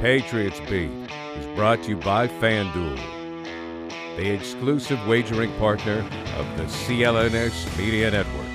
Patriots 0.00 0.60
Beat 0.70 0.90
is 1.36 1.46
brought 1.56 1.82
to 1.82 1.88
you 1.88 1.96
by 1.96 2.28
FanDuel, 2.28 2.96
the 4.16 4.30
exclusive 4.32 5.04
wagering 5.08 5.52
partner 5.58 6.08
of 6.36 6.56
the 6.56 6.62
CLNS 6.62 7.76
Media 7.76 8.08
Network. 8.08 8.46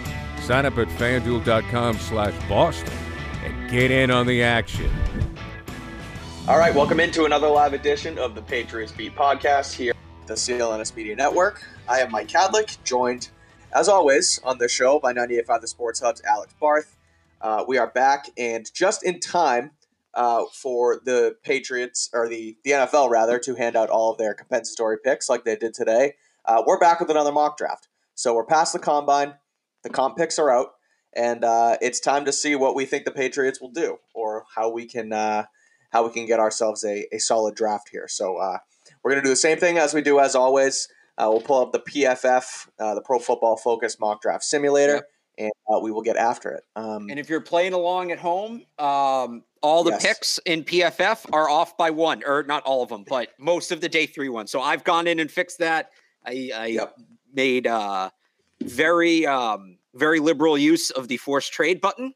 Sign 0.41 0.65
up 0.65 0.77
at 0.77 0.87
fanduel.com 0.87 1.97
slash 1.97 2.33
Boston 2.47 2.93
and 3.43 3.69
get 3.69 3.91
in 3.91 4.09
on 4.09 4.25
the 4.25 4.41
action. 4.41 4.89
All 6.47 6.57
right, 6.57 6.73
welcome 6.73 7.01
into 7.01 7.25
another 7.25 7.49
live 7.49 7.73
edition 7.73 8.17
of 8.17 8.35
the 8.35 8.41
Patriots 8.41 8.93
Beat 8.93 9.13
podcast 9.13 9.73
here 9.73 9.91
at 10.21 10.27
the 10.27 10.35
CLNS 10.35 10.95
Media 10.95 11.17
Network. 11.17 11.61
I 11.89 11.99
am 11.99 12.11
Mike 12.11 12.29
Kadlick, 12.29 12.81
joined 12.85 13.31
as 13.75 13.89
always 13.89 14.39
on 14.45 14.59
the 14.59 14.69
show 14.69 14.97
by 14.97 15.13
98.5 15.13 15.59
The 15.59 15.67
Sports 15.67 15.99
Hub's 15.99 16.21
Alex 16.23 16.53
Barth. 16.57 16.95
Uh, 17.41 17.65
we 17.67 17.77
are 17.77 17.87
back 17.87 18.29
and 18.37 18.73
just 18.73 19.03
in 19.03 19.19
time 19.19 19.71
uh, 20.13 20.43
for 20.51 21.01
the 21.03 21.35
Patriots 21.43 22.09
or 22.13 22.27
the 22.27 22.57
the 22.63 22.71
NFL 22.71 23.09
rather 23.09 23.39
to 23.39 23.55
hand 23.55 23.75
out 23.75 23.89
all 23.89 24.11
of 24.11 24.17
their 24.17 24.33
compensatory 24.33 24.97
picks 25.03 25.29
like 25.29 25.43
they 25.43 25.55
did 25.55 25.73
today. 25.73 26.13
Uh, 26.45 26.63
we're 26.65 26.79
back 26.79 26.99
with 26.99 27.09
another 27.09 27.31
mock 27.31 27.57
draft. 27.57 27.87
So 28.15 28.35
we're 28.35 28.45
past 28.45 28.73
the 28.73 28.79
combine. 28.79 29.35
The 29.83 29.89
comp 29.89 30.17
picks 30.17 30.37
are 30.39 30.49
out, 30.49 30.73
and 31.13 31.43
uh, 31.43 31.77
it's 31.81 31.99
time 31.99 32.25
to 32.25 32.31
see 32.31 32.55
what 32.55 32.75
we 32.75 32.85
think 32.85 33.05
the 33.05 33.11
Patriots 33.11 33.59
will 33.59 33.71
do 33.71 33.97
or 34.13 34.45
how 34.55 34.69
we 34.69 34.85
can 34.85 35.11
uh, 35.11 35.45
how 35.91 36.05
we 36.05 36.13
can 36.13 36.25
get 36.25 36.39
ourselves 36.39 36.83
a, 36.83 37.07
a 37.13 37.19
solid 37.19 37.55
draft 37.55 37.89
here. 37.89 38.07
So 38.07 38.37
uh, 38.37 38.59
we're 39.03 39.11
gonna 39.11 39.23
do 39.23 39.29
the 39.29 39.35
same 39.35 39.57
thing 39.57 39.77
as 39.77 39.93
we 39.93 40.01
do 40.01 40.19
as 40.19 40.35
always. 40.35 40.87
Uh, 41.17 41.27
we'll 41.29 41.41
pull 41.41 41.61
up 41.61 41.71
the 41.71 41.79
PFF, 41.79 42.67
the 42.77 43.01
Pro 43.03 43.19
Football 43.19 43.55
Focus 43.57 43.99
Mock 43.99 44.21
Draft 44.21 44.43
Simulator. 44.43 44.95
Yep 44.95 45.09
and 45.37 45.51
uh, 45.67 45.79
we 45.79 45.91
will 45.91 46.01
get 46.01 46.15
after 46.15 46.51
it. 46.51 46.63
Um, 46.75 47.09
and 47.09 47.19
if 47.19 47.29
you're 47.29 47.41
playing 47.41 47.73
along 47.73 48.11
at 48.11 48.19
home, 48.19 48.63
um, 48.77 49.43
all 49.63 49.83
the 49.83 49.91
yes. 49.91 50.05
picks 50.05 50.37
in 50.45 50.63
PFF 50.63 51.25
are 51.33 51.49
off 51.49 51.75
by 51.77 51.89
one, 51.89 52.21
or 52.25 52.43
not 52.43 52.61
all 52.63 52.83
of 52.83 52.89
them, 52.89 53.05
but 53.07 53.29
most 53.39 53.71
of 53.71 53.81
the 53.81 53.89
day 53.89 54.05
three 54.05 54.29
ones. 54.29 54.51
So 54.51 54.61
I've 54.61 54.83
gone 54.83 55.07
in 55.07 55.19
and 55.19 55.31
fixed 55.31 55.57
that. 55.59 55.89
I, 56.25 56.51
I 56.53 56.65
yep. 56.67 56.95
made 57.33 57.65
uh, 57.65 58.11
very 58.61 59.25
um, 59.25 59.77
very 59.95 60.19
liberal 60.19 60.57
use 60.57 60.91
of 60.91 61.07
the 61.07 61.17
forced 61.17 61.53
trade 61.53 61.81
button, 61.81 62.13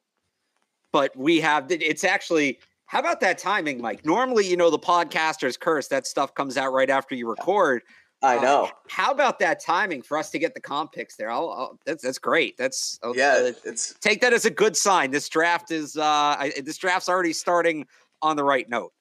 but 0.92 1.16
we 1.16 1.40
have 1.40 1.72
it's 1.72 2.04
actually. 2.04 2.60
How 2.86 3.00
about 3.00 3.20
that 3.20 3.38
timing, 3.38 3.82
Mike? 3.82 4.06
Normally, 4.06 4.48
you 4.48 4.56
know, 4.56 4.70
the 4.70 4.80
podcaster's 4.80 5.58
curse, 5.58 5.90
that 5.90 6.08
stuff 6.08 6.34
comes 6.34 6.56
out 6.56 6.72
right 6.72 6.90
after 6.90 7.16
you 7.16 7.30
record. 7.30 7.82
I 8.22 8.38
uh, 8.38 8.42
know. 8.42 8.64
Uh, 8.66 8.70
how 8.90 9.12
about 9.12 9.40
that 9.40 9.60
timing 9.60 10.02
for 10.02 10.18
us 10.18 10.30
to 10.32 10.40
get 10.40 10.54
the 10.54 10.62
comp 10.62 10.92
picks 10.92 11.16
there? 11.16 11.30
I'll, 11.30 11.50
I'll, 11.50 11.80
that's 11.86 12.04
that's 12.04 12.18
great. 12.18 12.58
That's 12.58 13.00
I'll, 13.04 13.16
yeah. 13.16 13.50
Uh, 13.50 13.52
it's 13.66 13.94
take 14.02 14.22
that 14.22 14.34
as 14.34 14.46
a 14.46 14.50
good 14.50 14.76
sign. 14.76 15.12
This 15.12 15.30
draft 15.30 15.72
is 15.72 15.98
uh, 15.98 16.04
I, 16.04 16.54
this 16.64 16.78
draft's 16.78 17.10
already 17.10 17.34
starting 17.34 17.86
on 18.22 18.36
the 18.36 18.44
right 18.44 18.68
note. 18.68 18.94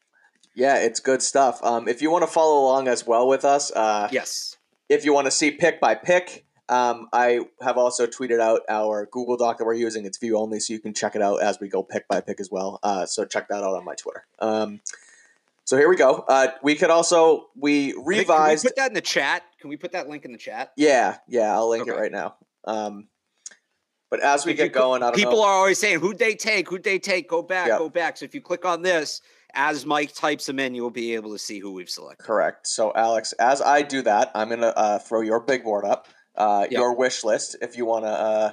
Yeah, 0.55 0.79
it's 0.79 1.01
good 1.01 1.23
stuff. 1.23 1.63
Um, 1.63 1.87
if 1.87 2.01
you 2.01 2.11
want 2.11 2.23
to 2.23 2.31
follow 2.31 2.65
along 2.65 2.89
as 2.89 3.07
well 3.07 3.29
with 3.29 3.45
us, 3.45 3.71
uh, 3.73 4.09
yes. 4.11 4.57
If 4.89 5.05
you 5.05 5.13
want 5.13 5.27
to 5.27 5.33
see 5.33 5.51
pick 5.51 5.81
by 5.81 5.97
pick, 5.97 6.47
um, 6.69 7.09
I 7.13 7.41
have 7.61 7.77
also 7.77 8.07
tweeted 8.07 8.41
out 8.41 8.61
our 8.69 9.07
Google 9.07 9.37
Doc 9.37 9.59
that 9.59 9.65
we're 9.65 9.75
using. 9.75 10.05
It's 10.05 10.19
view 10.19 10.39
only, 10.39 10.61
so 10.61 10.73
you 10.73 10.81
can 10.81 10.95
check 10.95 11.17
it 11.17 11.23
out 11.23 11.43
as 11.43 11.59
we 11.61 11.69
go 11.69 11.83
pick 11.83 12.09
by 12.09 12.21
pick 12.21 12.41
as 12.41 12.51
well. 12.51 12.79
Uh, 12.83 13.05
so 13.05 13.25
check 13.25 13.49
that 13.49 13.63
out 13.63 13.75
on 13.75 13.85
my 13.85 13.95
Twitter. 13.95 14.27
Um, 14.39 14.81
so 15.67 15.77
here 15.77 15.89
we 15.89 15.97
go. 15.97 16.25
Uh, 16.29 16.49
we 16.63 16.77
could 16.77 16.91
also 16.91 17.49
we 17.57 17.93
revised. 18.05 18.63
Can 18.63 18.69
we 18.69 18.71
put 18.71 18.77
that 18.77 18.87
in 18.89 18.95
the 18.95 19.01
chat? 19.01 19.43
Can 19.61 19.69
we 19.69 19.77
put 19.77 19.93
that 19.93 20.09
link 20.09 20.25
in 20.25 20.31
the 20.31 20.39
chat? 20.39 20.71
Yeah, 20.77 21.19
yeah, 21.29 21.53
I'll 21.53 21.69
link 21.69 21.83
okay. 21.83 21.91
it 21.91 22.01
right 22.01 22.13
now. 22.13 22.37
Um, 22.65 23.09
but 24.09 24.21
as 24.21 24.47
we 24.47 24.53
if 24.53 24.59
get 24.59 24.73
going, 24.73 25.03
I 25.03 25.07
don't 25.07 25.17
people 25.17 25.33
know. 25.33 25.43
are 25.43 25.55
always 25.55 25.79
saying, 25.79 25.99
"Who'd 25.99 26.19
they 26.19 26.37
take? 26.37 26.69
Who'd 26.69 26.85
they 26.85 27.01
take? 27.01 27.29
Go 27.29 27.43
back, 27.43 27.67
yep. 27.67 27.79
go 27.79 27.89
back." 27.89 28.17
So 28.17 28.25
if 28.25 28.33
you 28.33 28.41
click 28.41 28.65
on 28.65 28.83
this, 28.83 29.21
as 29.55 29.85
Mike 29.85 30.15
types 30.15 30.47
them 30.47 30.61
in, 30.61 30.73
you 30.73 30.83
will 30.83 30.91
be 30.91 31.15
able 31.17 31.33
to 31.33 31.39
see 31.39 31.59
who 31.59 31.73
we've 31.73 31.91
selected. 31.91 32.23
Correct. 32.23 32.69
So 32.69 32.93
Alex, 32.95 33.33
as 33.33 33.61
I 33.61 33.83
do 33.83 34.03
that, 34.03 34.31
I'm 34.37 34.49
gonna 34.49 34.69
uh, 34.69 35.01
throw 35.01 35.21
your 35.21 35.41
big 35.41 35.65
board 35.65 35.85
up, 35.85 36.07
uh, 36.37 36.69
yep. 36.71 36.79
your 36.79 36.95
wish 36.95 37.25
list, 37.25 37.57
if 37.61 37.77
you 37.77 37.87
want 37.87 38.05
to 38.05 38.11
uh, 38.11 38.53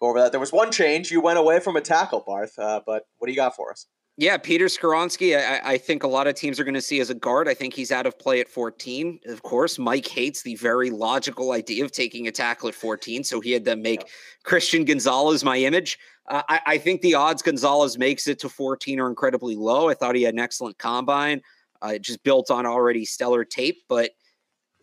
go 0.00 0.08
over 0.08 0.20
that. 0.20 0.32
There 0.32 0.40
was 0.40 0.52
one 0.52 0.72
change. 0.72 1.10
You 1.10 1.20
went 1.20 1.38
away 1.38 1.60
from 1.60 1.76
a 1.76 1.82
tackle, 1.82 2.24
Barth, 2.26 2.58
uh, 2.58 2.80
but 2.86 3.06
what 3.18 3.26
do 3.26 3.32
you 3.32 3.36
got 3.36 3.54
for 3.54 3.70
us? 3.70 3.86
Yeah, 4.16 4.36
Peter 4.36 4.66
Skoronski, 4.66 5.36
I, 5.36 5.72
I, 5.72 5.78
think 5.78 6.04
a 6.04 6.08
lot 6.08 6.28
of 6.28 6.36
teams 6.36 6.60
are 6.60 6.64
going 6.64 6.74
to 6.74 6.80
see 6.80 7.00
as 7.00 7.10
a 7.10 7.14
guard. 7.14 7.48
I 7.48 7.54
think 7.54 7.74
he's 7.74 7.90
out 7.90 8.06
of 8.06 8.16
play 8.16 8.38
at 8.38 8.48
14. 8.48 9.18
Of 9.26 9.42
course, 9.42 9.76
Mike 9.76 10.06
hates 10.06 10.42
the 10.42 10.54
very 10.54 10.90
logical 10.90 11.50
idea 11.50 11.84
of 11.84 11.90
taking 11.90 12.28
a 12.28 12.30
tackle 12.30 12.68
at 12.68 12.76
14, 12.76 13.24
so 13.24 13.40
he 13.40 13.50
had 13.50 13.64
to 13.64 13.74
make 13.74 14.02
yeah. 14.02 14.08
Christian 14.44 14.84
Gonzalez 14.84 15.42
my 15.42 15.56
image. 15.56 15.98
Uh, 16.28 16.42
I, 16.48 16.60
I, 16.64 16.78
think 16.78 17.00
the 17.00 17.14
odds 17.14 17.42
Gonzalez 17.42 17.98
makes 17.98 18.28
it 18.28 18.38
to 18.40 18.48
14 18.48 19.00
are 19.00 19.08
incredibly 19.08 19.56
low. 19.56 19.88
I 19.88 19.94
thought 19.94 20.14
he 20.14 20.22
had 20.22 20.34
an 20.34 20.40
excellent 20.40 20.78
combine, 20.78 21.42
uh, 21.82 21.98
just 21.98 22.22
built 22.22 22.52
on 22.52 22.66
already 22.66 23.04
stellar 23.04 23.44
tape, 23.44 23.82
but 23.88 24.12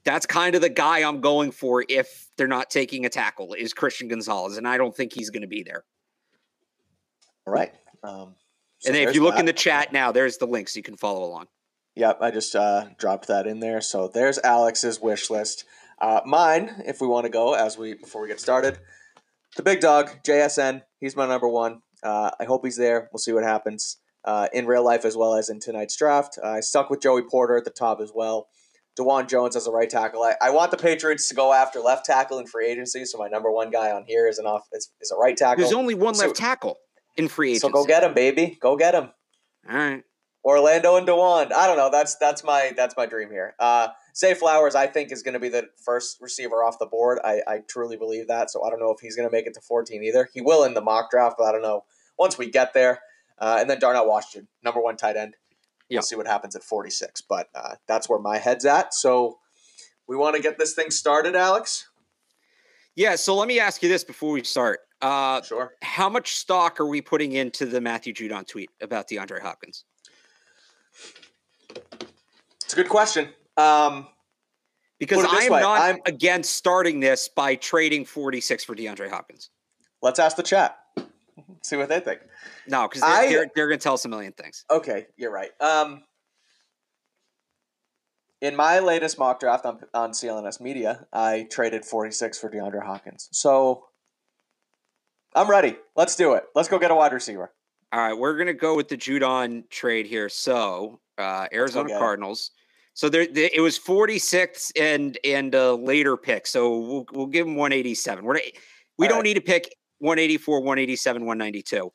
that's 0.04 0.26
kind 0.26 0.56
of 0.56 0.62
the 0.62 0.70
guy 0.70 1.08
I'm 1.08 1.22
going 1.22 1.52
for 1.52 1.86
if 1.88 2.28
they're 2.36 2.48
not 2.48 2.70
taking 2.70 3.06
a 3.06 3.10
tackle 3.10 3.54
is 3.54 3.74
Christian 3.74 4.10
Gonzalez, 4.10 4.58
and 4.58 4.68
I 4.68 4.78
don't 4.78 4.96
think 4.96 5.14
he's 5.14 5.30
going 5.30 5.42
to 5.42 5.48
be 5.48 5.64
there. 5.64 5.86
All 7.48 7.54
right. 7.54 7.72
Um, 8.04 8.36
so 8.82 8.90
and 8.90 8.98
if 8.98 9.14
you 9.14 9.22
look 9.22 9.36
that. 9.36 9.42
in 9.42 9.46
the 9.46 9.54
chat 9.54 9.94
now, 9.94 10.12
there's 10.12 10.38
the 10.38 10.48
link 10.48 10.68
so 10.68 10.78
you 10.78 10.84
can 10.84 10.98
follow 10.98 11.24
along. 11.24 11.46
Yep, 11.96 12.18
I 12.22 12.32
just 12.32 12.56
uh, 12.56 12.86
dropped 12.98 13.28
that 13.28 13.46
in 13.46 13.60
there. 13.60 13.80
So 13.80 14.08
there's 14.08 14.40
Alex's 14.40 15.00
wish 15.00 15.30
list. 15.30 15.66
Uh, 16.00 16.22
mine, 16.26 16.82
if 16.88 17.00
we 17.00 17.08
want 17.08 17.26
to 17.26 17.30
go 17.30 17.54
as 17.54 17.78
we 17.78 17.94
before 17.94 18.24
we 18.24 18.28
get 18.28 18.40
started, 18.40 18.80
the 19.56 19.62
big 19.62 19.82
dog 19.82 20.10
JSN. 20.26 20.82
He's 21.00 21.16
my 21.16 21.28
number 21.28 21.48
one. 21.48 21.82
Uh, 22.02 22.32
I 22.40 22.46
hope 22.46 22.66
he's 22.66 22.78
there. 22.78 23.08
We'll 23.14 23.20
see 23.20 23.34
what 23.34 23.44
happens 23.44 23.98
uh, 24.26 24.48
in 24.52 24.66
real 24.66 24.84
life 24.84 25.06
as 25.06 25.16
well 25.16 25.36
as 25.36 25.50
in 25.50 25.60
tonight's 25.60 25.96
draft. 25.96 26.40
I 26.44 26.62
stuck 26.62 26.90
with 26.90 27.02
Joey 27.02 27.22
Porter 27.22 27.58
at 27.58 27.66
the 27.66 27.72
top 27.72 28.02
as 28.02 28.12
well. 28.16 28.48
Dawand 29.00 29.30
Jones 29.30 29.56
as 29.56 29.68
a 29.68 29.72
right 29.72 29.90
tackle. 29.90 30.24
I, 30.24 30.36
I 30.42 30.50
want 30.50 30.72
the 30.72 30.78
Patriots 30.78 31.30
to 31.30 31.36
go 31.36 31.54
after 31.54 31.80
left 31.80 32.06
tackle 32.06 32.40
in 32.40 32.48
free 32.48 32.68
agency. 32.68 33.06
So 33.06 33.20
my 33.20 33.28
number 33.28 33.52
one 33.52 33.70
guy 33.70 33.92
on 33.92 34.06
here 34.08 34.28
is 34.28 34.40
an 34.40 34.46
off 34.46 34.64
is, 34.74 34.92
is 35.00 35.12
a 35.12 35.16
right 35.16 35.38
tackle. 35.38 35.64
There's 35.64 35.74
only 35.74 35.94
one 35.94 36.16
so, 36.16 36.26
left 36.26 36.38
tackle 36.38 36.78
in 37.18 37.28
free 37.28 37.52
agency. 37.52 37.68
So 37.68 37.70
go 37.70 37.86
get 37.86 38.04
him, 38.04 38.14
baby. 38.14 38.58
Go 38.60 38.76
get 38.76 38.96
him. 38.96 39.10
All 39.70 39.78
right. 39.78 40.04
Orlando 40.44 40.96
and 40.96 41.08
Dawand. 41.08 41.52
I 41.54 41.68
don't 41.68 41.78
know. 41.78 41.92
That's 41.92 42.16
that's 42.16 42.44
my 42.44 42.74
that's 42.76 42.98
my 42.98 43.06
dream 43.06 43.30
here. 43.30 43.54
Uh, 43.60 43.90
Zay 44.16 44.34
Flowers, 44.34 44.74
I 44.74 44.88
think, 44.88 45.12
is 45.12 45.22
going 45.22 45.34
to 45.34 45.40
be 45.40 45.50
the 45.50 45.70
first 45.86 46.18
receiver 46.20 46.64
off 46.64 46.80
the 46.80 46.88
board. 46.88 47.20
I, 47.24 47.42
I 47.48 47.60
truly 47.70 47.96
believe 47.96 48.28
that. 48.28 48.50
So 48.50 48.64
I 48.64 48.70
don't 48.70 48.80
know 48.80 48.92
if 48.92 49.00
he's 49.00 49.16
going 49.16 49.28
to 49.28 49.32
make 49.32 49.46
it 49.46 49.54
to 49.54 49.62
14 49.62 50.04
either. 50.04 50.30
He 50.34 50.42
will 50.42 50.64
in 50.64 50.74
the 50.74 50.82
mock 50.82 51.12
draft, 51.12 51.36
but 51.38 51.46
I 51.46 51.52
don't 51.52 51.62
know 51.62 51.84
once 52.18 52.38
we 52.38 52.50
get 52.50 52.74
there. 52.74 53.02
Uh, 53.38 53.58
and 53.60 53.70
then 53.70 53.80
Darnell 53.80 54.08
Washington, 54.08 54.48
number 54.64 54.82
one 54.82 54.98
tight 54.98 55.16
end. 55.16 55.36
We'll 55.90 56.02
see 56.02 56.16
what 56.16 56.28
happens 56.28 56.56
at 56.56 56.64
46. 56.64 57.22
But 57.22 57.50
uh, 57.54 57.76
that's 57.88 58.08
where 58.08 58.20
my 58.20 58.38
head's 58.38 58.66
at. 58.66 58.94
So 58.94 59.40
we 60.08 60.16
want 60.16 60.36
to 60.36 60.42
get 60.42 60.58
this 60.58 60.74
thing 60.74 60.90
started, 60.90 61.36
Alex. 61.36 61.88
Yeah. 62.96 63.16
So 63.16 63.36
let 63.36 63.48
me 63.48 63.60
ask 63.60 63.84
you 63.84 63.90
this 63.90 64.04
before 64.04 64.32
we 64.32 64.44
start. 64.44 64.80
Uh, 65.02 65.42
sure. 65.42 65.74
How 65.82 66.10
much 66.10 66.36
stock 66.36 66.80
are 66.80 66.86
we 66.86 67.02
putting 67.02 67.34
into 67.34 67.66
the 67.66 67.82
Matthew 67.82 68.14
Judon 68.14 68.48
tweet 68.48 68.70
about 68.82 69.08
DeAndre 69.08 69.42
Hopkins? 69.42 69.86
It's 72.64 72.74
a 72.74 72.76
good 72.76 72.90
question. 72.90 73.30
Um, 73.58 74.08
because 75.00 75.26
I 75.26 75.46
am 75.46 75.52
way. 75.52 75.62
not 75.62 75.82
I'm, 75.82 75.98
against 76.06 76.56
starting 76.56 77.00
this 77.00 77.28
by 77.28 77.56
trading 77.56 78.06
46 78.06 78.64
for 78.64 78.76
DeAndre 78.76 79.10
Hopkins. 79.10 79.50
Let's 80.02 80.20
ask 80.20 80.38
the 80.38 80.44
chat. 80.44 80.78
See 81.64 81.76
what 81.76 81.90
they 81.90 82.00
think. 82.00 82.22
No, 82.68 82.88
because 82.88 83.02
they're, 83.02 83.30
they're, 83.30 83.52
they're 83.56 83.68
going 83.68 83.80
to 83.80 83.84
tell 83.84 83.96
us 83.96 84.06
a 84.06 84.10
million 84.10 84.34
things. 84.34 84.66
Okay, 84.70 85.08
you're 85.18 85.32
right. 85.32 85.50
Um, 85.60 86.04
in 88.42 88.56
my 88.56 88.80
latest 88.80 89.20
mock 89.20 89.40
draft 89.40 89.66
on, 89.66 89.80
on 89.94 90.12
CLNS 90.12 90.62
Media, 90.62 91.06
I 91.14 91.48
traded 91.50 91.86
46 91.86 92.40
for 92.40 92.50
DeAndre 92.50 92.84
Hopkins. 92.84 93.30
So 93.32 93.86
I'm 95.36 95.50
ready. 95.50 95.78
Let's 95.96 96.16
do 96.16 96.34
it. 96.34 96.44
Let's 96.56 96.68
go 96.68 96.78
get 96.78 96.92
a 96.92 96.96
wide 96.96 97.14
receiver. 97.14 97.52
All 97.94 98.00
right, 98.00 98.14
we're 98.18 98.36
going 98.36 98.48
to 98.48 98.54
go 98.54 98.76
with 98.76 98.88
the 98.88 98.98
Judon 98.98 99.70
trade 99.70 100.06
here. 100.06 100.30
So 100.30 101.00
uh, 101.18 101.48
Arizona. 101.54 101.98
Cardinals. 101.98 102.52
So 102.94 103.10
there, 103.10 103.26
there, 103.28 103.50
it 103.54 103.62
was 103.62 103.80
46th 103.80 104.72
and 104.80 105.18
and 105.24 105.56
a 105.56 105.74
later 105.74 106.18
pick. 106.18 106.46
So 106.48 106.80
we'll 106.80 107.06
we'll 107.14 107.26
give 107.28 107.46
them 107.46 107.56
187. 107.56 108.24
We're 108.24 108.34
we 108.98 109.06
All 109.06 109.10
don't 109.10 109.18
right. 109.20 109.24
need 109.24 109.34
to 109.36 109.42
pick 109.42 109.74
184, 110.00 110.60
187, 110.60 111.26
192. 111.26 111.92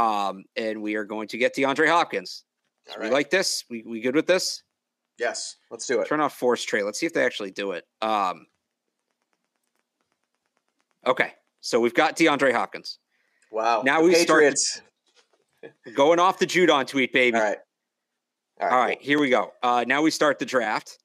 Um, 0.00 0.44
and 0.56 0.82
we 0.82 0.94
are 0.96 1.04
going 1.04 1.28
to 1.28 1.38
get 1.38 1.54
DeAndre 1.54 1.88
Hopkins. 1.88 2.44
All 2.92 3.02
We 3.02 3.10
like 3.10 3.30
this. 3.30 3.64
We 3.70 3.84
we 3.86 4.00
good 4.00 4.14
with 4.16 4.26
this? 4.26 4.62
yes, 5.18 5.56
let's 5.70 5.86
do 5.86 6.00
it. 6.00 6.08
Turn 6.08 6.20
off 6.20 6.36
force 6.36 6.64
trade. 6.64 6.82
Let's 6.84 6.98
see 6.98 7.06
if 7.06 7.12
they 7.12 7.24
actually 7.24 7.50
do 7.50 7.72
it. 7.72 7.84
Um, 8.00 8.46
okay, 11.06 11.32
so 11.60 11.80
we've 11.80 11.94
got 11.94 12.16
DeAndre 12.16 12.52
Hopkins 12.52 12.98
Wow. 13.52 13.82
Now 13.84 14.00
we 14.02 14.14
start 14.14 14.54
going 15.96 16.18
off 16.20 16.38
the 16.38 16.46
Judon 16.46 16.86
tweet, 16.86 17.12
baby. 17.12 17.36
All 17.36 17.42
right. 17.42 17.58
All 18.60 18.68
right, 18.68 19.00
here 19.00 19.18
we 19.18 19.30
go. 19.30 19.52
Uh, 19.62 19.84
now 19.88 20.02
we 20.02 20.10
start 20.10 20.38
the 20.38 20.44
draft, 20.44 20.98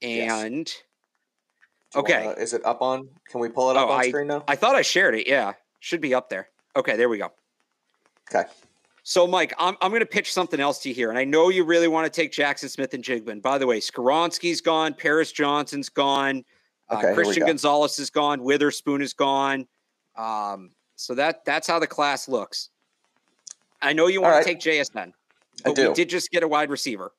and 0.00 0.72
cool. 1.92 2.02
You 2.08 2.14
okay. 2.14 2.26
wanna- 2.28 2.40
is 2.40 2.52
it 2.54 2.64
up 2.64 2.80
on? 2.80 3.08
Can 3.28 3.40
we 3.40 3.48
pull 3.48 3.70
it 3.70 3.76
up 3.76 3.88
Oh, 3.88 3.92
on 3.92 4.00
I- 4.04 4.08
screen 4.08 4.28
now? 4.28 4.44
I 4.48 4.54
thought 4.56 4.74
I 4.76 4.82
shared 4.82 5.14
it. 5.16 5.26
Yeah, 5.26 5.52
should 5.80 6.00
be 6.00 6.14
up 6.14 6.28
there. 6.30 6.48
Okay, 6.76 6.96
there 6.96 7.08
we 7.08 7.18
go. 7.18 7.30
Okay. 8.30 8.48
So, 9.02 9.26
Mike, 9.26 9.52
I'm, 9.58 9.76
I'm 9.80 9.90
going 9.90 10.00
to 10.00 10.06
pitch 10.06 10.32
something 10.32 10.58
else 10.60 10.78
to 10.80 10.88
you 10.88 10.94
here. 10.94 11.10
And 11.10 11.18
I 11.18 11.22
know 11.24 11.48
you 11.48 11.64
really 11.64 11.86
want 11.88 12.12
to 12.12 12.20
take 12.20 12.32
Jaxon 12.32 12.68
Smith-Njigba. 12.68 13.40
By 13.40 13.56
the 13.56 13.66
way, 13.66 13.78
Skoronski's 13.78 14.60
gone. 14.60 14.94
Paris 14.94 15.30
Johnson's 15.30 15.88
gone. 15.88 16.44
Okay, 16.90 17.10
Uh, 17.12 17.14
Christian 17.14 17.40
go. 17.42 17.46
Gonzalez 17.46 17.98
is 18.00 18.10
gone. 18.10 18.42
Witherspoon 18.42 19.00
is 19.00 19.12
gone. 19.12 19.66
Um, 20.16 20.70
so 20.96 21.14
that 21.14 21.44
that's 21.44 21.66
how 21.66 21.78
the 21.78 21.86
class 21.86 22.28
looks. 22.28 22.70
I 23.82 23.92
know 23.92 24.06
you 24.06 24.20
want 24.22 24.34
right. 24.34 24.44
to 24.44 24.48
take 24.54 24.60
JSN, 24.60 24.96
I 25.08 25.12
but 25.64 25.76
do. 25.76 25.88
we 25.88 25.94
did 25.94 26.08
just 26.08 26.30
get 26.30 26.42
a 26.42 26.48
wide 26.48 26.70
receiver. 26.70 27.12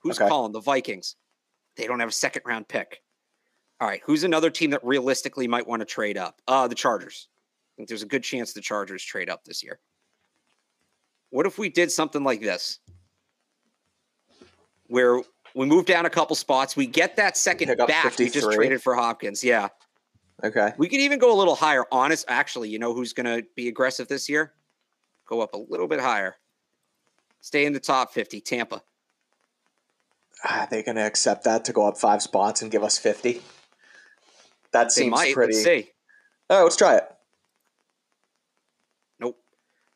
Who's 0.00 0.18
Okay. 0.20 0.28
calling? 0.28 0.52
The 0.52 0.60
Vikings. 0.60 1.16
They 1.76 1.86
don't 1.86 2.00
have 2.00 2.08
a 2.08 2.12
second 2.12 2.42
round 2.44 2.68
pick. 2.68 3.02
All 3.80 3.88
right. 3.88 4.00
Who's 4.04 4.24
another 4.24 4.50
team 4.50 4.70
that 4.70 4.84
realistically 4.84 5.48
might 5.48 5.66
want 5.66 5.80
to 5.80 5.86
trade 5.86 6.16
up? 6.18 6.40
Uh, 6.46 6.68
the 6.68 6.74
Chargers. 6.74 7.28
I 7.28 7.76
think 7.76 7.88
there's 7.88 8.02
a 8.02 8.06
good 8.06 8.22
chance 8.22 8.52
the 8.52 8.60
Chargers 8.60 9.02
trade 9.02 9.28
up 9.28 9.44
this 9.44 9.62
year. 9.62 9.80
What 11.30 11.46
if 11.46 11.58
we 11.58 11.68
did 11.68 11.90
something 11.90 12.22
like 12.22 12.40
this? 12.40 12.78
Where 14.86 15.20
we 15.54 15.66
move 15.66 15.86
down 15.86 16.06
a 16.06 16.10
couple 16.10 16.36
spots, 16.36 16.76
we 16.76 16.86
get 16.86 17.16
that 17.16 17.36
second 17.36 17.76
back 17.88 18.16
we 18.18 18.28
just 18.28 18.52
traded 18.52 18.82
for 18.82 18.94
Hopkins. 18.94 19.42
Yeah. 19.42 19.68
Okay. 20.42 20.72
We 20.76 20.88
could 20.88 21.00
even 21.00 21.18
go 21.18 21.32
a 21.34 21.38
little 21.38 21.54
higher. 21.54 21.84
Honest, 21.92 22.24
actually, 22.28 22.68
you 22.68 22.78
know 22.78 22.92
who's 22.92 23.12
going 23.12 23.26
to 23.26 23.46
be 23.54 23.68
aggressive 23.68 24.08
this 24.08 24.28
year? 24.28 24.52
Go 25.26 25.40
up 25.40 25.54
a 25.54 25.58
little 25.58 25.86
bit 25.86 26.00
higher. 26.00 26.36
Stay 27.40 27.64
in 27.66 27.72
the 27.72 27.80
top 27.80 28.12
50, 28.12 28.40
Tampa. 28.40 28.82
Are 30.48 30.66
they 30.70 30.82
going 30.82 30.96
to 30.96 31.02
accept 31.02 31.44
that 31.44 31.64
to 31.66 31.72
go 31.72 31.86
up 31.86 31.96
five 31.96 32.22
spots 32.22 32.62
and 32.62 32.70
give 32.70 32.82
us 32.82 32.98
50? 32.98 33.40
That 34.72 34.92
seems 34.92 35.12
might. 35.12 35.34
pretty. 35.34 35.52
Let's 35.54 35.64
see. 35.64 35.90
All 36.50 36.58
right, 36.58 36.62
let's 36.64 36.76
try 36.76 36.96
it. 36.96 37.04
Nope. 39.20 39.38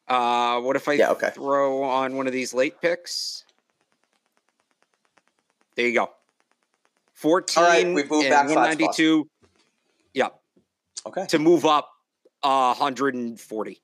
Uh, 0.06 0.60
what 0.60 0.76
if 0.76 0.88
I 0.88 0.92
Yeah, 0.94 1.10
okay. 1.10 1.30
throw 1.30 1.82
on 1.82 2.16
one 2.16 2.26
of 2.26 2.32
these 2.32 2.54
late 2.54 2.80
picks? 2.80 3.44
There 5.74 5.86
you 5.86 5.94
go. 5.94 6.10
14 7.14 7.94
we've 7.94 8.08
moved 8.10 8.26
and 8.26 8.32
back 8.32 8.46
five 8.46 8.56
192. 8.56 9.28
Yeah, 10.14 10.28
Okay. 11.06 11.26
to 11.26 11.38
move 11.38 11.64
up 11.64 11.90
uh, 12.42 12.74
140. 12.74 13.82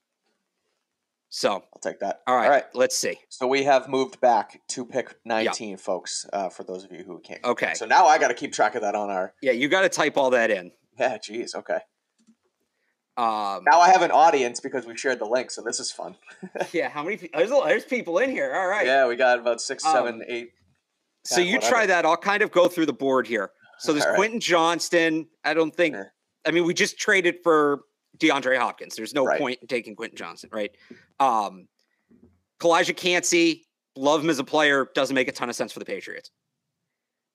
So, 1.29 1.51
I'll 1.51 1.63
take 1.81 1.99
that. 1.99 2.21
all 2.27 2.35
right, 2.35 2.45
All 2.45 2.49
right. 2.49 2.63
let's 2.73 2.95
see. 2.95 3.19
So 3.29 3.45
we 3.47 3.63
have 3.63 3.89
moved 3.89 4.21
back 4.21 4.61
to 4.69 4.85
pick 4.85 5.15
19, 5.25 5.75
folks, 5.77 6.25
uh, 6.31 6.47
for 6.49 6.63
those 6.63 6.85
of 6.85 6.93
you 6.93 7.03
who 7.03 7.19
can't. 7.19 7.43
Okay. 7.43 7.73
So 7.73 7.85
now 7.85 8.05
I 8.05 8.17
got 8.19 8.29
to 8.29 8.33
keep 8.33 8.53
track 8.53 8.75
of 8.75 8.81
that 8.83 8.95
on 8.95 9.09
our. 9.09 9.33
Yeah, 9.41 9.51
you 9.51 9.67
got 9.67 9.81
to 9.81 9.89
type 9.89 10.15
all 10.17 10.29
that 10.29 10.49
in. 10.49 10.71
Yeah, 10.97 11.17
geez. 11.17 11.53
Okay. 11.53 11.79
Um, 13.17 13.63
Now 13.65 13.79
I 13.79 13.89
have 13.91 14.01
an 14.01 14.11
audience 14.11 14.59
because 14.61 14.85
we 14.85 14.95
shared 14.97 15.19
the 15.19 15.25
link, 15.25 15.51
so 15.51 15.61
this 15.61 15.79
is 15.79 15.91
fun. 15.91 16.15
yeah, 16.73 16.89
how 16.89 17.03
many? 17.03 17.17
There's, 17.33 17.51
a- 17.51 17.61
there's 17.65 17.85
people 17.85 18.17
in 18.19 18.29
here. 18.29 18.53
All 18.53 18.67
right. 18.67 18.85
Yeah, 18.85 19.07
we 19.07 19.15
got 19.17 19.39
about 19.39 19.59
six, 19.61 19.85
Um, 19.85 19.93
seven, 19.93 20.23
eight. 20.27 20.51
So 21.25 21.41
you 21.41 21.55
whatever. 21.55 21.71
try 21.73 21.85
that. 21.87 22.05
I'll 22.05 22.17
kind 22.17 22.43
of 22.43 22.51
go 22.51 22.67
through 22.67 22.85
the 22.85 22.93
board 22.93 23.27
here. 23.27 23.51
So 23.79 23.91
there's 23.93 24.05
right. 24.05 24.15
Quentin 24.15 24.39
Johnston. 24.39 25.27
I 25.43 25.53
don't 25.53 25.75
think. 25.75 25.95
Sure. 25.95 26.13
I 26.45 26.51
mean, 26.51 26.65
we 26.65 26.73
just 26.73 26.97
traded 26.97 27.37
for 27.43 27.81
DeAndre 28.17 28.57
Hopkins. 28.57 28.95
There's 28.95 29.13
no 29.13 29.25
Right. 29.25 29.39
point 29.39 29.59
in 29.61 29.67
taking 29.67 29.95
Quentin 29.95 30.17
Johnston, 30.17 30.49
right? 30.53 30.71
Um, 31.19 31.67
Calijah 32.59 32.95
Kancey, 32.95 33.67
love 33.95 34.23
him 34.23 34.29
as 34.29 34.39
a 34.39 34.43
player, 34.43 34.89
doesn't 34.93 35.15
make 35.15 35.27
a 35.27 35.31
ton 35.31 35.49
of 35.49 35.55
sense 35.55 35.71
for 35.71 35.79
the 35.79 35.85
Patriots. 35.85 36.31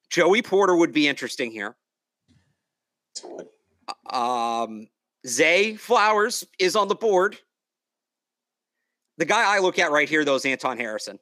Joey 0.09 0.43
Porter 0.43 0.75
would 0.75 0.93
be 0.93 1.07
interesting 1.09 1.51
here. 1.51 1.77
Um, 4.09 4.89
Zay 5.27 5.75
Flowers 5.77 6.45
is 6.59 6.77
on 6.77 6.89
the 6.89 6.95
board. 6.95 7.39
The 9.19 9.25
guy 9.27 9.45
I 9.55 9.59
look 9.59 9.79
at 9.79 9.91
right 9.91 10.09
here, 10.09 10.25
though, 10.25 10.37
is 10.37 10.47
Anton 10.47 10.79
Harrison. 10.79 11.19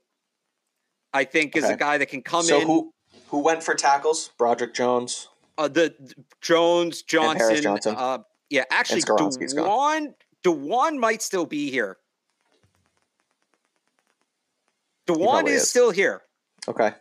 I 1.12 1.24
think 1.24 1.56
is 1.56 1.64
a 1.64 1.76
guy 1.76 1.98
that 1.98 2.06
can 2.06 2.22
come 2.22 2.44
so 2.44 2.60
in. 2.60 2.66
who 2.66 2.92
who 3.28 3.40
went 3.40 3.62
for 3.62 3.74
tackles? 3.74 4.30
Broderick 4.38 4.74
Jones. 4.74 5.28
Uh, 5.58 5.68
the 5.68 5.94
Jones 6.40 7.02
Johnson. 7.02 7.60
Johnson. 7.60 7.94
Uh, 7.98 8.18
yeah, 8.48 8.64
actually. 8.70 9.02
Dawand 9.02 10.14
Dawand 10.44 10.98
might 10.98 11.20
still 11.20 11.44
be 11.44 11.70
here. 11.70 11.98
Dawand 15.06 15.24
probably 15.24 15.52
is, 15.52 15.62
is. 15.62 15.68
still 15.68 15.90
here. 15.90 16.22
Okay. 16.68 16.92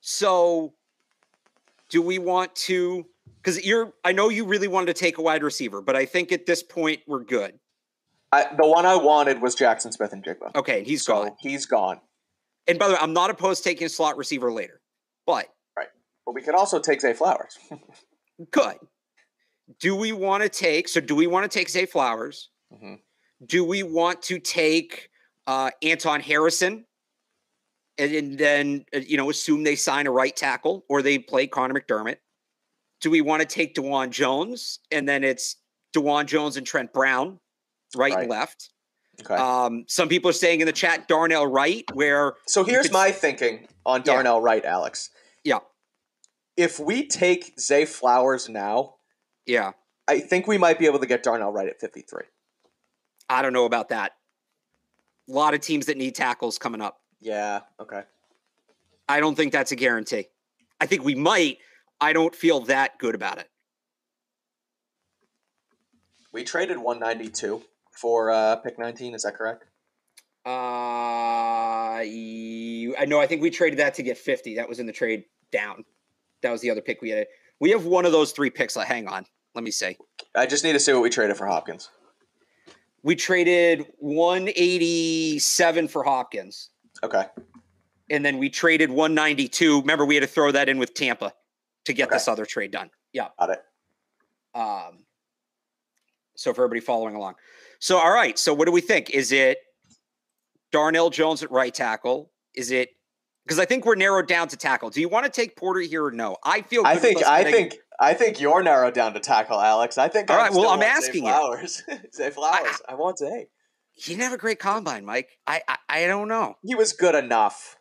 So, 0.00 0.74
do 1.88 2.00
we 2.00 2.18
want 2.18 2.54
to? 2.56 3.06
Because 3.42 3.64
you're, 3.64 3.92
I 4.04 4.12
know 4.12 4.28
you 4.30 4.46
really 4.46 4.68
wanted 4.68 4.86
to 4.86 4.94
take 4.94 5.18
a 5.18 5.22
wide 5.22 5.42
receiver, 5.42 5.82
but 5.82 5.96
I 5.96 6.06
think 6.06 6.32
at 6.32 6.46
this 6.46 6.62
point 6.62 7.00
we're 7.06 7.24
good. 7.24 7.58
I, 8.32 8.46
the 8.56 8.66
one 8.66 8.86
I 8.86 8.96
wanted 8.96 9.42
was 9.42 9.54
Jaxon 9.54 9.92
Smith-Njigba. 9.92 10.56
Okay, 10.56 10.82
he's 10.82 11.04
so 11.04 11.24
gone. 11.24 11.36
He's 11.38 11.66
gone. 11.66 12.00
And 12.66 12.78
by 12.78 12.88
the 12.88 12.94
way, 12.94 12.98
I'm 13.00 13.12
not 13.12 13.30
opposed 13.30 13.62
to 13.62 13.68
taking 13.68 13.86
a 13.86 13.90
slot 13.90 14.16
receiver 14.16 14.50
later, 14.50 14.80
but 15.26 15.46
But 16.26 16.34
we 16.34 16.42
could 16.42 16.54
also 16.54 16.78
take 16.80 17.00
Zay 17.00 17.12
Flowers. 17.12 17.58
good. 18.50 18.76
Do 19.80 19.94
we 19.96 20.12
want 20.12 20.42
to 20.42 20.48
take? 20.48 20.88
So, 20.88 21.00
do 21.00 21.14
we 21.14 21.26
want 21.26 21.50
to 21.50 21.58
take 21.58 21.68
Zay 21.68 21.86
Flowers? 21.86 22.50
Mhm. 22.72 22.98
Do 23.46 23.64
we 23.64 23.82
want 23.82 24.22
to 24.24 24.38
take 24.38 25.08
uh, 25.46 25.70
Anton 25.82 26.20
Harrison, 26.20 26.86
and, 27.98 28.12
and 28.14 28.38
then 28.38 28.84
uh, 28.94 28.98
you 28.98 29.16
know 29.16 29.30
assume 29.30 29.64
they 29.64 29.76
sign 29.76 30.06
a 30.06 30.10
right 30.10 30.34
tackle 30.34 30.84
or 30.88 31.02
they 31.02 31.18
play 31.18 31.46
Connor 31.46 31.74
McDermott? 31.80 32.16
Do 33.00 33.10
we 33.10 33.20
want 33.20 33.40
to 33.42 33.46
take 33.46 33.74
Dawand 33.74 34.10
Jones 34.10 34.78
and 34.90 35.06
then 35.06 35.24
it's 35.24 35.56
Dawand 35.94 36.26
Jones 36.26 36.56
and 36.56 36.66
Trent 36.66 36.92
Brown, 36.92 37.38
right, 37.96 38.12
Right. 38.14 38.20
and 38.22 38.30
left? 38.30 38.70
Okay. 39.20 39.34
Um, 39.34 39.84
some 39.88 40.08
people 40.08 40.30
are 40.30 40.34
saying 40.34 40.60
in 40.60 40.66
the 40.66 40.72
chat 40.72 41.06
Darnell 41.06 41.46
Wright, 41.46 41.84
where 41.92 42.34
so 42.46 42.64
here's 42.64 42.86
could- 42.86 42.92
my 42.92 43.12
thinking 43.12 43.68
on 43.86 44.00
Yeah. 44.00 44.14
Darnell 44.14 44.40
Wright, 44.40 44.64
Alex. 44.64 45.10
yeah, 45.44 45.58
If 46.56 46.78
we 46.78 47.06
take 47.06 47.58
Zay 47.58 47.84
Flowers 47.84 48.48
now, 48.48 48.96
yeah, 49.46 49.72
I 50.06 50.20
think 50.20 50.46
we 50.46 50.58
might 50.58 50.78
be 50.78 50.86
able 50.86 50.98
to 51.00 51.06
get 51.06 51.22
Darnell 51.22 51.52
Wright 51.52 51.68
at 51.68 51.80
53. 51.80 52.22
I 53.28 53.42
don't 53.42 53.52
know 53.52 53.64
about 53.64 53.88
that. 53.88 54.12
A 55.28 55.32
lot 55.32 55.54
of 55.54 55.60
teams 55.60 55.86
that 55.86 55.96
need 55.96 56.14
tackles 56.14 56.58
coming 56.58 56.80
up. 56.80 57.00
Yeah. 57.20 57.60
Okay. 57.80 58.02
I 59.08 59.20
don't 59.20 59.34
think 59.34 59.52
that's 59.52 59.72
a 59.72 59.76
guarantee. 59.76 60.26
I 60.80 60.86
think 60.86 61.04
we 61.04 61.14
might. 61.14 61.58
I 62.00 62.12
don't 62.12 62.34
feel 62.34 62.60
that 62.60 62.98
good 62.98 63.14
about 63.14 63.38
it. 63.38 63.48
We 66.32 66.44
traded 66.44 66.78
192 66.78 67.62
for 67.92 68.30
uh, 68.30 68.56
pick 68.56 68.78
19. 68.78 69.14
Is 69.14 69.22
that 69.22 69.36
correct? 69.36 69.64
Uh, 70.44 72.02
you, 72.04 72.94
I 72.98 73.06
know. 73.06 73.20
I 73.20 73.26
think 73.26 73.40
we 73.40 73.50
traded 73.50 73.78
that 73.78 73.94
to 73.94 74.02
get 74.02 74.18
50. 74.18 74.56
That 74.56 74.68
was 74.68 74.78
in 74.78 74.86
the 74.86 74.92
trade 74.92 75.24
down. 75.50 75.84
That 76.44 76.52
was 76.52 76.60
the 76.60 76.70
other 76.70 76.82
pick 76.82 77.00
we 77.00 77.08
had. 77.08 77.26
We 77.58 77.70
have 77.70 77.86
one 77.86 78.04
of 78.04 78.12
those 78.12 78.32
three 78.32 78.50
picks. 78.50 78.76
Like, 78.76 78.86
hang 78.86 79.08
on. 79.08 79.24
Let 79.54 79.64
me 79.64 79.70
see. 79.70 79.96
I 80.36 80.44
just 80.44 80.62
need 80.62 80.74
to 80.74 80.78
see 80.78 80.92
what 80.92 81.00
we 81.02 81.08
traded 81.08 81.38
for 81.38 81.46
Hopkins. 81.46 81.88
We 83.02 83.16
traded 83.16 83.86
187 83.98 85.88
for 85.88 86.02
Hopkins. 86.02 86.68
Okay. 87.02 87.24
And 88.10 88.22
then 88.22 88.36
we 88.36 88.50
traded 88.50 88.90
192. 88.90 89.80
Remember, 89.80 90.04
we 90.04 90.16
had 90.16 90.20
to 90.20 90.26
throw 90.26 90.52
that 90.52 90.68
in 90.68 90.76
with 90.78 90.92
Tampa 90.92 91.32
to 91.86 91.92
get 91.94 92.08
Okay. 92.08 92.16
this 92.16 92.28
other 92.28 92.44
trade 92.44 92.70
done. 92.72 92.90
Yeah. 93.14 93.28
Got 93.38 93.50
it. 93.50 93.62
Um, 94.54 94.98
so 96.36 96.52
for 96.52 96.62
everybody 96.64 96.80
following 96.80 97.14
along. 97.14 97.36
So, 97.78 97.96
all 97.96 98.12
right. 98.12 98.38
So, 98.38 98.52
what 98.52 98.66
do 98.66 98.72
we 98.72 98.82
think? 98.82 99.10
Is 99.10 99.32
it 99.32 99.58
Darnell 100.72 101.08
Jones 101.08 101.42
at 101.42 101.50
right 101.50 101.72
tackle? 101.72 102.30
Is 102.54 102.70
it 102.70 102.90
because 103.44 103.58
I 103.58 103.64
think 103.64 103.84
we're 103.84 103.94
narrowed 103.94 104.26
down 104.26 104.48
to 104.48 104.56
tackle? 104.56 104.90
Do 104.90 105.00
you 105.00 105.08
want 105.08 105.26
to 105.26 105.30
take 105.30 105.56
Porter 105.56 105.80
here 105.80 106.04
or 106.04 106.10
no? 106.10 106.36
I 106.42 106.62
feel. 106.62 106.82
I 106.84 106.96
think. 106.96 107.24
I 107.24 107.44
think. 107.44 107.76
I 108.00 108.14
think 108.14 108.40
you're 108.40 108.62
narrowed 108.62 108.94
down 108.94 109.14
to 109.14 109.20
tackle, 109.20 109.60
Alex. 109.60 109.98
I 109.98 110.08
think. 110.08 110.30
All 110.30 110.36
right. 110.36 110.52
Well, 110.52 110.70
I'm 110.70 110.82
asking 110.82 111.24
Zay 111.24 111.30
Flowers. 111.30 111.82
Zay 112.14 112.30
Flowers. 112.30 112.80
I, 112.88 112.92
I, 112.92 112.92
I 112.92 112.94
want 112.94 113.18
Zay. 113.18 113.48
He 113.92 114.12
didn't 114.12 114.24
have 114.24 114.32
a 114.32 114.38
great 114.38 114.58
combine, 114.58 115.04
Mike. 115.04 115.38
I, 115.46 115.62
I 115.68 115.76
I 115.88 116.06
don't 116.06 116.28
know. 116.28 116.56
He 116.62 116.74
was 116.74 116.92
good 116.92 117.14
enough. 117.14 117.76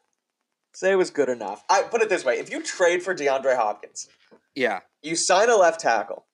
Zay 0.76 0.96
was 0.96 1.10
good 1.10 1.30
enough. 1.30 1.64
I 1.70 1.84
put 1.84 2.02
it 2.02 2.10
this 2.10 2.24
way: 2.26 2.40
if 2.40 2.52
you 2.52 2.62
trade 2.62 3.02
for 3.02 3.16
DeAndre 3.16 3.56
Hopkins, 3.56 4.08
yeah, 4.56 4.82
you 5.02 5.16
sign 5.16 5.50
a 5.50 5.56
left 5.56 5.80
tackle 5.80 6.26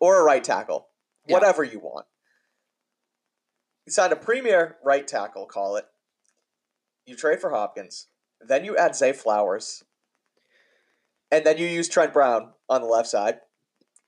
or 0.00 0.20
a 0.20 0.24
right 0.24 0.44
tackle, 0.44 0.88
yeah. 1.26 1.34
whatever 1.34 1.64
you 1.64 1.78
want. 1.78 2.06
You 3.86 3.92
sign 3.92 4.12
a 4.12 4.16
premier 4.16 4.76
right 4.84 5.06
tackle, 5.06 5.46
call 5.46 5.76
it. 5.76 5.86
You 7.06 7.16
trade 7.16 7.40
for 7.40 7.50
Hopkins, 7.50 8.08
then 8.40 8.64
you 8.64 8.76
add 8.76 8.96
Zay 8.96 9.12
Flowers, 9.12 9.84
and 11.30 11.44
then 11.44 11.58
you 11.58 11.66
use 11.66 11.88
Trent 11.88 12.12
Brown 12.12 12.52
on 12.68 12.80
the 12.80 12.86
left 12.86 13.08
side. 13.08 13.38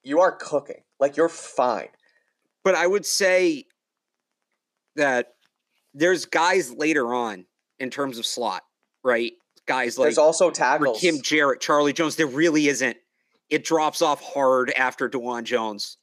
You 0.03 0.21
are 0.21 0.33
cooking. 0.33 0.83
Like 1.01 1.17
you're 1.17 1.29
fine. 1.29 1.89
But 2.65 2.75
I 2.75 2.87
would 2.87 3.07
say 3.07 3.67
that 4.97 5.29
there's 5.95 6.25
guys 6.25 6.73
later 6.73 7.15
on 7.15 7.47
in 7.79 7.91
terms 7.91 8.19
of 8.19 8.27
slot, 8.27 8.63
right? 9.05 9.33
Guys 9.67 9.99
like 9.99 10.07
there's 10.07 10.19
also 10.19 10.51
tackles. 10.51 11.01
Kim 11.01 11.21
Jarrett, 11.23 11.61
Charlie 11.61 11.93
Jones. 11.93 12.17
There 12.17 12.27
really 12.27 12.69
isn't. 12.69 12.97
It 13.51 13.65
drops 13.65 14.03
off 14.03 14.23
hard 14.23 14.71
after 14.71 15.09
Dawand 15.09 15.45
Jones. 15.45 15.97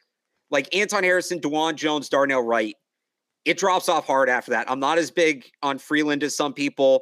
Like 0.52 0.74
Anton 0.76 1.04
Harrison, 1.04 1.40
Dawand 1.40 1.76
Jones, 1.76 2.10
Darnell 2.10 2.44
Wright. 2.44 2.76
It 3.44 3.58
drops 3.58 3.90
off 3.90 4.06
hard 4.08 4.30
after 4.30 4.52
that. 4.52 4.70
I'm 4.70 4.80
not 4.80 4.98
as 4.98 5.12
big 5.12 5.46
on 5.62 5.78
Freeland 5.78 6.24
as 6.24 6.36
some 6.36 6.54
people. 6.54 7.02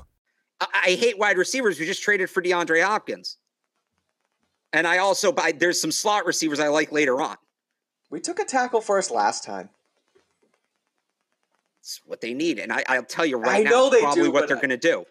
I, 0.61 0.67
I 0.85 0.89
hate 0.91 1.17
wide 1.17 1.37
receivers 1.37 1.79
We 1.79 1.85
just 1.85 2.03
traded 2.03 2.29
for 2.29 2.41
DeAndre 2.41 2.83
Hopkins. 2.83 3.37
And 4.71 4.87
I 4.87 4.99
also 4.99 5.31
buy 5.31 5.51
there's 5.51 5.81
some 5.81 5.91
slot 5.91 6.25
receivers 6.25 6.59
I 6.59 6.69
like 6.69 6.91
later 6.91 7.21
on. 7.21 7.35
We 8.09 8.21
took 8.21 8.39
a 8.39 8.45
tackle 8.45 8.81
first 8.81 9.11
last 9.11 9.43
time. 9.43 9.69
It's 11.81 11.99
what 12.05 12.21
they 12.21 12.33
need, 12.33 12.59
and 12.59 12.71
I, 12.71 12.83
will 12.89 13.03
tell 13.03 13.25
you 13.25 13.37
right 13.37 13.61
I 13.61 13.63
now, 13.63 13.69
know 13.71 13.89
they 13.89 14.01
probably 14.01 14.23
do, 14.23 14.31
what 14.31 14.47
they're 14.47 14.57
going 14.57 14.69
to 14.69 14.77
do. 14.77 15.03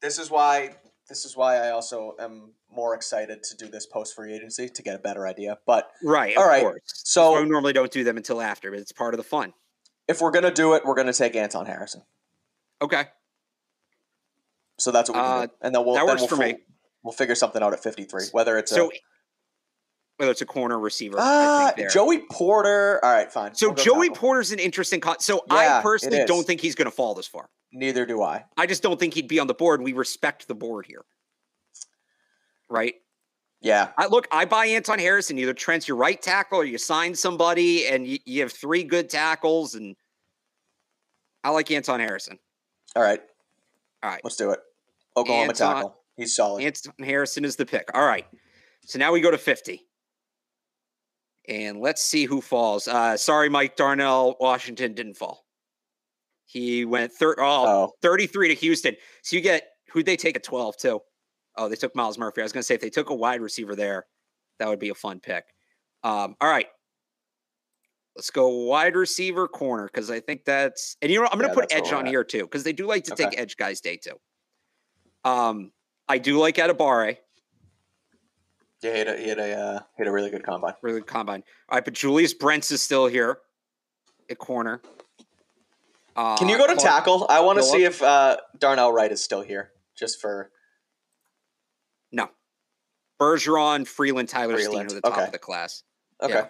This 0.00 0.18
is 0.18 0.30
why. 0.30 0.76
This 1.06 1.26
is 1.26 1.36
why 1.36 1.56
I 1.56 1.70
also 1.70 2.14
am 2.18 2.54
more 2.74 2.94
excited 2.94 3.42
to 3.42 3.56
do 3.58 3.68
this 3.68 3.84
post 3.84 4.16
free 4.16 4.34
agency 4.34 4.70
to 4.70 4.82
get 4.82 4.96
a 4.96 4.98
better 4.98 5.26
idea. 5.26 5.58
But 5.66 5.90
right, 6.02 6.34
all 6.34 6.48
right. 6.48 6.62
Course. 6.62 6.80
So 6.86 7.36
I 7.36 7.44
normally 7.44 7.74
don't 7.74 7.92
do 7.92 8.04
them 8.04 8.16
until 8.16 8.40
after, 8.40 8.70
but 8.70 8.80
it's 8.80 8.90
part 8.90 9.12
of 9.12 9.18
the 9.18 9.24
fun. 9.24 9.52
If 10.08 10.22
we're 10.22 10.30
gonna 10.30 10.50
do 10.50 10.72
it, 10.72 10.86
we're 10.86 10.94
gonna 10.94 11.12
take 11.12 11.36
Anton 11.36 11.66
Harrison. 11.66 12.02
Okay. 12.80 13.04
So 14.84 14.90
that's 14.90 15.08
what 15.08 15.16
we 15.16 15.22
uh, 15.22 15.46
do, 15.46 15.52
and 15.62 15.74
then 15.74 15.82
we'll 15.82 15.94
that 15.94 16.04
works 16.04 16.20
we'll, 16.20 16.28
for 16.28 16.36
me. 16.36 16.56
We'll 17.02 17.14
figure 17.14 17.34
something 17.34 17.62
out 17.62 17.72
at 17.72 17.82
fifty 17.82 18.04
three, 18.04 18.24
whether 18.32 18.58
it's 18.58 18.70
so. 18.70 18.92
A, 18.92 19.00
whether 20.18 20.30
it's 20.30 20.42
a 20.42 20.46
corner 20.46 20.78
receiver. 20.78 21.16
Uh, 21.18 21.72
Joey 21.90 22.24
Porter. 22.30 23.02
All 23.02 23.10
right, 23.10 23.32
fine. 23.32 23.54
So 23.54 23.68
we'll 23.68 23.82
Joey 23.82 24.08
tackle. 24.08 24.20
Porter's 24.20 24.52
an 24.52 24.58
interesting. 24.58 25.00
Con- 25.00 25.20
so 25.20 25.42
yeah, 25.48 25.78
I 25.78 25.82
personally 25.82 26.26
don't 26.26 26.46
think 26.46 26.60
he's 26.60 26.74
going 26.74 26.84
to 26.84 26.90
fall 26.90 27.14
this 27.14 27.26
far. 27.26 27.48
Neither 27.72 28.04
do 28.04 28.22
I. 28.22 28.44
I 28.58 28.66
just 28.66 28.82
don't 28.82 29.00
think 29.00 29.14
he'd 29.14 29.26
be 29.26 29.38
on 29.38 29.46
the 29.46 29.54
board. 29.54 29.80
We 29.80 29.94
respect 29.94 30.46
the 30.46 30.54
board 30.54 30.84
here, 30.84 31.06
right? 32.68 32.96
Yeah. 33.62 33.88
I, 33.96 34.08
look, 34.08 34.28
I 34.30 34.44
buy 34.44 34.66
Anton 34.66 34.98
Harrison. 34.98 35.38
Either 35.38 35.54
Trent's 35.54 35.88
your 35.88 35.96
right 35.96 36.20
tackle, 36.20 36.58
or 36.58 36.64
you 36.66 36.76
sign 36.76 37.14
somebody, 37.14 37.86
and 37.86 38.06
you, 38.06 38.18
you 38.26 38.42
have 38.42 38.52
three 38.52 38.84
good 38.84 39.08
tackles, 39.08 39.76
and 39.76 39.96
I 41.42 41.48
like 41.48 41.70
Anton 41.70 42.00
Harrison. 42.00 42.38
All 42.94 43.02
right. 43.02 43.20
All 44.02 44.10
right. 44.10 44.20
Let's 44.22 44.36
do 44.36 44.50
it. 44.50 44.60
Oklahoma 45.16 45.48
Anton, 45.48 45.74
tackle. 45.74 45.96
He's 46.16 46.34
solid. 46.34 46.64
Anton 46.64 46.92
Harrison 47.00 47.44
is 47.44 47.56
the 47.56 47.66
pick. 47.66 47.88
All 47.94 48.04
right. 48.04 48.26
So 48.86 48.98
now 48.98 49.12
we 49.12 49.20
go 49.20 49.30
to 49.30 49.38
50. 49.38 49.80
And 51.48 51.80
let's 51.80 52.02
see 52.02 52.24
who 52.24 52.40
falls. 52.40 52.88
Uh, 52.88 53.16
sorry, 53.16 53.48
Mike 53.48 53.76
Darnell, 53.76 54.36
Washington 54.40 54.94
didn't 54.94 55.14
fall. 55.14 55.44
He 56.46 56.84
went 56.84 57.12
thir- 57.12 57.36
oh, 57.38 57.66
oh. 57.66 57.92
33 58.02 58.48
to 58.48 58.54
Houston. 58.54 58.96
So 59.22 59.36
you 59.36 59.42
get 59.42 59.64
who'd 59.92 60.06
they 60.06 60.16
take 60.16 60.36
at 60.36 60.42
12 60.42 60.76
too? 60.76 61.00
Oh, 61.56 61.68
they 61.68 61.76
took 61.76 61.94
Myles 61.94 62.18
Murphy. 62.18 62.40
I 62.40 62.44
was 62.44 62.52
going 62.52 62.62
to 62.62 62.66
say 62.66 62.74
if 62.74 62.80
they 62.80 62.90
took 62.90 63.10
a 63.10 63.14
wide 63.14 63.40
receiver 63.40 63.76
there, 63.76 64.06
that 64.58 64.68
would 64.68 64.78
be 64.78 64.88
a 64.88 64.94
fun 64.94 65.20
pick. 65.20 65.44
Um, 66.02 66.36
all 66.40 66.48
right. 66.48 66.66
Let's 68.16 68.30
go 68.30 68.48
wide 68.48 68.94
receiver 68.94 69.48
corner 69.48 69.90
because 69.92 70.10
I 70.10 70.20
think 70.20 70.44
that's 70.44 70.96
and 71.02 71.10
you 71.10 71.20
know 71.20 71.28
I'm 71.30 71.38
going 71.38 71.50
to 71.50 71.54
yeah, 71.56 71.60
put 71.60 71.74
edge 71.74 71.92
on 71.92 72.06
here 72.06 72.22
too 72.22 72.42
because 72.42 72.62
they 72.62 72.72
do 72.72 72.86
like 72.86 73.04
to 73.04 73.12
okay. 73.14 73.24
take 73.24 73.38
edge 73.38 73.56
guys 73.56 73.80
day 73.80 73.96
too. 73.96 74.14
Um, 75.24 75.72
I 76.08 76.18
do 76.18 76.38
like 76.38 76.56
Adebawore. 76.56 77.16
Yeah, 78.82 78.92
he 78.92 78.98
had 78.98 79.08
a 79.08 79.16
he 79.16 79.28
had 79.28 79.38
a, 79.38 79.58
uh, 79.58 79.78
he 79.96 80.02
had 80.02 80.08
a 80.08 80.12
really 80.12 80.30
good 80.30 80.44
combine. 80.44 80.74
Really 80.82 81.00
good 81.00 81.06
combine. 81.06 81.42
All 81.68 81.76
right, 81.76 81.84
but 81.84 81.94
Julius 81.94 82.34
Brents 82.34 82.70
is 82.70 82.82
still 82.82 83.06
here 83.06 83.38
at 84.28 84.38
corner. 84.38 84.82
Uh, 86.16 86.36
Can 86.36 86.48
you 86.48 86.58
go 86.58 86.66
to 86.66 86.76
Clark, 86.76 86.96
tackle? 86.96 87.26
I 87.28 87.40
want 87.40 87.58
to 87.58 87.64
see 87.64 87.84
if 87.84 88.02
uh, 88.02 88.36
Darnell 88.58 88.92
Wright 88.92 89.10
is 89.10 89.22
still 89.22 89.42
here, 89.42 89.72
just 89.96 90.20
for. 90.20 90.50
No, 92.12 92.28
Bergeron, 93.20 93.86
Freeland, 93.86 94.28
Tyler 94.28 94.54
Freeland. 94.54 94.90
Steen 94.90 94.98
are 94.98 95.00
the 95.00 95.08
top 95.08 95.18
okay. 95.18 95.26
of 95.26 95.32
the 95.32 95.38
class. 95.38 95.82
Okay. 96.22 96.34
Yeah. 96.34 96.46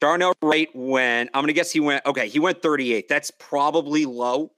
Darnell 0.00 0.34
Wright 0.42 0.68
went. 0.74 1.30
I'm 1.34 1.42
gonna 1.42 1.52
guess 1.52 1.70
he 1.70 1.80
went. 1.80 2.04
Okay, 2.06 2.28
he 2.28 2.38
went 2.38 2.62
38. 2.62 3.08
That's 3.08 3.30
probably 3.32 4.06
low. 4.06 4.52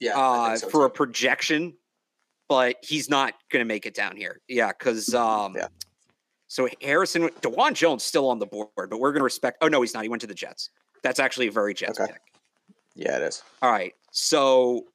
Yeah, 0.00 0.18
uh, 0.18 0.56
so 0.56 0.68
for 0.68 0.80
too. 0.80 0.84
a 0.84 0.90
projection, 0.90 1.74
but 2.50 2.76
he's 2.82 3.08
not 3.08 3.34
gonna 3.48 3.64
make 3.64 3.86
it 3.86 3.94
down 3.94 4.16
here. 4.16 4.40
Yeah, 4.48 4.72
because 4.76 5.14
um, 5.14 5.54
yeah. 5.56 5.68
So 6.48 6.68
Harrison, 6.82 7.28
Dawand 7.42 7.74
Jones 7.74 8.02
still 8.02 8.28
on 8.28 8.40
the 8.40 8.46
board, 8.46 8.68
but 8.74 8.98
we're 8.98 9.12
going 9.12 9.20
to 9.20 9.24
respect. 9.24 9.58
Oh 9.60 9.68
no, 9.68 9.80
he's 9.82 9.94
not. 9.94 10.02
He 10.02 10.08
went 10.08 10.20
to 10.22 10.26
the 10.26 10.34
Jets. 10.34 10.70
That's 11.04 11.20
actually 11.20 11.46
a 11.46 11.52
very 11.52 11.74
Jets 11.74 12.00
okay. 12.00 12.10
pick. 12.10 12.20
Yeah, 12.96 13.18
it 13.18 13.22
is. 13.22 13.44
All 13.62 13.70
right. 13.70 13.94
So 14.10 14.86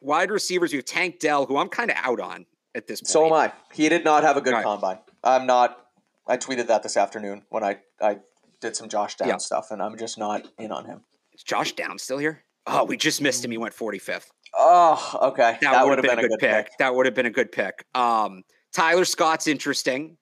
wide 0.00 0.30
receivers, 0.30 0.72
we 0.72 0.78
have 0.78 0.86
Tank 0.86 1.20
Dell, 1.20 1.44
who 1.44 1.58
I'm 1.58 1.68
kind 1.68 1.90
of 1.90 1.98
out 2.00 2.20
on 2.20 2.46
at 2.74 2.86
this 2.86 3.02
point. 3.02 3.08
So 3.08 3.26
am 3.26 3.34
I. 3.34 3.52
He 3.74 3.90
did 3.90 4.02
not 4.02 4.22
have 4.22 4.38
a 4.38 4.40
good 4.40 4.54
right. 4.54 4.64
combine. 4.64 4.98
I'm 5.22 5.46
not. 5.46 5.78
I 6.26 6.38
tweeted 6.38 6.68
that 6.68 6.82
this 6.82 6.96
afternoon 6.96 7.42
when 7.50 7.62
I 7.62 7.80
I 8.00 8.20
did 8.62 8.76
some 8.76 8.88
Josh 8.88 9.16
Down 9.16 9.28
yeah. 9.28 9.36
stuff, 9.36 9.70
and 9.72 9.82
I'm 9.82 9.98
just 9.98 10.16
not 10.16 10.48
in 10.58 10.72
on 10.72 10.86
him. 10.86 11.02
Is 11.34 11.42
Josh 11.42 11.72
Down 11.72 11.98
still 11.98 12.18
here? 12.18 12.44
Oh, 12.66 12.84
we 12.84 12.96
just 12.96 13.20
missed 13.20 13.44
him. 13.44 13.50
He 13.50 13.58
went 13.58 13.74
45th. 13.74 14.26
Oh, 14.60 15.18
okay. 15.22 15.56
That, 15.60 15.72
that 15.72 15.86
would 15.86 15.98
have 15.98 16.02
been, 16.04 16.16
been, 16.16 16.24
a 16.24 16.28
good, 16.28 16.40
pick. 16.40 16.66
pick. 16.66 16.78
That 16.78 16.94
would 16.94 17.06
have 17.06 17.14
been 17.14 17.26
a 17.26 17.30
good 17.30 17.52
pick. 17.52 17.84
Um, 17.94 18.42
Tyler 18.72 19.04
Scott's 19.04 19.46
interesting. 19.46 20.16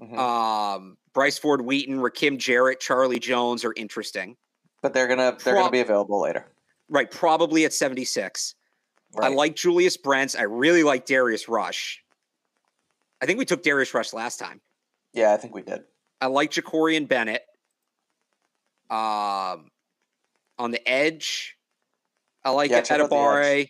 Mm-hmm. 0.00 0.18
Um, 0.18 0.96
Bryce 1.12 1.38
Ford 1.38 1.60
Wheaton, 1.60 1.98
Rakim 1.98 2.38
Jarrett, 2.38 2.80
Charlie 2.80 3.18
Jones 3.18 3.64
are 3.64 3.74
interesting. 3.76 4.36
But 4.82 4.94
they're 4.94 5.08
gonna 5.08 5.36
they're 5.44 5.54
Pro- 5.54 5.62
gonna 5.62 5.72
be 5.72 5.80
available 5.80 6.20
later. 6.20 6.46
Right, 6.88 7.10
probably 7.10 7.64
at 7.64 7.72
76. 7.74 8.54
Right. 9.14 9.30
I 9.30 9.34
like 9.34 9.56
Julius 9.56 9.96
Brents. 9.96 10.34
I 10.34 10.42
really 10.42 10.82
like 10.82 11.04
Darius 11.04 11.48
Rush. 11.48 12.02
I 13.20 13.26
think 13.26 13.38
we 13.38 13.44
took 13.44 13.62
Darius 13.62 13.92
Rush 13.92 14.12
last 14.12 14.38
time. 14.38 14.60
Yeah, 15.12 15.32
I 15.32 15.36
think 15.36 15.54
we 15.54 15.62
did. 15.62 15.82
I 16.20 16.26
like 16.26 16.52
Jakorian 16.52 17.08
Bennett. 17.08 17.42
Um, 18.90 19.68
on 20.58 20.70
the 20.70 20.80
edge, 20.86 21.57
I 22.48 22.50
like 22.52 22.70
yeah, 22.70 22.80
Adebawore. 22.80 23.68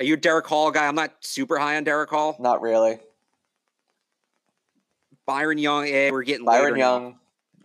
Are 0.00 0.04
you 0.04 0.14
a 0.14 0.16
Derick 0.16 0.46
Hall 0.46 0.70
guy? 0.70 0.86
I'm 0.86 0.94
not 0.94 1.12
super 1.20 1.58
high 1.58 1.76
on 1.76 1.84
Derick 1.84 2.08
Hall. 2.08 2.34
Not 2.40 2.62
really. 2.62 2.98
Byron 5.26 5.58
Young, 5.58 5.86
yeah, 5.86 6.10
we're 6.10 6.22
getting 6.22 6.46
Byron 6.46 6.78
Young. 6.78 7.10
Now. 7.10 7.16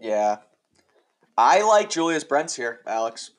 Yeah. 0.02 0.38
I 1.38 1.62
like 1.62 1.90
Julius 1.90 2.26
Brents 2.26 2.54
here, 2.54 2.82
Alex. 2.86 3.32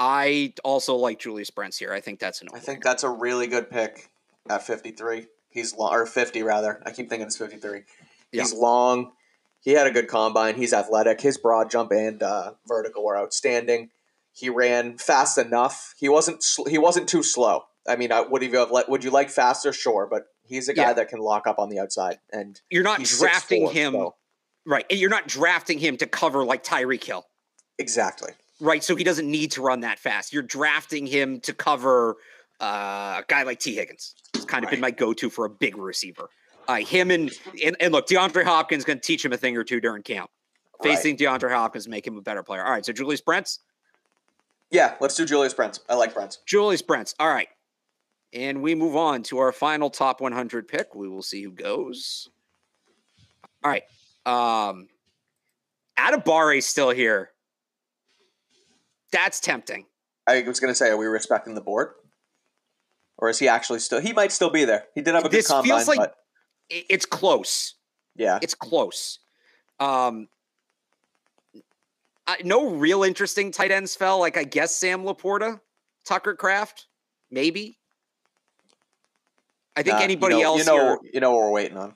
I 0.00 0.52
also 0.64 0.96
like 0.96 1.20
Julius 1.20 1.50
Brents 1.50 1.78
here. 1.78 1.92
I 1.92 2.00
think 2.00 2.18
that's 2.18 2.42
an. 2.42 2.48
I 2.52 2.58
think 2.58 2.82
that's 2.82 3.04
a 3.04 3.08
really 3.08 3.46
good 3.46 3.70
pick 3.70 4.10
at 4.48 4.66
53. 4.66 5.26
He's 5.48 5.76
long 5.76 5.94
or 5.94 6.06
50 6.06 6.42
rather. 6.42 6.82
I 6.84 6.90
keep 6.90 7.08
thinking 7.08 7.26
it's 7.28 7.36
53. 7.36 7.82
Yeah. 8.32 8.42
He's 8.42 8.52
long. 8.52 9.12
He 9.60 9.72
had 9.72 9.86
a 9.86 9.92
good 9.92 10.08
combine. 10.08 10.56
He's 10.56 10.72
athletic. 10.72 11.20
His 11.20 11.38
broad 11.38 11.70
jump 11.70 11.92
and 11.92 12.20
uh, 12.20 12.54
vertical 12.66 13.04
were 13.04 13.16
outstanding. 13.16 13.90
He 14.32 14.48
ran 14.48 14.96
fast 14.98 15.38
enough. 15.38 15.94
He 15.98 16.08
wasn't 16.08 16.42
sl- 16.42 16.66
he 16.68 16.78
wasn't 16.78 17.08
too 17.08 17.22
slow. 17.22 17.62
I 17.88 17.96
mean, 17.96 18.12
I, 18.12 18.20
would 18.20 18.42
you 18.42 18.56
have 18.58 18.70
let, 18.70 18.88
would 18.88 19.02
you 19.04 19.10
like 19.10 19.30
faster? 19.30 19.72
Sure, 19.72 20.06
but 20.10 20.24
he's 20.44 20.68
a 20.68 20.74
guy 20.74 20.82
Yeah. 20.88 20.92
that 20.94 21.08
can 21.08 21.18
lock 21.18 21.46
up 21.46 21.58
on 21.58 21.68
the 21.70 21.78
outside. 21.80 22.18
And 22.32 22.60
You're 22.70 22.82
not 22.84 23.02
drafting 23.02 23.66
6'4", 23.68 23.72
him 23.72 23.92
so- 23.94 24.14
right. 24.66 24.84
and 24.90 24.98
You're 25.00 25.10
not 25.10 25.26
drafting 25.26 25.78
him 25.78 25.96
to 25.96 26.06
cover 26.06 26.44
like 26.44 26.62
Tyreek 26.62 27.02
Hill. 27.04 27.24
exactly. 27.78 28.32
right? 28.60 28.84
So 28.84 28.94
he 28.96 29.04
doesn't 29.04 29.28
need 29.30 29.52
to 29.52 29.62
run 29.62 29.80
that 29.80 29.98
fast. 29.98 30.32
You're 30.32 30.42
drafting 30.42 31.06
him 31.06 31.40
to 31.40 31.54
cover 31.54 32.16
uh, 32.60 33.20
a 33.20 33.24
guy 33.26 33.42
like 33.44 33.58
Tee 33.58 33.74
Higgins. 33.74 34.14
It's 34.34 34.44
kind 34.44 34.64
of 34.64 34.70
been 34.70 34.80
my 34.80 34.90
go-to 34.90 35.30
for 35.30 35.46
a 35.46 35.50
big 35.50 35.78
receiver. 35.78 36.28
Uh, 36.68 36.76
him 36.76 37.10
and, 37.10 37.32
and 37.64 37.74
and 37.80 37.90
look, 37.92 38.06
DeAndre 38.06 38.44
Hopkins 38.44 38.84
going 38.84 38.98
to 39.00 39.04
teach 39.04 39.24
him 39.24 39.32
a 39.32 39.36
thing 39.38 39.56
or 39.56 39.64
two 39.64 39.80
during 39.80 40.02
camp. 40.02 40.30
Right. 40.84 40.94
Facing 40.94 41.16
DeAndre 41.16 41.50
Hopkins 41.50 41.88
make 41.88 42.06
him 42.06 42.18
a 42.18 42.20
better 42.22 42.42
player. 42.42 42.62
All 42.64 42.70
right, 42.70 42.84
so 42.84 42.92
Julius 42.92 43.22
Brents, 43.22 43.60
Yeah, 44.70 44.94
let's 45.00 45.16
do 45.16 45.24
Julius 45.24 45.54
Brents. 45.54 45.80
I 45.88 45.94
like 45.94 46.14
Brents. 46.14 46.38
Julius 46.46 46.82
Brents. 46.82 47.14
All 47.18 47.28
right, 47.28 47.48
and 48.32 48.62
we 48.62 48.74
move 48.74 48.96
on 48.96 49.22
to 49.24 49.38
our 49.38 49.52
final 49.52 49.90
top 49.90 50.20
100 50.20 50.68
pick. 50.68 50.94
We 50.94 51.08
will 51.08 51.22
see 51.22 51.42
who 51.42 51.50
goes. 51.50 52.28
All 53.64 53.70
right, 53.70 53.82
um, 54.26 54.88
Adebawore 55.98 56.62
still 56.62 56.90
here. 56.90 57.30
That's 59.12 59.40
tempting. 59.40 59.86
I 60.28 60.42
was 60.42 60.60
going 60.60 60.70
to 60.70 60.74
say, 60.74 60.90
are 60.90 60.96
we 60.96 61.06
respecting 61.06 61.54
the 61.54 61.60
board? 61.60 61.94
Or 63.18 63.28
is 63.28 63.38
he 63.40 63.48
actually 63.48 63.80
still? 63.80 64.00
He 64.00 64.12
might 64.12 64.30
still 64.30 64.50
be 64.50 64.64
there. 64.64 64.84
He 64.94 65.02
did 65.02 65.14
have 65.14 65.24
a 65.24 65.28
good 65.28 65.36
This 65.38 65.48
combine, 65.48 65.64
feels 65.64 65.88
like- 65.88 65.98
but 65.98 66.14
It's 66.70 67.04
close. 67.04 67.74
yeah, 68.14 68.38
it's 68.40 68.54
close. 68.54 69.18
Um, 69.80 70.28
I, 72.30 72.36
no 72.44 72.70
real 72.70 73.02
interesting 73.02 73.50
tight 73.50 73.70
ends 73.70 73.96
fell. 73.96 74.18
Like 74.20 74.36
I 74.36 74.44
guess 74.44 74.74
Sam 74.74 75.02
Laporta, 75.04 75.60
Tucker 76.04 76.34
Kraft, 76.34 76.86
maybe. 77.30 77.78
I 79.76 79.82
think 79.82 79.96
Nah, 79.98 80.02
anybody 80.02 80.34
you 80.36 80.42
know, 80.42 80.46
else 80.54 80.58
You 80.60 80.64
know, 80.66 80.76
here, 80.76 80.98
you 81.14 81.20
know 81.20 81.30
what 81.32 81.40
we're 81.42 81.50
waiting 81.50 81.76
on. 81.78 81.94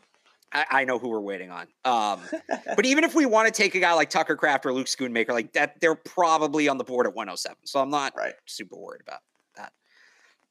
I, 0.53 0.67
I 0.71 0.85
know 0.85 0.99
who 0.99 1.09
we're 1.09 1.21
waiting 1.21 1.50
on. 1.50 1.67
Um, 1.85 2.21
but 2.76 2.87
even 2.87 3.05
if 3.05 3.14
we 3.14 3.26
want 3.26 3.53
to 3.53 3.53
take 3.53 3.75
a 3.75 3.81
guy 3.81 3.93
like 3.95 4.11
Tucker 4.11 4.37
Kraft 4.37 4.64
or 4.67 4.73
Luke 4.73 4.87
Schoonmaker, 4.87 5.31
like 5.31 5.53
that, 5.55 5.81
they're 5.81 5.97
probably 5.97 6.69
on 6.69 6.79
the 6.79 6.85
board 6.85 7.07
at 7.07 7.14
107. 7.14 7.57
So 7.64 7.81
I'm 7.81 7.91
not 7.91 8.14
Right. 8.17 8.35
super 8.47 8.76
worried 8.76 9.03
about 9.03 9.21
that. 9.57 9.73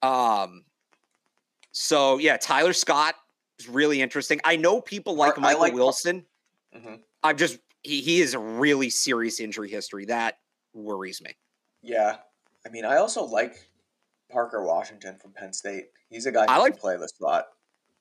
Um, 0.07 0.65
so 1.71 2.17
yeah, 2.19 2.37
Tyler 2.37 2.73
Scott 2.73 3.15
is 3.59 3.69
really 3.69 4.01
interesting. 4.01 4.41
I 4.43 4.57
know 4.57 4.81
people 4.81 5.15
like 5.15 5.37
Michael 5.39 5.61
like- 5.61 5.73
Wilson. 5.73 6.25
Mhm. 6.75 6.99
I'm 7.23 7.37
just 7.37 7.59
he 7.83 8.01
he 8.01 8.21
is 8.21 8.33
a 8.33 8.39
really 8.39 8.89
serious 8.89 9.39
injury 9.39 9.69
history 9.69 10.05
that 10.05 10.39
worries 10.73 11.21
me. 11.21 11.31
Yeah, 11.81 12.17
I 12.65 12.69
mean, 12.69 12.85
I 12.85 12.97
also 12.97 13.23
like 13.23 13.55
Parker 14.31 14.63
Washington 14.63 15.17
from 15.21 15.33
Penn 15.33 15.53
State. 15.53 15.85
He's 16.09 16.25
a 16.25 16.31
guy 16.31 16.45
who 16.45 16.51
I 16.51 16.57
like- 16.57 16.73
can 16.73 16.81
play 16.81 16.97
the 16.97 17.07
spot. 17.07 17.45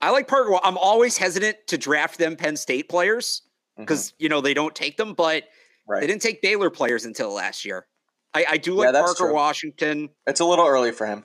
I 0.00 0.10
like 0.10 0.26
Parker. 0.26 0.58
I'm 0.64 0.76
always 0.78 1.16
hesitant 1.16 1.56
to 1.68 1.78
draft 1.78 2.18
them 2.18 2.34
Penn 2.34 2.56
State 2.56 2.88
players 2.88 3.42
mm-hmm. 3.74 3.84
because 3.84 4.14
you 4.18 4.28
know 4.28 4.40
they 4.40 4.54
don't 4.54 4.74
take 4.74 4.96
them, 4.96 5.14
but 5.14 5.44
right, 5.86 6.00
they 6.00 6.06
didn't 6.06 6.22
take 6.22 6.42
Baylor 6.42 6.70
players 6.70 7.04
until 7.04 7.32
last 7.32 7.64
year. 7.64 7.86
I, 8.34 8.46
I 8.50 8.56
do 8.56 8.74
like 8.74 8.92
that's 8.92 9.04
Parker 9.04 9.26
true. 9.26 9.34
Washington. 9.34 10.08
it's 10.26 10.40
a 10.40 10.44
little 10.44 10.66
early 10.66 10.90
for 10.90 11.06
him. 11.06 11.24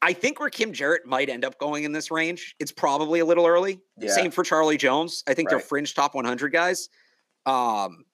I 0.00 0.12
think 0.12 0.38
where 0.38 0.50
Kim 0.50 0.72
Jarrett 0.72 1.06
might 1.06 1.28
end 1.28 1.44
up 1.44 1.58
going 1.58 1.84
in 1.84 1.92
this 1.92 2.10
range, 2.10 2.54
it's 2.60 2.70
probably 2.70 3.20
a 3.20 3.24
little 3.24 3.46
early. 3.46 3.80
Yeah. 3.98 4.10
Same 4.10 4.30
for 4.30 4.44
Charlie 4.44 4.76
Jones. 4.76 5.24
I 5.26 5.34
think 5.34 5.50
they're 5.50 5.60
fringe 5.60 5.94
top 5.94 6.14
100 6.14 6.52
guys. 6.52 6.88
Um, 7.46 8.04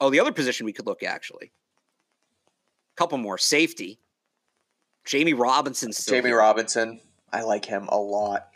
oh, 0.00 0.10
the 0.10 0.20
other 0.20 0.32
position 0.32 0.66
we 0.66 0.72
could 0.72 0.86
look 0.86 1.02
at, 1.02 1.14
actually, 1.14 1.52
a 2.46 2.96
couple 2.96 3.18
more 3.18 3.38
safety. 3.38 4.00
Jammie 5.06 5.38
Robinson. 5.38 5.92
Jamie 5.92 6.30
here. 6.30 6.38
Robinson, 6.38 7.00
I 7.32 7.42
like 7.42 7.64
him 7.64 7.88
a 7.88 7.98
lot. 7.98 8.48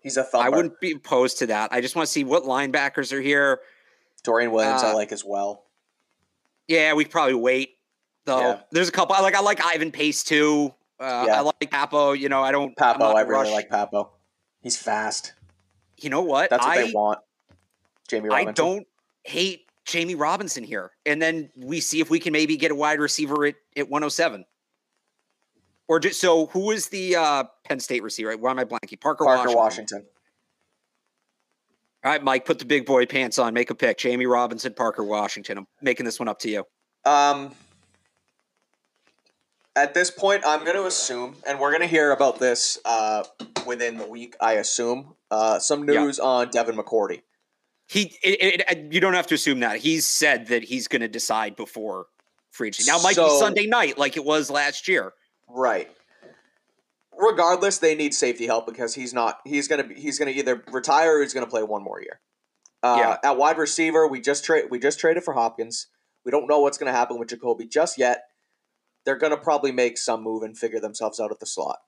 He's 0.00 0.16
a 0.16 0.22
thumper. 0.22 0.46
I 0.46 0.48
wouldn't 0.48 0.80
be 0.80 0.92
opposed 0.92 1.38
to 1.38 1.46
that. 1.48 1.72
I 1.72 1.80
just 1.80 1.96
want 1.96 2.06
to 2.06 2.12
see 2.12 2.24
what 2.24 2.44
linebackers 2.44 3.12
are 3.12 3.20
here. 3.20 3.60
Dorian 4.22 4.52
Williams, 4.52 4.82
I 4.82 4.92
uh, 4.92 4.94
like 4.94 5.12
as 5.12 5.24
well. 5.24 5.64
Yeah, 6.66 6.94
we 6.94 7.04
probably 7.04 7.34
wait 7.34 7.76
though. 8.24 8.40
Yeah. 8.40 8.60
There's 8.70 8.88
a 8.88 8.92
couple. 8.92 9.16
I 9.16 9.20
like. 9.20 9.34
I 9.34 9.40
like 9.40 9.64
Ivan 9.64 9.90
Pace 9.90 10.22
too. 10.22 10.74
Uh, 11.00 11.24
Yeah. 11.26 11.38
I 11.38 11.40
like 11.40 11.70
Papo. 11.70 12.18
You 12.18 12.28
know, 12.28 12.42
I 12.42 12.52
don't. 12.52 12.76
Papo, 12.76 13.14
I 13.14 13.22
really 13.22 13.50
like 13.50 13.68
Papo. 13.68 14.10
He's 14.62 14.76
fast. 14.76 15.34
You 15.96 16.10
know 16.10 16.22
what? 16.22 16.50
That's 16.50 16.64
what 16.64 16.78
I 16.78 16.84
they 16.84 16.92
want. 16.92 17.20
Jamie 18.08 18.30
I 18.30 18.44
don't 18.52 18.86
hate 19.24 19.66
Jammie 19.84 20.18
Robinson 20.18 20.64
here, 20.64 20.92
and 21.04 21.20
then 21.20 21.50
we 21.56 21.80
see 21.80 22.00
if 22.00 22.10
we 22.10 22.18
can 22.18 22.32
maybe 22.32 22.56
get 22.56 22.70
a 22.70 22.74
wide 22.74 23.00
receiver 23.00 23.46
at 23.46 23.54
at 23.76 23.88
107. 23.88 24.44
Or 25.88 25.98
just 25.98 26.20
so 26.20 26.46
who 26.46 26.70
is 26.70 26.88
the 26.88 27.16
uh, 27.16 27.44
Penn 27.64 27.80
State 27.80 28.02
receiver? 28.02 28.36
Why 28.36 28.50
am 28.50 28.58
I 28.58 28.64
blanking? 28.64 29.00
Parker, 29.00 29.24
Parker 29.24 29.54
Washington. 29.54 29.56
Washington. 29.56 30.06
All 32.04 32.12
right, 32.12 32.22
Mike, 32.22 32.44
put 32.44 32.58
the 32.58 32.64
big 32.64 32.86
boy 32.86 33.06
pants 33.06 33.38
on. 33.38 33.54
Make 33.54 33.70
a 33.70 33.74
pick. 33.74 33.98
Jammie 33.98 34.30
Robinson, 34.30 34.72
Parker 34.72 35.02
Washington. 35.02 35.58
I'm 35.58 35.66
making 35.82 36.06
this 36.06 36.18
one 36.18 36.28
up 36.28 36.38
to 36.40 36.50
you. 36.50 36.64
Um, 37.04 37.52
at 39.82 39.94
this 39.94 40.10
point, 40.10 40.42
I'm 40.46 40.64
going 40.64 40.76
to 40.76 40.86
assume, 40.86 41.36
and 41.46 41.58
we're 41.58 41.70
going 41.70 41.82
to 41.82 41.86
hear 41.88 42.10
about 42.12 42.38
this 42.38 42.78
uh, 42.84 43.24
within 43.66 43.96
the 43.98 44.06
week. 44.06 44.36
I 44.40 44.54
assume 44.54 45.14
uh, 45.30 45.58
some 45.58 45.88
Yeah. 45.88 46.02
news 46.04 46.18
on 46.18 46.50
Devin 46.50 46.76
McCourty. 46.76 47.22
He, 47.86 48.16
it, 48.22 48.64
it, 48.68 48.92
you 48.92 49.00
don't 49.00 49.14
have 49.14 49.26
to 49.28 49.34
assume 49.34 49.60
that. 49.60 49.78
He's 49.78 50.04
said 50.04 50.48
that 50.48 50.62
he's 50.64 50.88
going 50.88 51.00
to 51.00 51.08
decide 51.08 51.56
before 51.56 52.06
free 52.50 52.68
agency. 52.68 52.90
Now, 52.90 52.98
it 52.98 53.02
might 53.02 53.16
be 53.16 53.28
Sunday 53.38 53.66
night 53.66 53.96
like 53.96 54.16
it 54.16 54.24
was 54.24 54.50
last 54.50 54.88
year. 54.88 55.12
Right. 55.48 55.90
Regardless, 57.18 57.78
they 57.78 57.94
need 57.94 58.14
safety 58.14 58.46
help 58.46 58.66
because 58.66 58.94
he's 58.94 59.12
not. 59.12 59.40
He's 59.44 59.66
gonna 59.66 59.82
be. 59.82 59.94
He's 59.96 60.20
gonna 60.20 60.30
either 60.30 60.62
retire 60.70 61.18
or 61.18 61.22
he's 61.22 61.34
gonna 61.34 61.48
play 61.48 61.64
one 61.64 61.82
more 61.82 62.00
year. 62.00 62.20
Uh, 62.80 62.96
Yeah. 62.96 63.16
At 63.30 63.36
wide 63.36 63.58
receiver, 63.58 64.06
we 64.06 64.20
just 64.20 64.44
trade. 64.44 64.66
We 64.70 64.78
just 64.78 65.00
traded 65.00 65.24
for 65.24 65.34
Hopkins. 65.34 65.88
We 66.24 66.30
don't 66.30 66.46
know 66.46 66.60
what's 66.60 66.78
gonna 66.78 66.92
happen 66.92 67.18
with 67.18 67.30
Jacoby 67.30 67.66
just 67.66 67.98
yet. 67.98 68.27
They're 69.08 69.16
gonna 69.16 69.38
probably 69.38 69.72
make 69.72 69.96
some 69.96 70.22
move 70.22 70.42
and 70.42 70.54
figure 70.54 70.80
themselves 70.80 71.18
out 71.18 71.30
at 71.30 71.40
the 71.40 71.46
slot. 71.46 71.78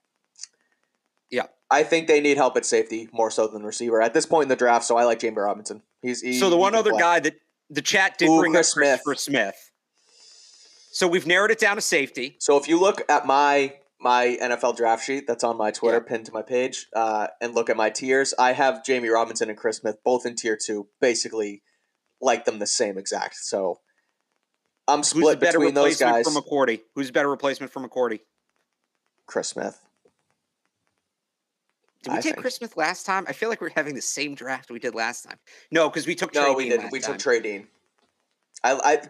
Yeah. 1.29 1.45
I 1.69 1.83
think 1.83 2.07
they 2.07 2.19
need 2.19 2.35
help 2.37 2.57
at 2.57 2.65
safety 2.65 3.09
more 3.13 3.29
so 3.29 3.45
than 3.47 3.61
receiver 3.61 4.01
at 4.01 4.15
this 4.15 4.25
point 4.25 4.45
in 4.45 4.49
the 4.49 4.55
draft. 4.55 4.85
So 4.85 4.97
I 4.97 5.03
like 5.03 5.19
Jammie 5.19 5.37
Robinson. 5.37 5.83
He's 6.01 6.21
he, 6.21 6.39
so 6.39 6.49
the 6.49 6.57
one 6.57 6.73
other 6.73 6.89
play. 6.89 6.99
guy 6.99 7.19
that 7.19 7.35
the 7.69 7.83
chat 7.83 8.17
did 8.17 8.27
Ooh, 8.27 8.39
bring 8.39 8.53
Chris 8.53 8.71
up 8.75 8.81
Christopher 9.03 9.13
Smith. 9.13 9.71
So 10.91 11.07
we've 11.07 11.27
narrowed 11.27 11.51
it 11.51 11.59
down 11.59 11.75
to 11.75 11.81
safety. 11.83 12.37
So 12.39 12.57
if 12.57 12.67
you 12.67 12.79
look 12.79 13.03
at 13.07 13.27
my 13.27 13.75
my 13.99 14.35
NFL 14.41 14.77
draft 14.77 15.05
sheet 15.05 15.27
that's 15.27 15.43
on 15.43 15.57
my 15.59 15.69
Twitter 15.69 15.97
Yeah. 16.03 16.09
pinned 16.09 16.25
to 16.25 16.31
my 16.31 16.41
page, 16.41 16.87
uh, 16.95 17.27
and 17.39 17.53
look 17.53 17.69
at 17.69 17.77
my 17.77 17.91
tiers, 17.91 18.33
I 18.39 18.53
have 18.53 18.83
Jamie 18.83 19.09
Robinson 19.09 19.47
and 19.47 19.57
Chris 19.57 19.77
Smith 19.77 19.97
both 20.03 20.25
in 20.25 20.35
tier 20.35 20.57
two, 20.57 20.87
basically 20.99 21.61
like 22.19 22.45
them 22.45 22.57
the 22.57 22.65
same 22.65 22.97
exact. 22.97 23.35
So 23.35 23.79
I'm 24.87 24.99
Who's 24.99 25.07
split 25.09 25.39
the 25.39 25.45
better 25.45 25.59
between 25.59 25.73
those 25.73 26.01
replacement 26.01 26.25
guys. 26.25 26.33
for 26.33 26.41
McCourty? 26.41 26.81
Who's 26.95 27.09
a 27.09 27.13
better 27.13 27.29
replacement 27.29 27.71
for 27.71 27.87
McCourty? 27.87 28.19
Chris 29.27 29.49
Smith. 29.49 29.79
Did 32.03 32.11
we 32.13 32.17
I 32.17 32.21
take 32.21 32.33
think. 32.33 32.37
Chris 32.41 32.55
Smith 32.55 32.75
last 32.77 33.05
time? 33.05 33.25
I 33.27 33.33
feel 33.33 33.49
like 33.49 33.61
we're 33.61 33.69
having 33.75 33.93
the 33.95 34.01
same 34.01 34.33
draft 34.33 34.71
we 34.71 34.79
did 34.79 34.95
last 34.95 35.21
time. 35.23 35.37
No, 35.71 35.87
because 35.89 36.07
we 36.07 36.15
took 36.15 36.33
No, 36.33 36.45
Trey 36.45 36.53
we 36.55 36.63
Dean 36.63 36.69
didn't. 36.71 36.83
last 36.85 36.91
We 36.93 36.99
time. 36.99 37.11
took 37.13 37.19
Trey 37.21 37.39
Dean. 37.39 37.67
I, 38.63 38.73
I 38.83 39.01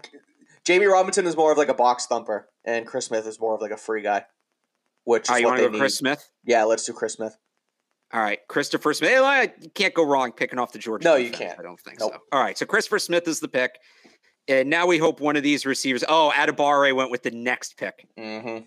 Jammie 0.66 0.92
Robinson 0.92 1.26
is 1.26 1.36
more 1.38 1.52
of 1.52 1.58
like 1.58 1.70
a 1.70 1.74
box 1.74 2.06
thumper, 2.06 2.50
and 2.66 2.86
Chris 2.86 3.06
Smith 3.06 3.26
is 3.26 3.40
more 3.40 3.56
of 3.56 3.62
like 3.62 3.72
a 3.72 3.78
free 3.78 4.02
guy. 4.02 4.26
Which 5.06 5.24
is 5.24 5.30
All 5.30 5.36
right, 5.36 5.40
you 5.40 5.46
what 5.48 5.52
want 5.52 5.58
they 5.60 5.64
to 5.64 5.70
go 5.70 5.74
need. 5.74 5.80
Chris 5.80 5.98
Smith? 5.98 6.30
Yeah, 6.46 6.64
let's 6.66 6.86
do 6.86 6.94
Chris 6.94 7.14
Smith. 7.14 7.36
All 8.14 8.20
right, 8.22 8.40
Christopher 8.50 8.94
Smith. 8.94 9.52
You 9.62 9.70
can't 9.74 9.94
go 9.94 10.06
wrong 10.06 10.34
picking 10.34 10.60
off 10.60 10.74
the 10.74 10.80
Georgia. 10.80 11.06
No, 11.06 11.16
you 11.16 11.32
can't. 11.32 11.58
I 11.58 11.64
don't 11.64 11.80
think 11.80 12.00
Nope. 12.02 12.12
so. 12.14 12.20
All 12.34 12.44
right, 12.44 12.58
so 12.58 12.66
Christopher 12.66 13.00
Smith 13.00 13.26
is 13.28 13.40
the 13.40 13.48
pick, 13.48 13.80
and 14.52 14.70
now 14.70 14.86
we 14.88 14.98
hope 14.98 15.20
one 15.20 15.36
of 15.36 15.44
these 15.44 15.66
receivers. 15.66 16.04
Oh, 16.08 16.32
Adebawore 16.36 16.94
went 16.96 17.12
with 17.12 17.24
the 17.24 17.32
next 17.32 17.78
pick. 17.78 18.08
Mm-hmm. 18.18 18.66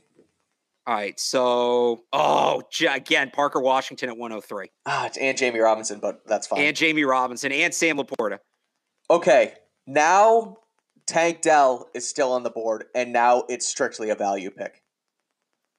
All 0.86 0.94
right, 0.94 1.18
so 1.18 2.02
oh, 2.12 2.62
again, 2.90 3.30
Parker 3.30 3.60
Washington 3.60 4.10
at 4.10 4.18
103, 4.18 4.70
Ah, 4.84 5.06
it's 5.06 5.16
and 5.16 5.36
Jammie 5.38 5.62
Robinson, 5.62 5.98
but 5.98 6.20
that's 6.26 6.46
fine. 6.46 6.60
and 6.60 6.76
Jammie 6.76 7.08
Robinson, 7.08 7.52
and 7.52 7.72
Sam 7.72 7.96
Laporta. 7.96 8.38
Okay, 9.10 9.54
now 9.86 10.58
Tank 11.06 11.40
Dell 11.40 11.88
is 11.94 12.06
still 12.06 12.32
on 12.32 12.42
the 12.42 12.50
board, 12.50 12.84
and 12.94 13.14
now 13.14 13.44
it's 13.48 13.66
strictly 13.66 14.10
a 14.10 14.14
value 14.14 14.50
pick. 14.50 14.82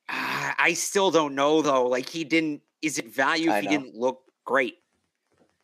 Ah, 0.10 0.56
I 0.58 0.74
still 0.74 1.12
don't 1.12 1.36
know 1.36 1.62
though. 1.62 1.86
Like 1.88 2.10
he 2.10 2.24
didn't. 2.24 2.62
Is 2.82 2.98
it 2.98 3.14
value 3.14 3.52
if 3.52 3.62
he 3.62 3.68
didn't 3.68 3.96
look 3.96 4.22
great? 4.46 4.76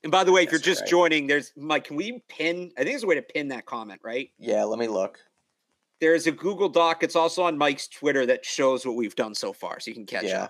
And 0.04 0.12
by 0.12 0.24
the 0.24 0.32
way, 0.32 0.42
if 0.44 0.52
you're 0.52 0.60
you're 0.60 0.64
just 0.64 0.82
right. 0.82 0.90
joining, 0.90 1.28
there's 1.28 1.52
Mike. 1.56 1.86
Can 1.86 1.96
we 1.96 2.24
pin? 2.28 2.72
I 2.76 2.82
think 2.82 2.90
there's 2.92 3.04
a 3.04 3.08
way 3.08 3.16
to 3.16 3.22
pin 3.22 3.50
that 3.50 3.66
comment, 3.66 4.02
right? 4.04 4.30
Yeah, 4.40 4.64
let 4.64 4.80
me 4.80 4.88
look. 4.88 5.20
There's 6.00 6.26
a 6.26 6.32
Google 6.32 6.70
Doc. 6.70 7.04
It's 7.04 7.16
also 7.16 7.44
on 7.44 7.58
Mike's 7.58 7.88
Twitter 7.88 8.26
that 8.26 8.44
shows 8.44 8.86
what 8.86 8.96
we've 8.96 9.16
done 9.16 9.36
so 9.36 9.54
far, 9.54 9.80
so 9.80 9.90
you 9.92 9.96
can 9.96 10.06
catch 10.08 10.24
Yeah. 10.26 10.50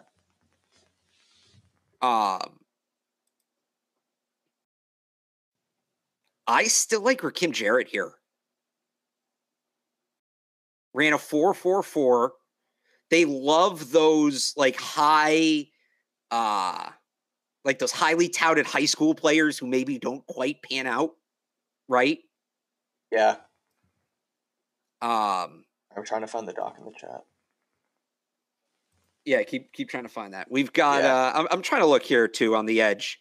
up. 2.02 2.48
Um. 2.48 2.58
I 6.48 6.66
still 6.66 7.02
like 7.02 7.22
Rakim 7.22 7.52
Jarrett 7.52 7.88
here. 7.88 8.14
Ran 10.94 11.14
a 11.14 11.18
444. 11.18 12.34
They 13.10 13.26
love 13.26 13.92
those 13.92 14.54
like 14.58 14.78
high 14.80 15.68
uh 16.32 16.90
like 17.63 17.80
those 17.80 17.91
highly 17.91 18.30
touted 18.30 18.65
high 18.65 18.86
school 18.86 19.13
players 19.13 19.58
who 19.58 19.67
maybe 19.67 19.97
don't 19.97 20.26
quite 20.28 20.62
pan 20.63 20.88
out, 20.88 21.12
right? 21.88 22.19
Yeah. 23.12 23.36
Um 25.02 25.65
I'm 25.95 26.06
trying 26.06 26.21
to 26.21 26.28
find 26.28 26.47
the 26.47 26.54
doc 26.54 26.78
in 26.80 26.86
the 26.86 26.91
chat. 26.91 27.24
Yeah, 29.26 29.43
keep 29.43 29.71
keep 29.71 29.89
trying 29.89 30.04
to 30.04 30.10
find 30.10 30.34
that. 30.34 30.50
We've 30.50 30.74
got. 30.74 31.04
Yeah. 31.04 31.13
Uh, 31.13 31.32
I'm, 31.36 31.47
I'm 31.52 31.62
trying 31.62 31.82
to 31.82 31.88
look 31.88 32.04
here 32.04 32.28
too 32.28 32.56
on 32.56 32.65
the 32.65 32.82
edge, 32.82 33.19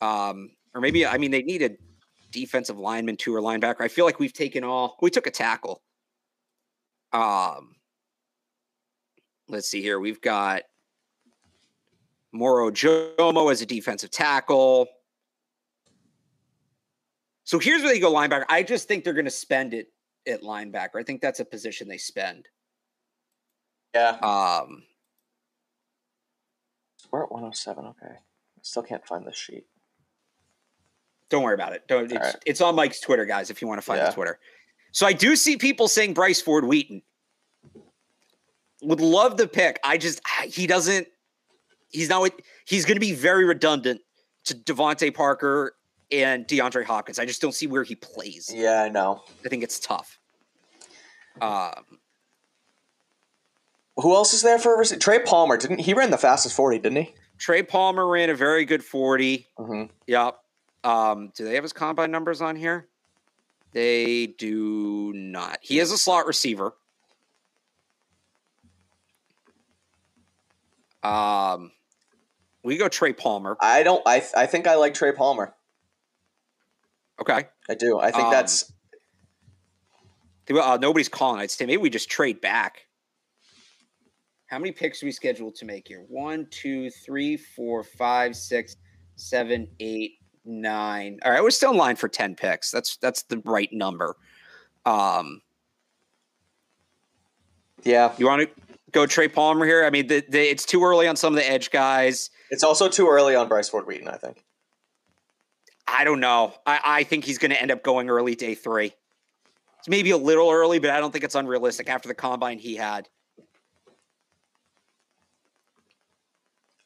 um, 0.00 0.50
or 0.74 0.80
maybe 0.80 1.06
I 1.06 1.18
mean 1.18 1.30
they 1.30 1.42
need 1.42 1.62
a 1.62 1.70
defensive 2.30 2.78
lineman 2.78 3.16
too 3.16 3.34
or 3.34 3.40
linebacker. 3.40 3.82
I 3.82 3.88
feel 3.88 4.06
like 4.06 4.18
we've 4.18 4.32
taken 4.32 4.64
all. 4.64 4.96
We 5.02 5.10
took 5.10 5.26
a 5.26 5.30
tackle. 5.30 5.82
Um, 7.12 7.74
let's 9.48 9.68
see 9.68 9.82
here. 9.82 10.00
We've 10.00 10.20
got 10.20 10.62
Moro 12.32 12.70
Ojomo 12.70 13.50
as 13.50 13.62
a 13.62 13.66
defensive 13.66 14.10
tackle. 14.10 14.88
So 17.44 17.58
here's 17.58 17.82
where 17.82 17.92
they 17.92 17.98
go 18.00 18.12
linebacker. 18.12 18.44
I 18.48 18.62
just 18.62 18.86
think 18.86 19.04
they're 19.04 19.12
going 19.12 19.24
to 19.24 19.30
spend 19.30 19.74
it 19.74 19.88
at 20.26 20.42
linebacker. 20.42 20.96
I 20.96 21.02
think 21.02 21.20
that's 21.20 21.40
a 21.40 21.44
position 21.44 21.88
they 21.88 21.98
spend. 21.98 22.46
Yeah. 23.94 24.10
Um, 24.22 24.84
We're 27.10 27.24
at 27.24 27.32
107. 27.32 27.84
Okay. 27.86 28.14
Still 28.62 28.82
can't 28.82 29.04
find 29.06 29.26
the 29.26 29.32
sheet. 29.32 29.64
Don't 31.28 31.42
worry 31.42 31.54
about 31.54 31.72
it. 31.72 31.86
Don't. 31.88 32.10
It's, 32.10 32.14
right. 32.14 32.36
it's 32.44 32.60
on 32.60 32.74
Mike's 32.74 33.00
Twitter, 33.00 33.24
guys. 33.24 33.50
If 33.50 33.62
you 33.62 33.68
want 33.68 33.78
to 33.78 33.84
find 33.84 33.98
Yeah. 33.98 34.08
the 34.08 34.14
Twitter. 34.14 34.38
So 34.92 35.06
I 35.06 35.12
do 35.12 35.36
see 35.36 35.56
people 35.56 35.88
saying 35.88 36.14
Bryce 36.14 36.42
Ford 36.42 36.64
Wheaton. 36.64 37.02
Would 38.82 39.00
love 39.00 39.36
the 39.36 39.46
pick. 39.46 39.78
I 39.84 39.96
just 39.98 40.20
he 40.44 40.66
doesn't. 40.66 41.06
He's 41.90 42.08
not. 42.08 42.30
He's 42.66 42.84
going 42.84 42.96
to 42.96 43.00
be 43.00 43.12
very 43.14 43.44
redundant 43.44 44.00
to 44.44 44.54
DeVante 44.54 45.14
Parker 45.14 45.74
and 46.12 46.46
DeAndre 46.46 46.84
Hopkins. 46.84 47.18
I 47.18 47.24
just 47.24 47.40
don't 47.40 47.54
see 47.54 47.66
where 47.66 47.82
he 47.82 47.94
plays. 47.94 48.50
Yeah, 48.54 48.82
I 48.82 48.88
know. 48.88 49.22
I 49.44 49.48
think 49.48 49.62
it's 49.62 49.78
tough. 49.78 50.18
Um, 51.40 51.84
Who 53.96 54.14
else 54.14 54.34
is 54.34 54.42
there 54.42 54.58
for 54.58 54.82
Trey 54.84 55.20
Palmer? 55.20 55.56
Didn't 55.56 55.80
he 55.80 55.94
ran 55.94 56.10
the 56.10 56.18
fastest 56.18 56.54
40? 56.56 56.78
Didn't 56.80 57.04
he? 57.04 57.14
Trey 57.38 57.62
Palmer 57.62 58.06
ran 58.06 58.28
a 58.28 58.34
very 58.34 58.64
good 58.66 58.84
forty. 58.84 59.46
Mm-hmm. 59.58 59.84
Yep. 60.06 60.38
Um, 60.84 61.32
do 61.34 61.44
they 61.44 61.54
have 61.54 61.64
his 61.64 61.72
combine 61.72 62.10
numbers 62.10 62.42
on 62.42 62.54
here? 62.56 62.86
They 63.72 64.26
do 64.26 65.12
not. 65.14 65.58
He 65.62 65.78
is 65.78 65.90
a 65.90 65.96
slot 65.98 66.26
receiver. 66.26 66.74
Um, 71.02 71.70
we 72.62 72.76
go 72.76 72.88
Trey 72.88 73.12
Palmer. 73.12 73.56
I 73.60 73.82
don't. 73.82 74.02
I 74.06 74.22
I 74.36 74.46
think 74.46 74.66
I 74.66 74.74
like 74.76 74.94
Trey 74.94 75.12
Palmer. 75.12 75.54
Okay. 77.20 77.46
I 77.68 77.74
do. 77.74 77.98
I 77.98 78.10
think 78.10 78.24
Um, 78.24 78.30
that's. 78.30 78.72
Uh, 80.50 80.78
nobody's 80.80 81.08
calling. 81.08 81.40
I'd 81.40 81.50
say 81.50 81.64
maybe 81.64 81.76
we 81.82 81.90
just 81.90 82.10
trade 82.10 82.40
back. 82.40 82.86
How 84.46 84.58
many 84.58 84.72
picks 84.72 85.00
are 85.02 85.06
we 85.06 85.12
scheduled 85.12 85.54
to 85.56 85.64
make 85.64 85.86
here? 85.86 86.04
One, 86.08 86.48
two, 86.50 86.90
three, 86.90 87.36
four, 87.36 87.84
five, 87.84 88.34
six, 88.34 88.74
seven, 89.14 89.68
eight, 89.78 90.14
nine. 90.44 91.20
All 91.24 91.30
right, 91.30 91.40
we're 91.42 91.50
still 91.50 91.70
in 91.70 91.76
line 91.76 91.94
for 91.94 92.08
ten 92.08 92.34
picks. 92.34 92.70
That's 92.72 92.96
that's 92.96 93.22
the 93.24 93.40
right 93.44 93.68
number. 93.72 94.16
Um, 94.84 95.40
Yeah. 97.84 98.12
You 98.18 98.26
want 98.26 98.42
to 98.42 98.62
go 98.92 99.06
Trey 99.06 99.28
Palmer 99.28 99.66
here? 99.66 99.84
I 99.84 99.90
mean, 99.90 100.06
the, 100.06 100.24
the, 100.28 100.40
it's 100.40 100.64
too 100.64 100.84
early 100.84 101.06
on 101.06 101.16
some 101.16 101.32
of 101.32 101.38
the 101.38 101.48
edge 101.48 101.70
guys. 101.70 102.30
It's 102.50 102.64
also 102.64 102.88
too 102.88 103.08
early 103.08 103.34
on 103.34 103.48
Bryce 103.48 103.68
Ford 103.68 103.86
Wheaton. 103.86 104.08
I 104.08 104.16
think. 104.16 104.44
I 105.86 106.04
don't 106.04 106.20
know. 106.20 106.54
I, 106.66 106.80
I 106.84 107.04
think 107.04 107.24
he's 107.24 107.38
going 107.38 107.50
to 107.50 107.60
end 107.60 107.70
up 107.70 107.82
going 107.82 108.08
early 108.08 108.34
day 108.34 108.54
three. 108.54 108.94
It's 109.78 109.88
maybe 109.88 110.10
a 110.10 110.16
little 110.16 110.50
early, 110.50 110.78
but 110.78 110.90
I 110.90 111.00
don't 111.00 111.10
think 111.10 111.24
it's 111.24 111.34
unrealistic 111.34 111.88
after 111.88 112.06
the 112.06 112.14
combine 112.14 112.58
he 112.58 112.76
had. 112.76 113.08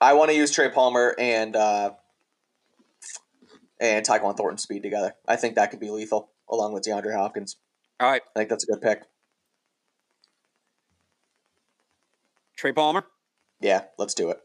I 0.00 0.12
want 0.14 0.30
to 0.30 0.36
use 0.36 0.50
Trey 0.50 0.70
Palmer 0.70 1.14
and 1.18 1.56
uh, 1.56 1.92
and 3.80 4.06
Tyquan 4.06 4.36
Thornton 4.36 4.58
speed 4.58 4.82
together. 4.82 5.14
I 5.26 5.36
think 5.36 5.54
that 5.56 5.70
could 5.70 5.80
be 5.80 5.90
lethal 5.90 6.30
along 6.48 6.72
with 6.72 6.84
DeAndre 6.84 7.14
Hopkins. 7.14 7.56
All 8.00 8.10
right, 8.10 8.22
I 8.34 8.38
think 8.38 8.50
that's 8.50 8.64
a 8.64 8.66
good 8.66 8.82
pick. 8.82 9.02
Trey 12.56 12.72
Palmer. 12.72 13.04
Yeah, 13.60 13.84
let's 13.98 14.14
do 14.14 14.30
it. 14.30 14.40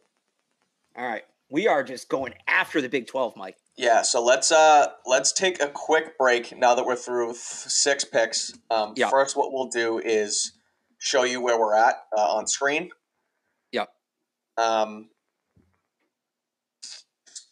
All 0.96 1.06
right, 1.08 1.24
we 1.50 1.68
are 1.68 1.84
just 1.84 2.10
going 2.10 2.34
after 2.48 2.82
the 2.82 2.90
Big 2.90 3.08
Twelve, 3.08 3.36
Mike. 3.36 3.58
Yeah, 3.78 4.02
so 4.02 4.24
let's 4.24 4.52
uh 4.52 4.88
let's 5.06 5.32
take 5.32 5.62
a 5.62 5.68
quick 5.68 6.18
break 6.18 6.58
now 6.58 6.76
that 6.76 6.86
we're 6.86 6.96
through 6.96 7.28
th- 7.28 7.38
six 7.38 8.04
picks. 8.04 8.54
Um, 8.70 8.94
Yeah. 8.96 9.10
First, 9.10 9.38
what 9.38 9.54
we'll 9.54 9.68
do 9.68 10.00
is 10.00 10.54
show 10.98 11.24
you 11.24 11.42
where 11.42 11.58
we're 11.58 11.76
at 11.76 11.96
uh, 12.18 12.22
on 12.36 12.46
screen. 12.48 12.90
Yep. 13.72 13.90
Um, 14.58 15.10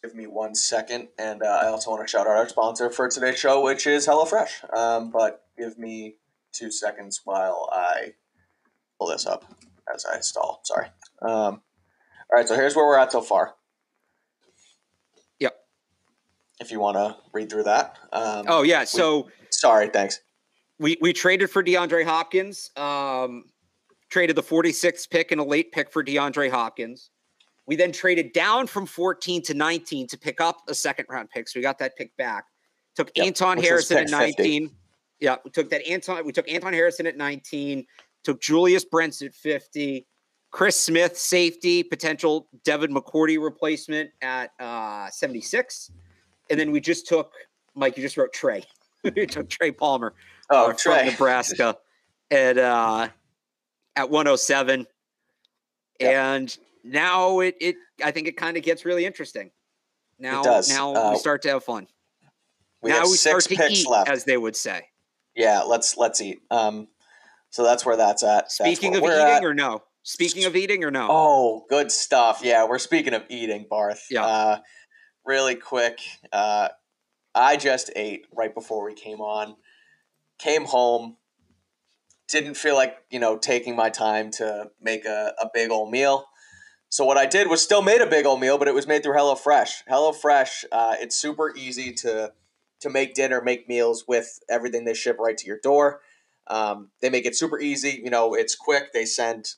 give 0.02 0.14
me 0.14 0.26
one 0.26 0.54
second, 0.54 1.08
and 1.18 1.42
uh, 1.42 1.60
I 1.62 1.66
also 1.68 1.90
want 1.90 2.06
to 2.06 2.10
shout 2.10 2.26
out 2.26 2.36
our 2.36 2.48
sponsor 2.48 2.90
for 2.90 3.08
today's 3.08 3.38
show, 3.38 3.62
which 3.62 3.86
is 3.86 4.06
HelloFresh. 4.06 4.76
Um, 4.76 5.10
but 5.10 5.46
give 5.56 5.78
me 5.78 6.16
two 6.52 6.70
seconds 6.70 7.22
while 7.24 7.68
I 7.72 8.14
pull 8.98 9.08
this 9.08 9.26
up 9.26 9.44
as 9.94 10.04
I 10.04 10.20
stall. 10.20 10.60
Sorry. 10.64 10.86
Um, 11.22 11.30
all 12.30 12.36
right, 12.36 12.46
so 12.46 12.54
here's 12.54 12.76
where 12.76 12.86
we're 12.86 12.98
at 12.98 13.12
so 13.12 13.20
far. 13.22 13.54
Yep. 15.40 15.56
If 16.60 16.70
you 16.70 16.80
want 16.80 16.96
to 16.96 17.16
read 17.32 17.50
through 17.50 17.64
that. 17.64 17.98
Um, 18.12 18.44
Oh 18.48 18.62
yeah, 18.62 18.84
so 18.84 19.28
sorry. 19.50 19.88
Thanks. 19.88 20.20
we 20.78 20.96
we 21.00 21.12
traded 21.12 21.50
for 21.50 21.62
DeAndre 21.62 22.04
Hopkins. 22.04 22.70
Um, 22.76 23.44
traded 24.10 24.36
the 24.36 24.42
46th 24.42 25.10
pick 25.10 25.32
and 25.32 25.40
a 25.40 25.44
late 25.44 25.72
pick 25.72 25.90
for 25.92 26.02
DeAndre 26.04 26.50
Hopkins. 26.50 27.10
We 27.66 27.76
then 27.76 27.92
traded 27.92 28.32
down 28.32 28.66
from 28.66 28.86
14 28.86 29.42
to 29.42 29.54
19 29.54 30.06
to 30.08 30.18
pick 30.18 30.40
up 30.40 30.62
a 30.68 30.74
second 30.74 31.06
round 31.10 31.28
pick. 31.30 31.48
So 31.48 31.58
we 31.58 31.62
got 31.62 31.78
that 31.80 31.96
pick 31.96 32.16
back. 32.16 32.46
Took 32.96 33.10
Yep, 33.14 33.26
Anton 33.26 33.58
Harrison 33.58 33.98
at 33.98 34.06
pick 34.08 34.36
50. 34.36 34.60
19. 34.60 34.70
Yeah, 35.20 35.36
we 35.44 35.50
took 35.50 35.68
that 35.70 35.86
Anton. 35.86 36.24
We 36.24 36.32
took 36.32 36.48
Anton 36.50 36.72
Harrison 36.72 37.06
at 37.06 37.16
19. 37.16 37.84
Took 38.24 38.40
Julius 38.40 38.84
Brents 38.84 39.22
at 39.22 39.34
50. 39.34 40.06
Chris 40.50 40.80
Smith, 40.80 41.16
safety, 41.18 41.82
potential 41.82 42.48
Devin 42.64 42.92
McCourty 42.94 43.42
replacement 43.42 44.10
at 44.22 44.50
uh, 44.58 45.08
76. 45.10 45.90
And 46.50 46.58
then 46.58 46.70
we 46.72 46.80
just 46.80 47.06
took 47.06 47.32
Mike. 47.74 47.96
You 47.96 48.02
just 48.02 48.16
wrote 48.16 48.32
Trey. 48.32 48.64
we 49.16 49.26
took 49.26 49.48
Trey 49.50 49.70
Palmer 49.72 50.14
Oh, 50.50 50.70
uh, 50.70 50.72
Trey. 50.72 50.98
from 51.00 51.06
Nebraska 51.08 51.76
at 52.30 52.56
uh, 52.56 53.08
at 53.96 54.08
107. 54.10 54.86
Yep. 56.00 56.10
And 56.14 56.58
now 56.84 57.40
it 57.40 57.56
it 57.60 57.76
I 58.02 58.10
think 58.10 58.26
it 58.28 58.36
kind 58.38 58.56
of 58.56 58.62
gets 58.62 58.84
really 58.86 59.04
interesting. 59.04 59.50
Now 60.18 60.42
does. 60.42 60.68
now 60.70 60.94
Uh, 60.94 61.10
we 61.12 61.18
start 61.18 61.42
to 61.42 61.50
have 61.50 61.64
fun. 61.64 61.86
We 62.80 62.90
now 62.90 63.00
have 63.00 63.04
we 63.08 63.16
six 63.16 63.20
start 63.20 63.42
to 63.44 63.56
picks 63.68 63.80
eat, 63.80 63.88
left. 63.88 64.08
as 64.10 64.24
they 64.24 64.38
would 64.38 64.56
say. 64.56 64.88
yeah, 65.36 65.60
let's 65.60 65.96
let's 65.98 66.20
eat. 66.22 66.40
Um, 66.50 66.88
so 67.50 67.62
that's 67.64 67.84
where 67.84 67.96
that's 67.96 68.22
at. 68.22 68.50
Speaking 68.52 68.92
where 69.00 69.12
of 69.12 69.28
eating 69.28 69.36
at. 69.36 69.44
or 69.44 69.54
no? 69.54 69.82
Speaking 70.02 70.44
of 70.44 70.56
eating 70.56 70.84
or 70.84 70.90
no? 70.90 71.08
Oh, 71.10 71.66
good 71.68 71.90
stuff. 71.92 72.40
Yeah, 72.42 72.66
we're 72.66 72.78
speaking 72.78 73.14
of 73.14 73.24
eating, 73.28 73.66
Barth. 73.68 74.06
Yeah. 74.10 74.24
Uh, 74.24 74.58
really 75.24 75.54
quick. 75.54 76.00
Uh, 76.32 76.68
I 77.34 77.56
just 77.56 77.90
ate 77.94 78.26
right 78.34 78.54
before 78.54 78.84
we 78.84 78.94
came 78.94 79.20
on. 79.20 79.56
Came 80.38 80.64
home. 80.64 81.16
Didn't 82.28 82.54
feel 82.54 82.74
like 82.74 82.96
you 83.10 83.18
know 83.18 83.38
taking 83.38 83.76
my 83.76 83.90
time 83.90 84.30
to 84.32 84.70
make 84.80 85.04
a, 85.04 85.34
a 85.40 85.48
big 85.52 85.70
old 85.70 85.90
meal. 85.90 86.26
So 86.90 87.04
what 87.04 87.18
I 87.18 87.26
did 87.26 87.48
was 87.48 87.62
still 87.62 87.82
made 87.82 88.00
a 88.00 88.06
big 88.06 88.24
old 88.24 88.40
meal, 88.40 88.56
but 88.56 88.66
it 88.66 88.74
was 88.74 88.86
made 88.86 89.02
through 89.02 89.14
HelloFresh. 89.14 89.84
HelloFresh, 89.90 90.64
uh, 90.72 90.96
it's 90.98 91.16
super 91.16 91.54
easy 91.54 91.92
to 91.94 92.32
to 92.80 92.90
make 92.90 93.14
dinner, 93.14 93.42
make 93.42 93.68
meals 93.68 94.04
with 94.06 94.40
everything 94.48 94.84
they 94.84 94.94
ship 94.94 95.18
right 95.18 95.36
to 95.36 95.46
your 95.46 95.58
door. 95.62 96.00
Um, 96.48 96.90
they 97.00 97.10
make 97.10 97.26
it 97.26 97.36
super 97.36 97.60
easy. 97.60 98.00
You 98.02 98.10
know, 98.10 98.34
it's 98.34 98.54
quick. 98.54 98.92
They 98.92 99.04
send 99.04 99.54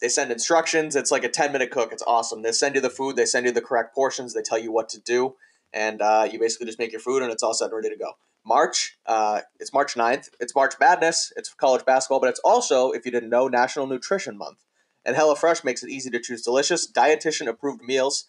they 0.00 0.08
send 0.08 0.32
instructions. 0.32 0.96
It's 0.96 1.10
like 1.10 1.24
a 1.24 1.28
10 1.28 1.52
minute 1.52 1.70
cook. 1.70 1.92
It's 1.92 2.02
awesome. 2.06 2.42
They 2.42 2.52
send 2.52 2.74
you 2.74 2.80
the 2.80 2.90
food, 2.90 3.16
they 3.16 3.26
send 3.26 3.46
you 3.46 3.52
the 3.52 3.60
correct 3.60 3.94
portions, 3.94 4.32
they 4.32 4.42
tell 4.42 4.58
you 4.58 4.72
what 4.72 4.88
to 4.90 5.00
do, 5.00 5.36
and 5.72 6.00
uh, 6.00 6.26
you 6.30 6.38
basically 6.38 6.66
just 6.66 6.78
make 6.78 6.92
your 6.92 7.00
food 7.00 7.22
and 7.22 7.30
it's 7.30 7.42
all 7.42 7.54
set 7.54 7.66
and 7.66 7.74
ready 7.74 7.90
to 7.90 7.96
go. 7.96 8.12
March, 8.44 8.96
uh, 9.04 9.42
it's 9.58 9.72
March 9.72 9.94
9th. 9.94 10.30
It's 10.40 10.54
March 10.54 10.74
Madness. 10.80 11.32
It's 11.36 11.52
college 11.52 11.84
basketball, 11.84 12.20
but 12.20 12.30
it's 12.30 12.40
also, 12.40 12.90
if 12.90 13.04
you 13.04 13.12
didn't 13.12 13.28
know, 13.28 13.48
National 13.48 13.86
Nutrition 13.86 14.38
Month. 14.38 14.64
And 15.04 15.16
HelloFresh 15.16 15.64
makes 15.64 15.82
it 15.82 15.90
easy 15.90 16.10
to 16.10 16.20
choose 16.20 16.42
delicious, 16.42 16.90
dietitian 16.90 17.48
approved 17.48 17.82
meals. 17.82 18.26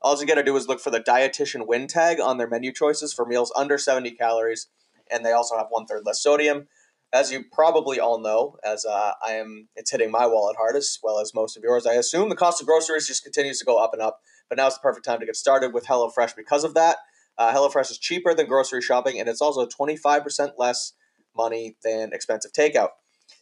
All 0.00 0.18
you 0.18 0.26
got 0.26 0.36
to 0.36 0.44
do 0.44 0.56
is 0.56 0.68
look 0.68 0.80
for 0.80 0.90
the 0.90 1.00
dietitian 1.00 1.66
win 1.66 1.88
tag 1.88 2.20
on 2.20 2.38
their 2.38 2.48
menu 2.48 2.72
choices 2.72 3.12
for 3.12 3.26
meals 3.26 3.52
under 3.56 3.78
70 3.78 4.12
calories, 4.12 4.68
and 5.10 5.24
they 5.24 5.32
also 5.32 5.56
have 5.56 5.66
one 5.70 5.86
third 5.86 6.06
less 6.06 6.22
sodium. 6.22 6.68
As 7.12 7.32
you 7.32 7.44
probably 7.50 7.98
all 7.98 8.20
know, 8.20 8.56
as 8.62 8.84
uh, 8.84 9.12
I 9.26 9.32
am, 9.32 9.68
it's 9.74 9.90
hitting 9.90 10.10
my 10.10 10.26
wallet 10.26 10.56
hard 10.56 10.76
as 10.76 10.98
well 11.02 11.20
as 11.20 11.34
most 11.34 11.56
of 11.56 11.62
yours. 11.62 11.86
I 11.86 11.94
assume 11.94 12.28
the 12.28 12.36
cost 12.36 12.60
of 12.60 12.66
groceries 12.66 13.06
just 13.06 13.22
continues 13.22 13.58
to 13.60 13.64
go 13.64 13.82
up 13.82 13.94
and 13.94 14.02
up, 14.02 14.20
but 14.48 14.58
now 14.58 14.64
now's 14.64 14.74
the 14.74 14.80
perfect 14.80 15.06
time 15.06 15.20
to 15.20 15.26
get 15.26 15.36
started 15.36 15.72
with 15.72 15.86
HelloFresh 15.86 16.36
because 16.36 16.64
of 16.64 16.74
that. 16.74 16.98
Uh, 17.38 17.54
HelloFresh 17.54 17.90
is 17.90 17.98
cheaper 17.98 18.34
than 18.34 18.46
grocery 18.46 18.82
shopping, 18.82 19.18
and 19.18 19.28
it's 19.28 19.40
also 19.40 19.66
25% 19.66 20.52
less 20.58 20.92
money 21.34 21.76
than 21.82 22.12
expensive 22.12 22.52
takeout. 22.52 22.88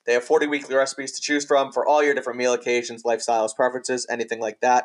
They 0.05 0.13
have 0.13 0.25
40 0.25 0.47
weekly 0.47 0.77
recipes 0.77 1.13
to 1.13 1.21
choose 1.21 1.45
from 1.45 1.73
for 1.73 1.87
all 1.87 2.05
your 2.05 2.15
different 2.15 2.39
meal 2.39 2.53
occasions, 2.53 3.03
lifestyles, 3.03 3.55
preferences, 3.55 4.07
anything 4.09 4.41
like 4.41 4.61
that. 4.61 4.85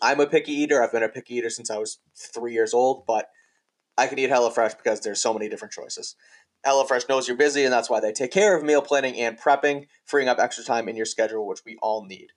I'm 0.00 0.20
a 0.20 0.26
picky 0.26 0.52
eater. 0.52 0.82
I've 0.82 0.92
been 0.92 1.02
a 1.02 1.08
picky 1.08 1.34
eater 1.34 1.50
since 1.50 1.70
I 1.70 1.78
was 1.78 1.98
three 2.16 2.52
years 2.52 2.72
old, 2.72 3.04
but 3.06 3.26
I 3.98 4.06
can 4.06 4.18
eat 4.18 4.30
HelloFresh 4.30 4.78
because 4.78 5.00
there's 5.00 5.20
so 5.20 5.34
many 5.34 5.48
different 5.48 5.72
choices. 5.72 6.14
HelloFresh 6.66 7.08
knows 7.08 7.28
you're 7.28 7.36
busy, 7.36 7.64
and 7.64 7.72
that's 7.72 7.88
why 7.88 8.00
they 8.00 8.12
take 8.12 8.32
care 8.32 8.56
of 8.56 8.64
meal 8.64 8.82
planning 8.82 9.16
and 9.16 9.38
prepping, 9.38 9.86
freeing 10.04 10.28
up 10.28 10.38
extra 10.38 10.64
time 10.64 10.88
in 10.88 10.96
your 10.96 11.06
schedule, 11.06 11.46
which 11.46 11.64
we 11.64 11.76
all 11.80 12.04
need. 12.04 12.28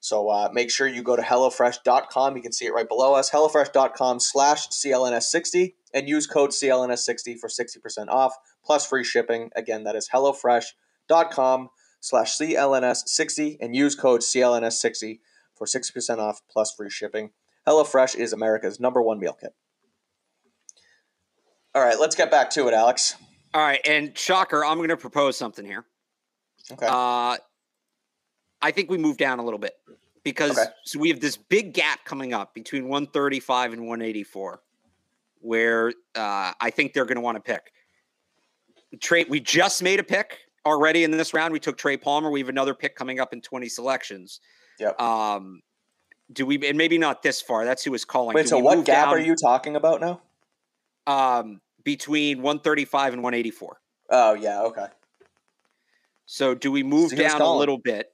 So 0.00 0.28
uh, 0.28 0.48
make 0.52 0.70
sure 0.70 0.88
you 0.88 1.02
go 1.02 1.16
to 1.16 1.22
HelloFresh.com. 1.22 2.36
You 2.36 2.42
can 2.42 2.52
see 2.52 2.66
it 2.66 2.74
right 2.74 2.88
below 2.88 3.14
us. 3.14 3.30
HelloFresh.com 3.30 4.20
slash 4.20 4.68
CLNS60 4.68 5.74
and 5.92 6.08
use 6.08 6.26
code 6.26 6.50
CLNS60 6.50 7.38
for 7.38 7.48
60% 7.48 8.08
off 8.08 8.34
plus 8.64 8.86
free 8.86 9.04
shipping. 9.04 9.50
Again, 9.54 9.84
that 9.84 9.96
is 9.96 10.08
HelloFresh.com 10.08 11.68
slash 12.00 12.38
CLNS60 12.38 13.58
and 13.60 13.76
use 13.76 13.94
code 13.94 14.22
CLNS60 14.22 15.20
for 15.54 15.66
60% 15.66 16.18
off 16.18 16.40
plus 16.50 16.74
free 16.74 16.90
shipping. 16.90 17.30
HelloFresh 17.66 18.16
is 18.16 18.32
America's 18.32 18.80
number 18.80 19.02
one 19.02 19.20
meal 19.20 19.36
kit. 19.38 19.54
All 21.74 21.82
right, 21.82 22.00
let's 22.00 22.16
get 22.16 22.30
back 22.30 22.50
to 22.50 22.66
it, 22.68 22.74
Alex. 22.74 23.16
All 23.52 23.60
right, 23.60 23.80
and 23.86 24.16
shocker, 24.16 24.64
I'm 24.64 24.76
going 24.76 24.90
to 24.90 24.96
propose 24.96 25.36
something 25.36 25.64
here. 25.64 25.84
Okay. 26.70 26.86
Uh, 26.88 27.36
I 28.62 28.70
think 28.70 28.90
we 28.90 28.98
move 28.98 29.16
down 29.16 29.38
a 29.38 29.44
little 29.44 29.58
bit 29.58 29.72
because 30.22 30.58
Okay. 30.58 30.70
so 30.84 30.98
we 30.98 31.08
have 31.08 31.20
this 31.20 31.36
big 31.36 31.72
gap 31.74 32.04
coming 32.04 32.32
up 32.32 32.54
between 32.54 32.84
135 32.88 33.72
and 33.72 33.82
184, 33.82 34.62
where 35.40 35.88
uh, 36.14 36.52
I 36.60 36.70
think 36.70 36.92
they're 36.92 37.06
going 37.06 37.16
to 37.16 37.22
want 37.22 37.36
to 37.36 37.40
pick. 37.42 37.72
Trey, 39.00 39.24
we 39.28 39.40
just 39.40 39.82
made 39.82 39.98
a 39.98 40.04
pick 40.04 40.38
already 40.66 41.04
in 41.04 41.10
this 41.10 41.32
round. 41.34 41.52
We 41.52 41.60
took 41.60 41.76
Trey 41.78 41.96
Palmer. 41.96 42.30
We 42.30 42.40
have 42.40 42.48
another 42.48 42.74
pick 42.74 42.94
coming 42.94 43.18
up 43.18 43.32
in 43.32 43.40
20 43.40 43.68
selections. 43.68 44.40
Yep. 44.78 45.00
Um, 45.00 45.62
do 46.32 46.46
we? 46.46 46.64
And 46.68 46.78
maybe 46.78 46.98
not 46.98 47.22
this 47.22 47.40
far. 47.40 47.64
That's 47.64 47.82
who 47.82 47.94
is 47.94 48.04
calling. 48.04 48.34
Wait, 48.34 48.42
Do 48.42 48.48
so 48.48 48.58
what 48.58 48.84
gap 48.84 49.06
down, 49.06 49.14
are 49.14 49.18
you 49.20 49.34
talking 49.34 49.74
about 49.76 50.00
now? 50.00 50.20
Um, 51.06 51.60
between 51.84 52.38
135 52.38 53.14
and 53.14 53.22
184. 53.22 53.80
Oh, 54.10 54.34
yeah, 54.34 54.62
okay. 54.62 54.86
So 56.26 56.54
do 56.54 56.70
we 56.70 56.82
move 56.82 57.10
So 57.10 57.16
down 57.16 57.40
a 57.40 57.52
little 57.56 57.78
bit? 57.78 58.12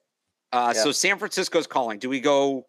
Uh, 0.52 0.72
Yeah. 0.74 0.83
So 0.83 0.92
San 0.92 1.18
Francisco's 1.18 1.66
calling. 1.66 1.98
Do 1.98 2.09
we 2.09 2.20
go? 2.20 2.66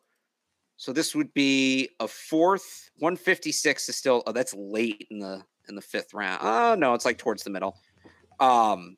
So 0.78 0.94
this 0.94 1.16
would 1.16 1.34
be 1.34 1.90
a 2.00 2.08
fourth. 2.08 2.90
156 3.00 3.90
is 3.90 3.96
still. 3.96 4.24
Oh, 4.28 4.32
that's 4.32 4.54
late 4.54 5.08
in 5.10 5.20
the 5.20 5.44
in 5.70 5.76
the 5.76 5.82
fifth 5.82 6.14
round. 6.14 6.40
Oh 6.42 6.76
no, 6.76 6.94
it's 6.94 7.06
like 7.06 7.18
towards 7.18 7.44
the 7.44 7.50
middle. 7.50 7.78
Um, 8.40 8.98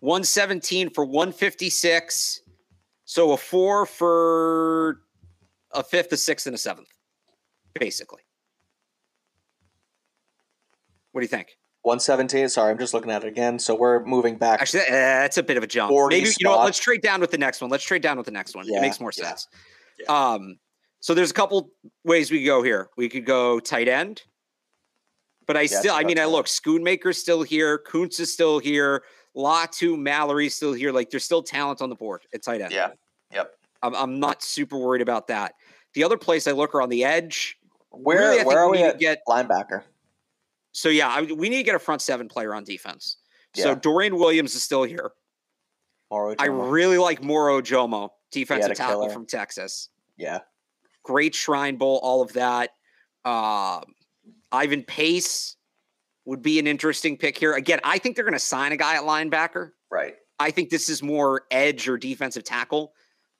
117 0.00 0.90
for 0.90 1.04
156. 1.04 2.40
So 3.04 3.32
a 3.32 3.36
four 3.36 3.86
for 3.86 5.00
a 5.72 5.82
fifth, 5.82 6.12
a 6.12 6.16
sixth, 6.16 6.46
and 6.46 6.54
a 6.54 6.58
seventh, 6.58 6.88
basically. 7.78 8.22
What 11.12 11.20
do 11.20 11.24
you 11.24 11.28
think? 11.28 11.56
117. 11.82 12.48
Sorry, 12.48 12.70
I'm 12.70 12.78
just 12.78 12.94
looking 12.94 13.10
at 13.10 13.24
it 13.24 13.28
again. 13.28 13.58
So 13.58 13.74
we're 13.74 14.04
moving 14.04 14.36
back. 14.36 14.60
Actually, 14.60 14.84
that's 14.88 15.38
a 15.38 15.42
bit 15.42 15.56
of 15.56 15.62
a 15.62 15.66
jump. 15.66 15.90
40 15.90 16.14
Maybe 16.16 16.28
you 16.38 16.44
know 16.44 16.56
what? 16.56 16.64
Let's 16.64 16.78
trade 16.78 17.02
down 17.02 17.20
with 17.20 17.30
the 17.30 17.38
next 17.38 17.60
one. 17.60 17.70
Let's 17.70 17.84
trade 17.84 18.02
down 18.02 18.16
with 18.16 18.26
the 18.26 18.32
next 18.32 18.54
one. 18.54 18.66
Yeah, 18.66 18.78
it 18.78 18.82
makes 18.82 19.00
more 19.00 19.12
yeah, 19.16 19.28
sense. 19.28 19.48
Um, 20.08 20.58
so 21.00 21.14
there's 21.14 21.32
a 21.32 21.34
couple 21.34 21.70
ways 22.04 22.30
we 22.30 22.38
could 22.38 22.46
go 22.46 22.62
here. 22.62 22.88
We 22.96 23.08
could 23.08 23.26
go 23.26 23.58
tight 23.58 23.88
end, 23.88 24.22
but 25.46 25.56
I 25.56 25.62
Yeah, 25.62 25.80
still, 25.80 25.94
I 25.94 26.04
mean, 26.04 26.18
I 26.18 26.26
look, 26.26 26.46
Schoonmaker's 26.46 27.18
still 27.18 27.42
here, 27.42 27.78
Kuntz 27.78 28.20
is 28.20 28.32
still 28.32 28.60
here, 28.60 29.02
Latu, 29.36 29.98
Mallory's 29.98 30.54
still 30.54 30.72
here. 30.72 30.92
Like 30.92 31.10
there's 31.10 31.24
still 31.24 31.42
talent 31.42 31.82
on 31.82 31.88
the 31.88 31.96
board 31.96 32.22
at 32.32 32.42
tight 32.42 32.60
end. 32.60 32.72
yeah. 32.72 32.90
Yep. 33.32 33.50
I'm, 33.82 33.94
I'm 33.94 34.20
not 34.20 34.42
super 34.42 34.78
worried 34.78 35.02
about 35.02 35.26
that. 35.28 35.54
The 35.94 36.04
other 36.04 36.16
place 36.16 36.46
I 36.46 36.52
look 36.52 36.74
are 36.74 36.82
on 36.82 36.88
the 36.88 37.04
edge. 37.04 37.56
Where 37.90 38.30
Really, 38.30 38.44
where 38.44 38.58
are 38.58 38.70
we 38.70 38.78
we 38.78 38.84
at 38.84 38.98
get 38.98 39.22
linebacker? 39.28 39.82
So 40.72 40.88
yeah, 40.88 41.08
I, 41.08 41.22
we 41.22 41.48
need 41.48 41.58
to 41.58 41.62
get 41.62 41.74
a 41.74 41.78
front 41.78 42.02
seven 42.02 42.28
player 42.28 42.54
on 42.54 42.64
defense. 42.64 43.18
So 43.54 43.70
Yeah. 43.70 43.74
Dorian 43.74 44.16
Williams 44.16 44.54
is 44.54 44.62
still 44.62 44.82
here. 44.82 45.12
Moro 46.10 46.34
I 46.38 46.46
really 46.46 46.98
like 46.98 47.22
Moro 47.22 47.60
Ojomo, 47.60 48.10
defensive 48.30 48.74
tackle 48.74 49.08
from 49.08 49.26
Texas. 49.26 49.88
yeah. 50.16 50.40
Great 51.04 51.34
Shrine 51.34 51.76
Bowl, 51.76 51.98
all 52.02 52.22
of 52.22 52.32
that. 52.34 52.70
Um, 53.24 53.82
Ivan 54.52 54.84
Pace 54.84 55.56
would 56.24 56.42
be 56.42 56.60
an 56.60 56.68
interesting 56.68 57.16
pick 57.16 57.36
here. 57.36 57.54
Again, 57.54 57.80
I 57.82 57.98
think 57.98 58.14
they're 58.14 58.24
going 58.24 58.34
to 58.34 58.38
sign 58.38 58.70
a 58.70 58.76
guy 58.76 58.94
at 58.94 59.02
linebacker. 59.02 59.70
Right. 59.90 60.14
I 60.38 60.50
think 60.52 60.70
this 60.70 60.88
is 60.88 61.02
more 61.02 61.42
edge 61.50 61.88
or 61.88 61.98
defensive 61.98 62.44
tackle. 62.44 62.92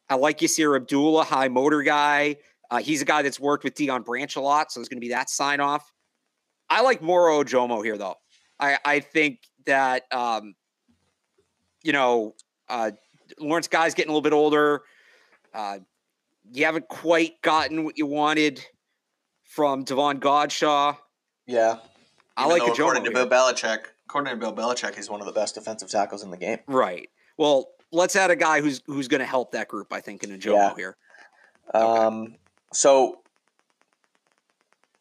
I 0.08 0.16
like 0.16 0.38
Yasir 0.38 0.74
Abdullah, 0.74 1.24
high 1.24 1.48
motor 1.48 1.82
guy. 1.82 2.36
Uh, 2.70 2.78
he's 2.78 3.00
a 3.02 3.04
guy 3.04 3.22
that's 3.22 3.38
worked 3.38 3.64
with 3.64 3.74
Deion 3.74 4.04
Branch 4.04 4.34
a 4.34 4.40
lot, 4.40 4.72
so 4.72 4.80
it's 4.80 4.88
going 4.88 5.00
to 5.00 5.04
be 5.04 5.10
that 5.10 5.30
sign 5.30 5.60
off. 5.60 5.92
I 6.72 6.80
like 6.80 7.02
Moro 7.02 7.42
Ojomo 7.44 7.84
here, 7.84 7.98
though. 7.98 8.14
I, 8.58 8.78
I 8.84 9.00
think 9.00 9.40
that 9.66 10.04
um, 10.10 10.54
you 11.82 11.92
know 11.92 12.34
uh, 12.68 12.92
Lawrence 13.38 13.68
Guy's 13.68 13.92
getting 13.94 14.08
a 14.08 14.12
little 14.12 14.22
bit 14.22 14.32
older. 14.32 14.82
Uh, 15.52 15.78
you 16.50 16.64
haven't 16.64 16.88
quite 16.88 17.42
gotten 17.42 17.84
what 17.84 17.98
you 17.98 18.06
wanted 18.06 18.64
from 19.44 19.84
Davon 19.84 20.18
Godchaux. 20.18 20.96
Yeah. 21.46 21.76
I 22.38 22.46
Even 22.46 22.50
like 22.50 22.60
though 22.62 22.72
Ojomo 22.72 22.78
according 22.78 23.04
to 23.04 23.10
here. 23.10 23.26
Bill 23.26 23.28
Belichick, 23.28 23.80
according 24.06 24.32
to 24.32 24.36
Bill 24.40 24.54
Belichick, 24.54 24.94
he's 24.94 25.10
one 25.10 25.20
of 25.20 25.26
the 25.26 25.32
best 25.32 25.54
defensive 25.54 25.90
tackles 25.90 26.22
in 26.22 26.30
the 26.30 26.38
game. 26.38 26.58
Right. 26.66 27.10
Well, 27.36 27.68
let's 27.90 28.16
add 28.16 28.30
a 28.30 28.36
guy 28.36 28.62
who's 28.62 28.80
who's 28.86 29.08
going 29.08 29.20
to 29.20 29.26
help 29.26 29.52
that 29.52 29.68
group. 29.68 29.92
I 29.92 30.00
think 30.00 30.24
in 30.24 30.30
Ojomo 30.30 30.54
Yeah. 30.54 30.74
here. 30.74 30.96
Um. 31.74 32.36
So 32.72 33.20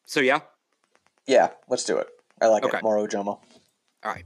So 0.06 0.20
yeah. 0.20 0.42
Yeah, 1.28 1.50
let's 1.70 1.84
do 1.84 1.98
it. 1.98 2.08
I 2.42 2.48
like 2.48 2.64
Okay. 2.64 2.78
it. 2.78 2.84
Moro 2.84 3.06
Ojomo. 3.06 3.28
All 3.28 3.44
right. 4.06 4.26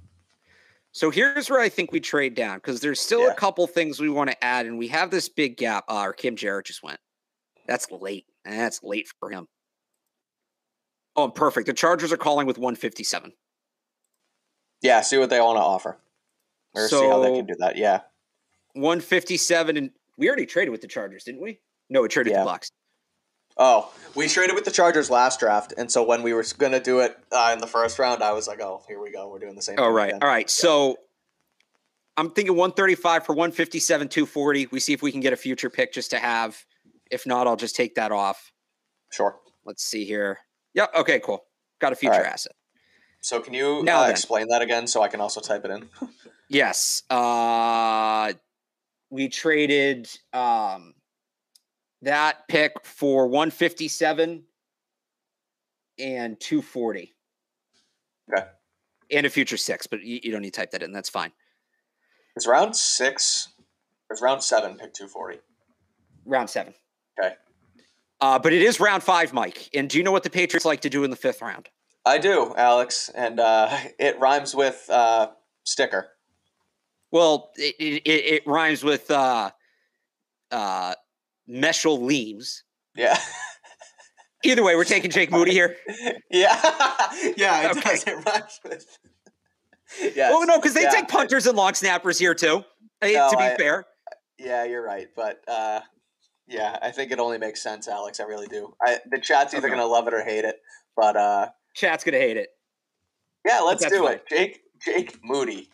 So 0.92 1.10
here's 1.12 1.50
where 1.50 1.60
I 1.60 1.68
think 1.68 1.92
we 1.92 2.00
trade 2.00 2.36
down 2.36 2.58
because 2.58 2.80
there's 2.80 3.02
still 3.02 3.22
Yeah. 3.24 3.32
a 3.32 3.36
couple 3.36 3.68
things 3.68 4.00
we 4.00 4.10
want 4.10 4.30
to 4.32 4.44
add, 4.44 4.66
and 4.66 4.78
we 4.78 4.88
have 4.88 5.12
this 5.12 5.28
big 5.28 5.58
gap. 5.58 5.84
Uh, 5.90 6.04
or 6.04 6.14
Kim 6.14 6.36
Jarrett 6.38 6.68
just 6.68 6.82
went. 6.84 7.00
That's 7.68 7.90
late. 7.92 8.26
That's 8.46 8.82
late 8.82 9.10
for 9.20 9.30
him. 9.30 9.48
Oh, 11.18 11.30
perfect. 11.30 11.68
The 11.68 11.74
Chargers 11.74 12.12
are 12.14 12.18
calling 12.18 12.48
with 12.48 12.58
157. 12.58 13.34
Yeah. 14.82 15.02
See 15.02 15.18
what 15.18 15.30
they 15.30 15.40
want 15.42 15.58
to 15.58 15.62
offer, 15.62 15.98
or 16.74 16.88
see 16.88 16.96
how 17.08 17.20
they 17.22 17.34
can 17.36 17.46
do 17.46 17.56
that. 17.60 17.76
Yeah. 17.76 18.02
157, 18.74 19.78
and 19.78 19.92
we 20.18 20.28
already 20.28 20.46
traded 20.46 20.72
with 20.72 20.82
the 20.82 20.88
Chargers, 20.88 21.24
didn't 21.24 21.42
we? 21.42 21.60
No, 21.90 22.02
we 22.02 22.08
traded 22.08 22.34
Yeah. 22.34 22.44
the 22.44 22.50
Bucs. 22.50 22.72
Oh, 23.58 23.92
we 24.16 24.28
traded 24.28 24.56
with 24.56 24.66
the 24.66 24.72
Chargers 24.72 25.10
last 25.10 25.40
draft, 25.40 25.74
and 25.78 25.92
so 25.92 26.04
when 26.04 26.24
we 26.24 26.34
were 26.34 26.44
going 26.58 26.74
to 26.74 26.80
do 26.80 27.00
it 27.00 27.18
uh, 27.32 27.52
in 27.54 27.60
the 27.60 27.68
first 27.68 28.00
round, 28.00 28.22
I 28.22 28.34
was 28.34 28.48
like, 28.48 28.62
"Oh, 28.62 28.84
here 28.88 29.02
we 29.02 29.12
go. 29.12 29.30
We're 29.30 29.40
doing 29.40 29.56
the 29.56 29.62
same." 29.62 29.78
Thing 29.78 29.86
right. 29.86 30.10
again. 30.10 30.20
All 30.22 30.28
right. 30.28 30.50
So 30.50 30.98
I'm 32.18 32.32
thinking 32.32 32.56
135 32.56 33.26
for 33.26 33.34
157, 33.34 34.08
240. 34.08 34.68
We 34.68 34.80
see 34.80 34.94
if 34.94 35.02
we 35.02 35.12
can 35.12 35.22
get 35.22 35.34
a 35.34 35.38
future 35.38 35.70
pick 35.70 35.94
just 35.94 36.12
to 36.12 36.20
have. 36.20 36.66
If 37.12 37.26
not, 37.26 37.48
I'll 37.48 37.56
just 37.56 37.76
take 37.76 37.96
that 37.96 38.12
off. 38.12 38.52
Sure. 39.12 39.38
Let's 39.66 39.84
see 39.84 40.06
here. 40.06 40.40
Yep. 40.74 40.92
Okay, 41.00 41.20
cool. 41.20 41.46
Got 41.80 41.94
a 41.94 41.96
future 41.96 42.14
right. 42.14 42.26
asset. 42.26 42.54
So 43.22 43.40
can 43.40 43.54
you 43.54 43.84
Now 43.84 44.04
uh, 44.04 44.10
explain 44.10 44.48
that 44.50 44.62
again 44.62 44.86
so 44.88 45.02
I 45.02 45.08
can 45.08 45.20
also 45.20 45.42
type 45.42 45.66
it 45.66 45.72
in? 45.72 45.90
Yes. 46.48 47.02
Uh 47.10 48.34
we 49.10 49.30
traded 49.30 50.08
um 50.32 50.94
that 52.06 52.48
pick 52.48 52.74
for 52.84 53.28
157 53.28 54.44
and 56.00 56.40
240. 56.40 57.14
Okay. 58.34 58.46
And 59.12 59.26
a 59.26 59.30
future 59.30 59.58
six, 59.58 59.86
but 59.86 60.02
you, 60.02 60.20
you 60.24 60.32
don't 60.32 60.42
need 60.42 60.54
to 60.54 60.60
type 60.60 60.72
that 60.72 60.82
in. 60.82 60.92
That's 60.92 61.10
fine. 61.10 61.32
It's 62.36 62.48
round 62.48 62.76
six. 62.76 63.50
It's 64.10 64.22
round 64.22 64.44
seven. 64.44 64.78
Pick 64.78 64.94
two 64.94 65.08
forty. 65.08 65.40
Round 66.26 66.50
seven. 66.50 66.74
Okay. 67.20 67.36
Uh, 68.20 68.40
but 68.40 68.52
it 68.52 68.62
is 68.62 68.80
round 68.80 69.04
five, 69.04 69.32
Mike. 69.32 69.70
And 69.74 69.90
do 69.90 69.98
you 69.98 70.04
know 70.04 70.12
what 70.12 70.24
the 70.24 70.30
Patriots 70.30 70.66
like 70.66 70.82
to 70.82 70.90
do 70.90 71.04
in 71.04 71.12
the 71.12 71.16
fifth 71.16 71.42
round? 71.42 71.70
I 72.06 72.18
do, 72.18 72.54
Alex, 72.58 73.10
and 73.14 73.40
uh, 73.40 73.70
it 74.00 74.20
rhymes 74.20 74.56
with 74.56 74.90
uh, 74.90 75.30
sticker. 75.64 76.08
Well, 77.12 77.52
it, 77.56 77.76
it, 77.80 78.02
it, 78.06 78.26
it 78.26 78.48
rhymes 78.48 78.84
with 78.84 79.10
uh, 79.12 79.52
uh, 80.52 80.96
Meshel 81.50 82.02
Leames. 82.02 82.64
Yeah. 82.96 83.18
Either 84.44 84.64
way, 84.64 84.76
we're 84.76 84.84
taking 84.84 85.10
Jake 85.10 85.32
Moody 85.32 85.52
here. 85.52 85.76
yeah, 86.30 86.56
yeah, 87.38 87.66
it 87.72 87.78
Okay. 87.78 87.82
does. 87.82 88.04
It 88.04 88.26
rhymes 88.26 88.60
with. 88.64 88.98
Yes. 90.16 90.32
Oh 90.36 90.44
no, 90.44 90.58
because 90.60 90.74
they 90.74 90.84
yeah. 90.84 90.90
take 90.92 91.08
punters 91.08 91.48
and 91.48 91.58
long 91.58 91.74
snappers 91.74 92.20
here 92.20 92.36
too. 92.36 92.64
No, 93.02 93.30
to 93.30 93.38
be 93.38 93.44
I- 93.44 93.56
fair, 93.58 93.86
Yeah, 94.38 94.64
you're 94.66 94.84
right, 94.84 95.08
but 95.16 95.40
uh, 95.48 95.80
yeah, 96.48 96.78
I 96.82 96.92
think 96.92 97.12
it 97.12 97.20
only 97.20 97.38
makes 97.38 97.62
sense, 97.64 97.88
Alex. 97.88 98.20
I 98.20 98.24
really 98.24 98.48
do. 98.48 98.74
I, 98.86 99.00
the 99.10 99.20
chat's 99.20 99.54
either 99.54 99.68
Okay. 99.68 99.76
gonna 99.76 99.88
love 99.88 100.08
it 100.08 100.14
or 100.14 100.24
hate 100.24 100.46
it, 100.46 100.58
but 100.96 101.16
uh, 101.16 101.48
chat's 101.74 102.04
gonna 102.04 102.18
hate 102.18 102.38
it. 102.38 102.50
yeah, 103.46 103.62
let's 103.62 103.86
do 103.86 104.08
it. 104.08 104.24
Jake 104.30 104.60
Jake 104.84 105.18
Moody. 105.24 105.70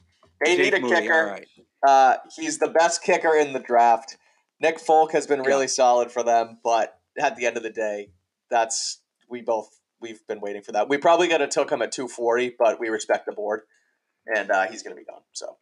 They 0.46 0.56
Jake 0.56 0.66
need 0.66 0.74
a 0.76 0.80
Moody, 0.82 0.96
kicker. 1.02 1.26
Right. 1.28 1.48
Uh, 1.86 2.18
he's 2.38 2.58
the 2.60 2.70
best 2.70 3.04
kicker 3.04 3.36
in 3.36 3.54
the 3.54 3.60
draft. 3.60 4.18
Nick 4.62 4.80
Folk 4.80 5.12
has 5.14 5.26
been 5.26 5.42
really 5.42 5.68
solid 5.68 6.12
for 6.12 6.24
them, 6.24 6.60
but 6.64 7.00
at 7.20 7.36
the 7.36 7.48
end 7.48 7.58
of 7.58 7.64
the 7.64 7.72
day, 7.72 8.12
that's 8.50 9.02
we 9.30 9.42
both 9.42 9.80
we've 10.00 10.26
been 10.28 10.40
waiting 10.40 10.62
for 10.62 10.72
that. 10.74 10.88
We 10.88 10.98
probably 10.98 11.28
could 11.28 11.42
have 11.42 11.50
took 11.50 11.72
him 11.72 11.82
at 11.82 11.92
240, 11.92 12.56
but 12.60 12.80
we 12.80 12.90
respect 12.90 13.26
the 13.26 13.32
board, 13.32 13.62
and 14.28 14.52
uh, 14.52 14.68
he's 14.68 14.84
going 14.84 14.96
to 14.96 15.00
be 15.00 15.06
gone. 15.06 15.22
So 15.34 15.58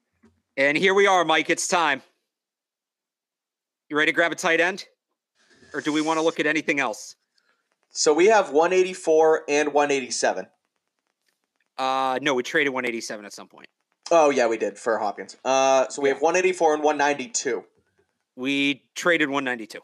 And 0.57 0.77
here 0.77 0.93
we 0.93 1.07
are, 1.07 1.23
Mike. 1.23 1.49
It's 1.49 1.67
time. 1.67 2.01
You 3.89 3.97
ready 3.97 4.11
to 4.11 4.15
grab 4.15 4.31
a 4.31 4.35
tight 4.35 4.59
end, 4.59 4.85
or 5.73 5.81
do 5.81 5.93
we 5.93 6.01
want 6.01 6.19
to 6.19 6.21
look 6.21 6.39
at 6.39 6.45
anything 6.45 6.79
else? 6.79 7.15
so 7.91 8.13
we 8.13 8.27
have 8.27 8.51
184 8.51 9.45
and 9.49 9.73
187. 9.73 10.45
Uh, 11.77 12.19
no, 12.21 12.35
we 12.35 12.43
traded 12.43 12.71
187 12.73 13.25
at 13.25 13.33
some 13.33 13.47
point. 13.47 13.67
Oh 14.11 14.29
yeah, 14.29 14.47
we 14.47 14.57
did 14.57 14.77
for 14.77 14.97
Hopkins. 14.99 15.37
Uh, 15.45 15.87
so 15.87 16.01
we 16.01 16.09
have 16.09 16.21
184 16.21 16.75
and 16.75 16.83
192. 16.83 17.63
We 18.39 18.85
traded 18.95 19.27
192. 19.27 19.79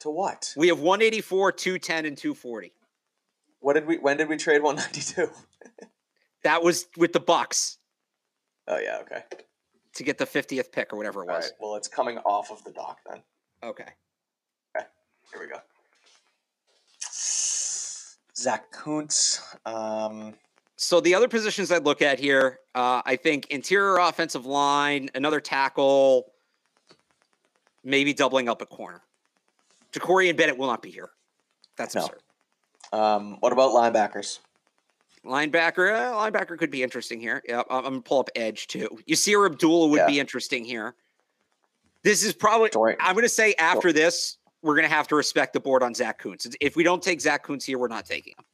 To 0.00 0.10
what? 0.10 0.54
We 0.56 0.68
have 0.68 0.78
184, 0.78 1.50
210, 1.50 2.06
and 2.06 2.16
240. 2.16 2.72
What 3.58 3.72
did 3.72 3.86
we? 3.88 3.98
When 3.98 4.16
did 4.16 4.28
we 4.28 4.36
trade 4.36 4.62
192? 4.62 5.28
That 6.42 6.62
was 6.62 6.86
with 6.96 7.12
the 7.12 7.20
Bucs 7.20 7.76
Oh 8.66 8.78
yeah, 8.78 9.00
okay. 9.02 9.24
to 9.96 10.02
get 10.02 10.16
the 10.16 10.24
50th 10.24 10.72
pick 10.72 10.90
or 10.90 10.96
whatever 10.96 11.22
it 11.22 11.26
was. 11.26 11.44
right. 11.44 11.52
Well, 11.60 11.74
it's 11.74 11.86
coming 11.86 12.16
off 12.16 12.50
of 12.50 12.64
the 12.64 12.70
dock 12.70 12.96
then. 13.06 13.22
Okay. 13.62 13.84
Here 14.74 15.38
we 15.38 15.46
go. 15.48 15.60
Zach 18.34 18.72
Kuntz. 18.72 19.42
Um, 19.66 20.32
So 20.76 20.98
the 21.02 21.14
other 21.14 21.28
positions 21.28 21.70
I'd 21.70 21.84
look 21.84 22.00
at 22.00 22.18
here, 22.18 22.60
uh, 22.74 23.02
I 23.04 23.16
think 23.16 23.48
interior 23.48 23.98
offensive 23.98 24.46
line, 24.46 25.10
another 25.14 25.40
tackle, 25.40 26.32
maybe 27.84 28.12
doubling 28.14 28.48
up 28.48 28.62
a 28.62 28.66
corner. 28.66 29.00
Jakorian 29.92 30.36
Bennett 30.36 30.56
will 30.58 30.66
not 30.68 30.82
be 30.82 30.90
here. 30.90 31.10
That's 31.76 31.94
No. 31.94 32.02
absurd. 32.04 32.22
um, 32.92 33.36
what 33.40 33.52
about 33.52 33.70
linebackers? 33.72 34.38
Linebacker, 35.24 35.94
uh, 35.94 36.12
linebacker 36.14 36.58
could 36.58 36.70
be 36.70 36.82
interesting 36.82 37.20
here. 37.20 37.42
Yeah, 37.46 37.60
I'm, 37.70 37.78
I'm 37.78 37.82
gonna 37.84 38.00
pull 38.00 38.20
up 38.20 38.30
edge 38.34 38.66
too. 38.68 38.88
You 39.06 39.14
Yasir 39.16 39.46
Abdullah 39.46 39.88
would 39.88 39.98
Yeah. 39.98 40.06
be 40.06 40.18
interesting 40.18 40.64
here. 40.64 40.94
This 42.02 42.22
is 42.24 42.32
probably. 42.32 42.70
Dorian- 42.70 42.98
I'm 43.00 43.14
gonna 43.14 43.28
say 43.28 43.54
after 43.58 43.92
this, 43.92 44.38
we're 44.62 44.74
gonna 44.76 44.88
have 44.88 45.06
to 45.08 45.16
respect 45.16 45.52
the 45.52 45.60
board 45.60 45.82
on 45.82 45.94
Zach 45.94 46.18
Kuntz. 46.18 46.46
If 46.60 46.74
we 46.74 46.82
don't 46.82 47.02
take 47.02 47.20
Zach 47.20 47.42
Kuntz 47.44 47.64
here, 47.66 47.78
we're 47.78 47.88
not 47.88 48.06
taking 48.06 48.34
him. 48.38 48.44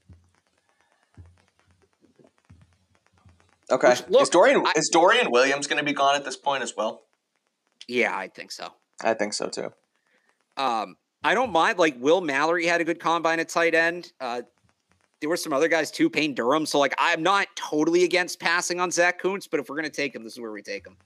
Okay. 3.71 3.91
Which- 3.91 4.09
look, 4.09 4.23
is 4.23 4.29
Dorian 4.31 4.67
I- 4.67 4.73
is 4.77 4.89
Dorian 4.93 5.31
Williams 5.31 5.67
going 5.67 5.79
to 5.79 5.85
be 5.85 5.93
gone 5.93 6.15
at 6.17 6.25
this 6.25 6.37
point 6.37 6.63
as 6.63 6.77
well? 6.77 7.03
Yeah, 7.89 8.17
I 8.17 8.29
think 8.29 8.51
so. 8.53 8.73
I 9.03 9.15
think 9.15 9.33
so 9.33 9.49
too. 9.49 9.73
Um, 10.57 10.97
I 11.23 11.35
don't 11.35 11.53
mind. 11.53 11.79
Like 11.79 11.97
Will 11.99 12.21
Mallory 12.21 12.67
had 12.67 12.81
a 12.81 12.85
good 12.85 13.01
combine 13.01 13.41
at 13.41 13.49
tight 13.49 13.75
end. 13.75 14.13
Uh, 14.21 14.43
there 15.21 15.29
were 15.29 15.37
some 15.37 15.53
other 15.53 15.69
guys 15.69 15.91
too, 15.91 16.11
Payne 16.11 16.35
Durham. 16.35 16.67
So 16.67 16.79
like, 16.79 16.95
I'm 16.99 17.23
not 17.23 17.49
totally 17.57 18.05
against 18.05 18.39
passing 18.39 18.81
on 18.81 18.91
Zach 18.91 19.19
Kuntz, 19.21 19.47
but 19.47 19.61
if 19.61 19.69
we're 19.69 19.77
gonna 19.77 19.91
take 19.91 20.15
him, 20.15 20.25
this 20.25 20.35
is 20.35 20.41
where 20.41 20.53
we 20.53 20.63
take 20.63 20.87
him. 20.87 20.97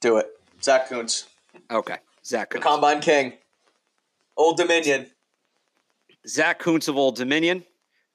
Do 0.00 0.18
it. 0.18 0.26
Zach 0.62 0.88
Kuntz, 0.88 1.28
Okay, 1.70 1.96
Zach 2.24 2.50
the 2.50 2.58
Combine 2.58 3.00
King, 3.00 3.34
Old 4.36 4.56
Dominion. 4.56 5.06
Zach 6.26 6.58
Kuntz 6.58 6.88
of 6.88 6.96
Old 6.96 7.16
Dominion. 7.16 7.64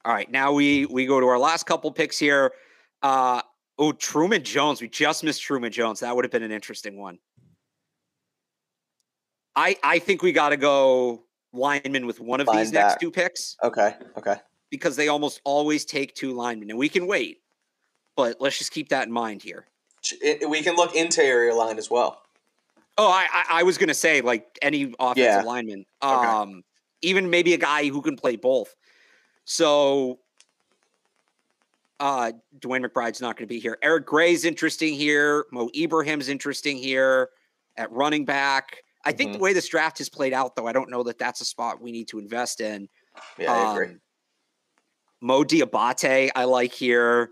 All 0.04 0.14
right, 0.14 0.30
now 0.30 0.52
we 0.52 0.86
we 0.86 1.06
go 1.06 1.20
to 1.20 1.28
our 1.28 1.40
last 1.40 1.66
couple 1.66 1.92
picks 1.92 2.18
here. 2.18 2.52
Uh, 3.02 3.42
oh, 3.78 3.92
Truman 3.92 4.44
Jones. 4.44 4.82
We 4.82 4.90
just 4.90 5.24
missed 5.24 5.42
Truman 5.42 5.72
Jones. 5.72 6.00
That 6.02 6.16
would 6.16 6.26
have 6.26 6.32
been 6.32 6.44
an 6.44 6.52
interesting 6.52 6.98
one. 7.00 7.20
I 9.56 9.78
I 9.84 10.00
think 10.00 10.22
we 10.22 10.32
got 10.32 10.50
to 10.50 10.58
go 10.58 11.24
lineman 11.54 12.06
with 12.06 12.20
one 12.20 12.40
of 12.40 12.48
these 12.48 12.72
Lineback. 12.72 12.74
next 12.74 13.00
two 13.02 13.12
picks. 13.12 13.58
Okay. 13.64 13.96
Okay. 14.18 14.36
because 14.70 14.96
they 14.96 15.10
almost 15.10 15.42
always 15.44 15.84
take 15.84 16.16
two 16.16 16.32
linemen, 16.32 16.70
and 16.70 16.80
we 16.80 16.88
can 16.88 17.06
wait. 17.06 17.42
But 18.16 18.40
let's 18.40 18.58
just 18.58 18.72
keep 18.72 18.88
that 18.90 19.06
in 19.08 19.12
mind 19.12 19.42
here. 19.44 19.66
It- 20.22 20.50
we 20.50 20.62
can 20.62 20.76
look 20.76 20.96
interior 20.96 21.54
line 21.54 21.78
as 21.78 21.90
well. 21.90 22.22
Oh, 22.98 23.10
I 23.10 23.28
I, 23.34 23.46
I 23.60 23.64
was 23.64 23.78
gonna 23.78 23.94
say 23.94 24.22
like 24.22 24.58
any 24.62 24.94
offensive 25.00 25.18
Yeah. 25.26 25.42
lineman, 25.42 25.86
Okay. 26.02 26.28
um, 26.28 26.64
even 27.02 27.30
maybe 27.30 27.54
a 27.54 27.58
guy 27.58 27.88
who 27.88 28.02
can 28.02 28.16
play 28.16 28.36
both. 28.38 28.74
So, 29.44 30.20
uh, 32.00 32.32
DeWayne 32.60 32.86
McBride's 32.86 33.20
not 33.22 33.36
going 33.38 33.48
to 33.48 33.54
be 33.54 33.60
here. 33.60 33.78
Eric 33.82 34.06
Gray's 34.06 34.46
interesting 34.46 34.94
here. 34.94 35.46
Mo 35.52 35.70
Ibrahim's 35.76 36.30
interesting 36.30 36.78
here 36.78 37.30
at 37.78 37.92
running 37.92 38.24
back. 38.26 38.78
I 39.04 39.12
think 39.12 39.34
the 39.34 39.38
Mhm. 39.38 39.42
way 39.42 39.54
this 39.54 39.68
draft 39.68 39.98
has 39.98 40.10
played 40.10 40.34
out, 40.34 40.56
though, 40.56 40.68
I 40.68 40.72
don't 40.74 40.90
know 40.90 41.04
that 41.04 41.18
that's 41.18 41.42
a 41.42 41.46
spot 41.46 41.82
we 41.82 41.92
need 41.92 42.08
to 42.10 42.20
invest 42.20 42.62
in. 42.62 42.88
Yeah, 43.38 43.52
I 43.54 43.72
agree. 43.74 43.88
Um, 43.88 44.02
Mo 45.22 45.44
Diabate, 45.44 46.30
I 46.36 46.44
like 46.46 46.74
here. 46.74 47.32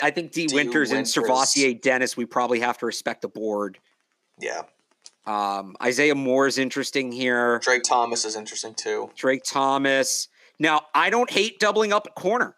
I 0.00 0.10
think 0.10 0.32
D, 0.32 0.46
D. 0.46 0.54
Winters, 0.54 0.90
and 0.90 0.98
Winters. 1.00 1.14
SirVocea 1.14 1.80
Dennis, 1.80 2.16
we 2.16 2.24
probably 2.24 2.60
have 2.60 2.78
to 2.78 2.86
respect 2.86 3.22
the 3.22 3.28
board. 3.28 3.78
Yeah. 4.38 4.62
Um, 5.26 5.76
Isaiah 5.82 6.14
Moore 6.14 6.46
is 6.46 6.58
interesting 6.58 7.12
here. 7.12 7.58
Drake 7.60 7.82
Thomas 7.84 8.24
is 8.24 8.34
interesting 8.34 8.74
too. 8.74 9.10
Drake 9.14 9.42
Thomas. 9.44 10.28
Now, 10.58 10.86
I 10.94 11.10
don't 11.10 11.30
hate 11.30 11.58
doubling 11.60 11.92
up 11.92 12.06
at 12.06 12.14
corner. 12.14 12.56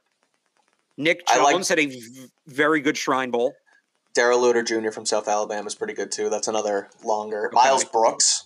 Nick 0.96 1.22
I 1.28 1.42
like- 1.42 1.52
Jones 1.54 1.68
had 1.68 1.80
a 1.80 1.86
v- 1.86 2.30
very 2.46 2.80
good 2.80 2.96
Shrine 2.96 3.30
Bowl. 3.30 3.54
Darrell 4.14 4.40
Luter 4.40 4.64
Jr. 4.64 4.90
from 4.90 5.06
South 5.06 5.28
Alabama 5.28 5.66
is 5.66 5.74
pretty 5.74 5.94
good 5.94 6.12
too. 6.12 6.30
That's 6.30 6.48
another 6.48 6.88
longer. 7.02 7.50
Miles 7.52 7.84
Brooks. 7.84 8.44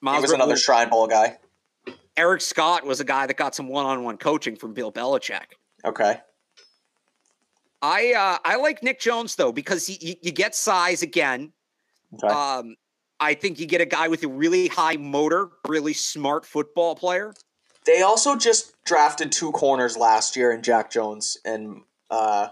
Miles 0.00 0.18
he 0.18 0.22
was 0.22 0.32
another 0.32 0.56
Shrine 0.56 0.90
Bowl 0.90 1.06
guy. 1.06 1.38
Eric 2.16 2.42
Scott 2.42 2.84
was 2.84 3.00
a 3.00 3.04
guy 3.04 3.26
that 3.26 3.36
got 3.36 3.54
some 3.54 3.66
one-on-one 3.68 4.18
coaching 4.18 4.56
from 4.56 4.74
Bill 4.74 4.92
Belichick. 4.92 5.46
Okay. 5.84 6.20
I 7.82 8.12
uh, 8.12 8.38
I 8.44 8.56
like 8.56 8.82
Nick 8.82 9.00
Jones 9.00 9.36
though 9.36 9.52
because 9.52 9.86
he, 9.86 9.98
you, 10.00 10.14
you 10.22 10.32
get 10.32 10.54
size 10.54 11.02
again. 11.02 11.52
Okay. 12.14 12.32
Um, 12.32 12.76
I 13.20 13.34
think 13.34 13.58
you 13.58 13.66
get 13.66 13.80
a 13.80 13.86
guy 13.86 14.08
with 14.08 14.22
a 14.24 14.28
really 14.28 14.68
high 14.68 14.96
motor, 14.96 15.50
really 15.66 15.92
smart 15.92 16.44
football 16.46 16.94
player. 16.94 17.34
They 17.86 18.02
also 18.02 18.36
just 18.36 18.74
drafted 18.84 19.32
two 19.32 19.52
corners 19.52 19.96
last 19.96 20.36
year 20.36 20.50
in 20.52 20.62
Jack 20.62 20.90
Jones 20.90 21.36
and 21.44 21.82
uh, 22.10 22.48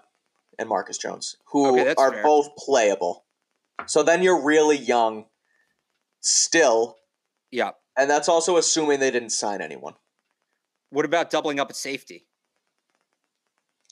and 0.62 0.68
Marcus 0.70 0.96
Jones, 0.96 1.36
who 1.46 1.78
Okay, 1.78 1.94
are 1.98 2.12
fair. 2.12 2.22
both 2.22 2.56
playable. 2.56 3.24
So 3.86 4.02
then 4.02 4.22
you're 4.22 4.42
really 4.42 4.78
young 4.78 5.26
still, 6.20 6.98
Yeah. 7.50 7.72
and 7.96 8.08
that's 8.08 8.28
also 8.28 8.56
assuming 8.56 9.00
they 9.00 9.10
didn't 9.10 9.30
sign 9.30 9.60
anyone. 9.60 9.94
What 10.90 11.04
about 11.04 11.30
doubling 11.30 11.60
up 11.60 11.68
at 11.70 11.76
safety? 11.76 12.26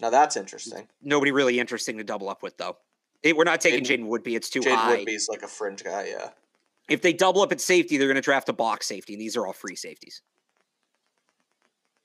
Now 0.00 0.10
that's 0.10 0.36
interesting. 0.36 0.88
Nobody 1.02 1.30
really 1.32 1.58
interesting 1.60 1.98
to 1.98 2.04
double 2.04 2.28
up 2.30 2.42
with 2.42 2.56
though. 2.56 2.78
Eh, 3.22 3.32
we're 3.32 3.44
not 3.44 3.60
taking 3.60 3.84
Jaden- 3.84 4.06
Jaden 4.06 4.08
Woodbey; 4.08 4.34
it's 4.36 4.48
too 4.48 4.60
Jaden 4.60 4.74
high. 4.76 4.96
Woodbey's 4.96 5.28
like 5.28 5.42
a 5.42 5.48
fringe 5.48 5.84
guy, 5.84 6.06
yeah. 6.08 6.30
If 6.88 7.02
they 7.02 7.12
double 7.12 7.42
up 7.42 7.52
at 7.52 7.60
safety, 7.60 7.96
they're 7.98 8.08
going 8.08 8.14
to 8.16 8.20
draft 8.22 8.48
a 8.48 8.52
box 8.54 8.86
safety, 8.86 9.12
and 9.12 9.20
these 9.20 9.36
are 9.36 9.46
all 9.46 9.52
free 9.52 9.76
safeties. 9.76 10.22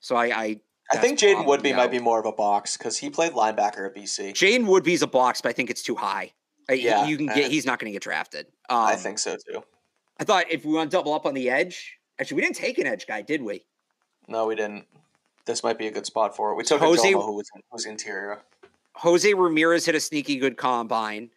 So 0.00 0.14
I, 0.14 0.26
I, 0.26 0.60
I 0.92 0.96
think 0.98 1.18
Jaden 1.18 1.44
Woodbey 1.46 1.74
might 1.76 1.90
be 1.90 1.98
more 1.98 2.20
of 2.20 2.26
a 2.26 2.32
box 2.32 2.76
because 2.76 2.96
he 2.96 3.10
played 3.10 3.32
linebacker 3.32 3.86
at 3.86 3.94
BC. 3.96 4.32
Jaden 4.34 4.66
Woodbey's 4.66 5.02
a 5.02 5.06
box, 5.06 5.40
but 5.40 5.48
I 5.48 5.52
think 5.52 5.68
it's 5.70 5.82
too 5.82 5.96
high. 5.96 6.32
Uh, 6.70 6.74
Yeah, 6.74 7.06
you 7.06 7.16
can 7.16 7.26
get. 7.26 7.50
He's 7.50 7.66
not 7.66 7.78
going 7.78 7.90
to 7.90 7.92
get 7.92 8.02
drafted. 8.02 8.46
Um, 8.68 8.78
I 8.78 8.96
think 8.96 9.18
so 9.18 9.36
too. 9.36 9.62
I 10.18 10.24
thought 10.24 10.46
if 10.50 10.64
we 10.64 10.72
want 10.74 10.90
to 10.90 10.96
double 10.96 11.12
up 11.12 11.26
on 11.26 11.34
the 11.34 11.50
edge, 11.50 11.98
actually, 12.18 12.36
we 12.36 12.42
didn't 12.42 12.56
take 12.56 12.78
an 12.78 12.86
edge 12.86 13.06
guy, 13.06 13.22
did 13.22 13.42
we? 13.42 13.64
No, 14.28 14.46
we 14.46 14.54
didn't. 14.54 14.84
This 15.44 15.62
might 15.62 15.78
be 15.78 15.86
a 15.86 15.90
good 15.92 16.06
spot 16.06 16.34
for 16.36 16.50
it. 16.52 16.56
We 16.56 16.64
took 16.64 16.80
Jose- 16.80 17.12
Ojomo 17.12 17.24
who 17.24 17.42
was 17.72 17.86
interior. 17.86 18.42
Jose 18.94 19.32
Ramirez 19.34 19.86
hit 19.86 19.94
a 19.94 20.00
sneaky 20.00 20.36
good 20.36 20.56
combine. 20.56 21.30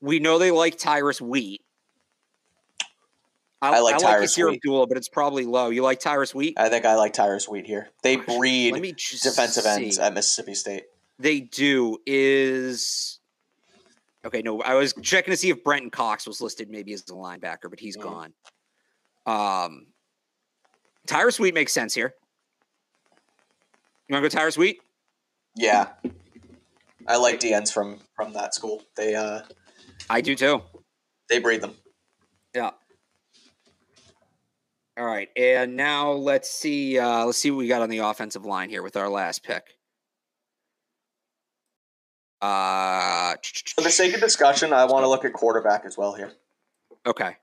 We 0.00 0.18
know 0.18 0.38
they 0.38 0.50
like 0.50 0.78
Tyrus 0.78 1.20
Wheat. 1.20 1.60
I 3.62 3.80
like 3.80 3.98
Tyrus 3.98 4.36
Yasir 4.36 4.48
Wheat. 4.48 4.56
Abdullah, 4.56 4.86
but 4.86 4.96
it's 4.96 5.08
probably 5.08 5.44
low. 5.44 5.68
You 5.70 5.82
like 5.82 6.00
Tyrus 6.00 6.34
Wheat? 6.34 6.54
I 6.58 6.68
think 6.68 6.84
I 6.86 6.94
like 6.94 7.12
Tyrus 7.12 7.48
Wheat 7.48 7.66
here. 7.66 7.90
They 8.02 8.16
Let 8.16 8.26
breed 8.26 8.80
me 8.80 8.92
just 8.92 9.22
defensive 9.24 9.66
ends 9.66 9.98
at 9.98 10.14
Mississippi 10.14 10.54
State. 10.54 10.84
They 11.18 11.40
do. 11.40 11.98
Is 12.06 13.20
okay. 14.24 14.40
No, 14.42 14.62
I 14.62 14.74
was 14.74 14.94
checking 15.02 15.32
to 15.32 15.36
see 15.36 15.50
if 15.50 15.62
Brenton 15.62 15.90
Cox 15.90 16.26
was 16.26 16.40
listed 16.40 16.70
maybe 16.70 16.94
as 16.94 17.02
a 17.02 17.12
linebacker, 17.12 17.68
but 17.68 17.78
he's 17.78 17.96
Mm. 17.98 18.02
gone. 18.02 18.32
Um, 19.26 19.86
Tyrus 21.06 21.38
Wheat 21.38 21.52
makes 21.52 21.72
sense 21.74 21.92
here. 21.94 22.14
You 24.08 24.14
want 24.14 24.24
to 24.24 24.30
go 24.30 24.40
Tyrus 24.40 24.56
Wheat? 24.56 24.80
Yeah, 25.54 25.88
I 27.06 27.16
like 27.16 27.40
DNs 27.40 27.70
from 27.72 27.98
from 28.16 28.32
that 28.32 28.54
school. 28.54 28.82
They 28.96 29.14
uh 29.14 29.42
I 30.08 30.22
do 30.22 30.34
too. 30.34 30.62
they 31.28 31.38
breed 31.40 31.60
them. 31.60 31.74
Yeah. 32.54 32.70
All 35.00 35.06
right, 35.06 35.30
and 35.34 35.76
now 35.78 36.10
let's 36.12 36.50
see. 36.50 36.98
Uh, 36.98 37.24
let's 37.24 37.38
see 37.38 37.50
what 37.50 37.56
we 37.56 37.68
got 37.68 37.80
on 37.80 37.88
the 37.88 37.98
offensive 37.98 38.44
line 38.44 38.68
here 38.68 38.82
with 38.82 38.98
our 38.98 39.08
last 39.08 39.42
pick. 39.42 39.78
Uh, 42.42 43.34
For 43.74 43.80
the 43.80 43.90
sake 43.90 44.12
of 44.12 44.20
discussion, 44.20 44.74
I 44.74 44.84
want 44.84 45.04
to 45.04 45.08
look 45.08 45.24
at 45.24 45.32
quarterback 45.32 45.86
as 45.86 45.96
well 45.96 46.12
here. 46.12 46.32
okay. 47.06 47.36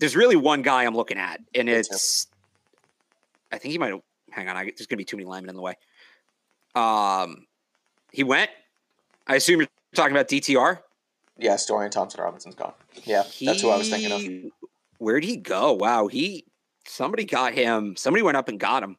There's 0.00 0.16
really 0.16 0.34
one 0.34 0.62
guy 0.62 0.84
I'm 0.86 0.96
looking 0.96 1.18
at, 1.18 1.40
and 1.54 1.68
it's. 1.68 2.26
I 3.52 3.58
think 3.58 3.70
he 3.70 3.78
might. 3.78 3.94
Hang 4.32 4.48
on, 4.48 4.56
I, 4.56 4.64
there's 4.64 4.86
gonna 4.88 4.98
be 4.98 5.04
too 5.04 5.18
many 5.18 5.28
linemen 5.28 5.50
in 5.50 5.54
the 5.56 5.62
way. 5.62 5.74
Um, 6.74 7.46
he 8.10 8.24
went. 8.24 8.50
I 9.28 9.36
assume 9.36 9.60
you're 9.60 9.68
talking 9.94 10.16
about 10.16 10.26
DTR. 10.26 10.80
Yes, 11.36 11.64
Dorian 11.64 11.92
Thompson 11.92 12.20
Robinson's 12.24 12.56
gone. 12.56 12.72
Yeah, 13.04 13.22
that's 13.40 13.60
who 13.60 13.70
I 13.70 13.76
was 13.76 13.88
thinking 13.88 14.10
of. 14.10 14.52
Where'd 14.98 15.22
he 15.22 15.36
go? 15.36 15.74
Wow, 15.74 16.08
he 16.08 16.44
somebody 16.88 17.24
got 17.24 17.54
him. 17.54 17.96
Somebody 17.96 18.22
went 18.22 18.36
up 18.36 18.48
and 18.48 18.58
got 18.58 18.82
him. 18.82 18.96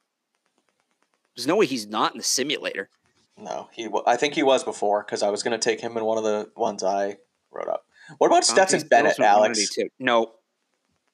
There's 1.36 1.48
no 1.48 1.56
way 1.56 1.66
he's 1.66 1.88
not 1.88 2.12
in 2.14 2.18
the 2.18 2.24
simulator. 2.24 2.90
No, 3.38 3.70
he. 3.72 3.90
I 4.06 4.18
think 4.18 4.34
he 4.34 4.44
was 4.44 4.64
before 4.64 5.04
because 5.04 5.24
I 5.24 5.30
was 5.30 5.44
going 5.44 5.58
to 5.58 5.64
take 5.64 5.80
him 5.80 5.96
in 5.98 6.04
one 6.04 6.18
of 6.18 6.24
the 6.24 6.50
ones 6.56 6.84
I 6.84 7.18
wrote 7.52 7.70
up. 7.70 7.86
What 8.18 8.28
about 8.28 8.44
Stetson 8.44 8.88
Bennett, 8.90 9.20
Alex? 9.20 9.60
182. 9.78 9.90
No, 10.00 10.34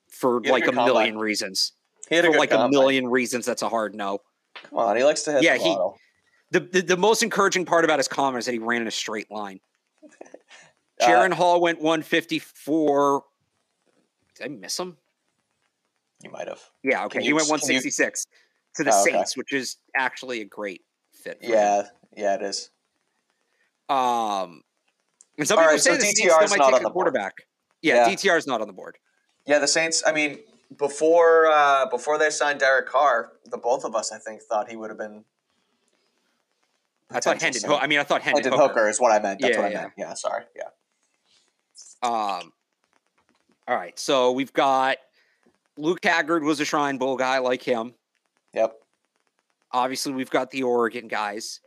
for 0.09 0.37
a 0.37 0.51
like 0.51 0.67
a 0.67 0.71
million 0.71 1.17
reasons. 1.17 1.73
He 2.09 2.15
had 2.15 2.25
a 2.25 2.27
For 2.27 2.33
good 2.33 2.39
like 2.39 2.53
a 2.53 2.69
million 2.69 3.07
reasons, 3.07 3.45
that's 3.45 3.61
a 3.61 3.69
hard 3.69 3.93
no. 3.93 4.19
Come 4.69 4.79
on, 4.79 4.95
he 4.95 5.03
likes 5.03 5.23
to 5.23 5.33
hit 5.33 5.43
Yeah, 5.43 5.57
the 5.57 5.63
he- 5.63 5.77
The, 6.51 6.59
the 6.59 6.81
the 6.81 6.97
most 6.97 7.21
encouraging 7.21 7.65
part 7.65 7.83
about 7.83 7.99
his 7.99 8.07
comment 8.07 8.39
is 8.39 8.45
that 8.45 8.53
he 8.53 8.59
ran 8.59 8.81
in 8.81 8.87
a 8.87 8.91
straight 8.91 9.29
line. 9.31 9.59
Uh, 10.97 11.29
Hall 11.35 11.59
went 11.59 11.81
154. 11.81 13.23
Did 14.35 14.45
I 14.45 14.47
miss 14.47 14.79
him? 14.79 14.95
You 16.23 16.31
might 16.31 16.47
have. 16.47 16.61
Yeah, 16.83 17.05
okay. 17.05 17.13
Can 17.13 17.21
he 17.21 17.27
you- 17.29 17.35
went 17.35 17.47
can 17.47 17.55
you- 17.57 17.75
166 17.75 18.25
to 18.75 18.83
the 18.83 18.91
Oh, 18.93 19.01
okay. 19.01 19.11
Saints, 19.11 19.37
which 19.37 19.53
is 19.53 19.77
actually 19.95 20.41
a 20.41 20.45
great 20.45 20.83
fit. 21.13 21.39
for 21.39 21.45
him. 21.45 21.51
Yeah, 21.53 21.87
yeah, 22.15 22.35
it 22.35 22.41
is. 22.41 22.69
Um, 23.89 24.63
and 25.37 25.47
some 25.47 25.57
All 25.57 25.63
people 25.63 25.71
right, 25.73 25.79
say 25.81 25.91
so 25.91 25.95
the 25.97 26.01
Saints 26.01 26.21
DTR 26.21 26.29
still 26.33 26.43
is 26.43 26.49
might 26.51 26.57
not 26.59 26.69
take 26.71 26.79
a 26.79 26.83
the 26.83 26.89
board. 26.89 26.93
quarterback. 26.93 27.47
Yeah, 27.81 27.95
Yeah. 28.07 28.09
DTR 28.15 28.37
is 28.37 28.47
not 28.47 28.61
on 28.61 28.67
the 28.67 28.73
board. 28.73 28.97
Yeah, 29.45 29.59
the 29.59 29.67
Saints. 29.67 30.01
I 30.05 30.11
mean, 30.11 30.39
before 30.77 31.45
uh, 31.47 31.85
before 31.87 32.17
they 32.17 32.29
signed 32.31 32.59
Derek 32.59 32.87
Carr, 32.87 33.33
the 33.45 33.57
both 33.57 33.83
of 33.85 33.95
us, 33.95 34.11
I 34.11 34.17
think, 34.17 34.41
thought 34.41 34.69
he 34.69 34.75
would 34.75 34.89
have 34.89 34.97
been. 34.97 35.23
I 37.11 37.19
thought 37.19 37.39
Hendon. 37.39 37.61
Ho- 37.69 37.77
I 37.77 37.85
mean, 37.85 37.99
I 37.99 38.03
thought 38.03 38.23
Hendon, 38.23 38.43
Hendon 38.43 38.59
Hooker. 38.59 38.73
Hooker 38.73 38.89
is 38.89 38.99
what 38.99 39.11
I 39.11 39.19
meant. 39.19 39.39
That's 39.41 39.53
Yeah, 39.55 39.61
what 39.61 39.67
I 39.67 39.71
yeah. 39.71 39.81
meant. 39.81 39.93
Yeah, 39.97 40.13
sorry. 40.15 40.45
Yeah. 40.55 40.69
Um, 42.01 42.51
all 43.67 43.75
right, 43.75 43.97
so 43.99 44.31
we've 44.31 44.51
got 44.53 44.97
Luke 45.77 45.99
Haggard 46.03 46.43
was 46.43 46.59
a 46.59 46.65
Shrine 46.65 46.97
Bowl 46.97 47.17
guy, 47.17 47.39
like 47.39 47.61
him. 47.61 47.93
Yep. 48.53 48.75
Obviously, 49.71 50.13
we've 50.13 50.29
got 50.29 50.51
the 50.51 50.63
Oregon 50.63 51.07
guys. 51.07 51.59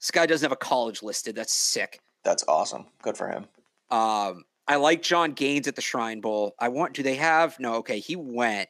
This 0.00 0.10
guy 0.10 0.26
doesn't 0.26 0.44
have 0.44 0.52
a 0.52 0.56
college 0.56 1.02
listed. 1.02 1.34
That's 1.34 1.52
sick. 1.52 2.00
That's 2.22 2.44
awesome. 2.46 2.86
Good 3.02 3.16
for 3.16 3.28
him. 3.28 3.46
Um, 3.90 4.44
I 4.68 4.76
like 4.76 5.02
John 5.02 5.32
Gaines 5.32 5.66
at 5.68 5.74
the 5.76 5.82
Shrine 5.82 6.20
Bowl. 6.20 6.54
I 6.60 6.68
want. 6.68 6.92
Do 6.94 7.02
they 7.02 7.14
have? 7.16 7.58
No. 7.58 7.74
Okay, 7.76 7.98
he 7.98 8.14
went, 8.16 8.68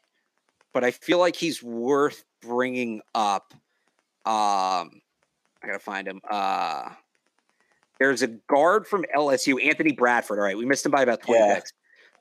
but 0.73 0.85
I 0.85 0.91
feel 0.91 1.19
like 1.19 1.37
he's 1.37 1.63
worth 1.63 2.25
bringing 2.41 3.01
up. 3.15 3.53
Um, 4.25 5.01
I 5.63 5.67
gotta 5.67 5.79
find 5.79 6.07
him. 6.07 6.21
Uh, 6.31 6.91
there's 7.99 8.23
a 8.23 8.27
guard 8.29 8.87
from 8.87 9.05
LSU, 9.15 9.63
Anthony 9.67 9.93
Bradford. 9.93 10.39
All 10.39 10.45
right, 10.45 10.57
we 10.57 10.65
missed 10.67 10.85
him 10.87 10.93
by 10.93 11.03
about 11.03 11.23
twenty 11.23 11.41
Yeah. 11.45 11.55
picks. 11.57 11.73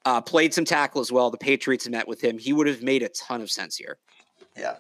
Uh, 0.06 0.22
played 0.22 0.54
some 0.54 0.66
tackle 0.66 1.02
as 1.02 1.12
well. 1.12 1.32
The 1.32 1.38
Patriots 1.38 1.90
met 1.90 2.08
with 2.08 2.24
him. 2.24 2.38
He 2.38 2.54
would 2.54 2.68
have 2.68 2.84
made 2.84 3.02
a 3.02 3.10
ton 3.10 3.42
of 3.42 3.50
sense 3.50 3.76
here. 3.76 3.98
Yeah. 4.56 4.76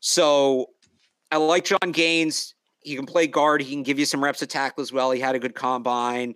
So 0.00 0.66
I 1.32 1.38
like 1.38 1.64
John 1.64 1.92
Gaines. 1.92 2.54
He 2.82 2.94
can 2.94 3.06
play 3.06 3.26
guard. 3.26 3.62
He 3.62 3.72
can 3.72 3.82
give 3.82 3.98
you 3.98 4.04
some 4.04 4.22
reps 4.22 4.42
of 4.42 4.48
tackle 4.48 4.82
as 4.82 4.92
well. 4.92 5.10
He 5.10 5.20
had 5.20 5.34
a 5.34 5.38
good 5.38 5.54
combine. 5.54 6.34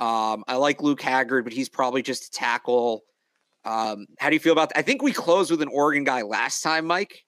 Um, 0.00 0.44
I 0.48 0.56
like 0.56 0.82
Luke 0.82 1.00
Haggard, 1.02 1.44
but 1.44 1.52
he's 1.52 1.68
probably 1.68 2.02
just 2.02 2.24
a 2.26 2.30
tackle. 2.30 3.02
Um, 3.64 4.06
how 4.18 4.28
do 4.30 4.34
you 4.36 4.40
feel 4.40 4.52
about 4.52 4.70
that? 4.70 4.78
I 4.78 4.82
think 4.82 5.02
we 5.02 5.12
closed 5.12 5.50
with 5.50 5.60
an 5.62 5.68
Oregon 5.72 6.04
guy 6.04 6.22
last 6.22 6.62
time, 6.62 6.86
Mike. 6.86 7.24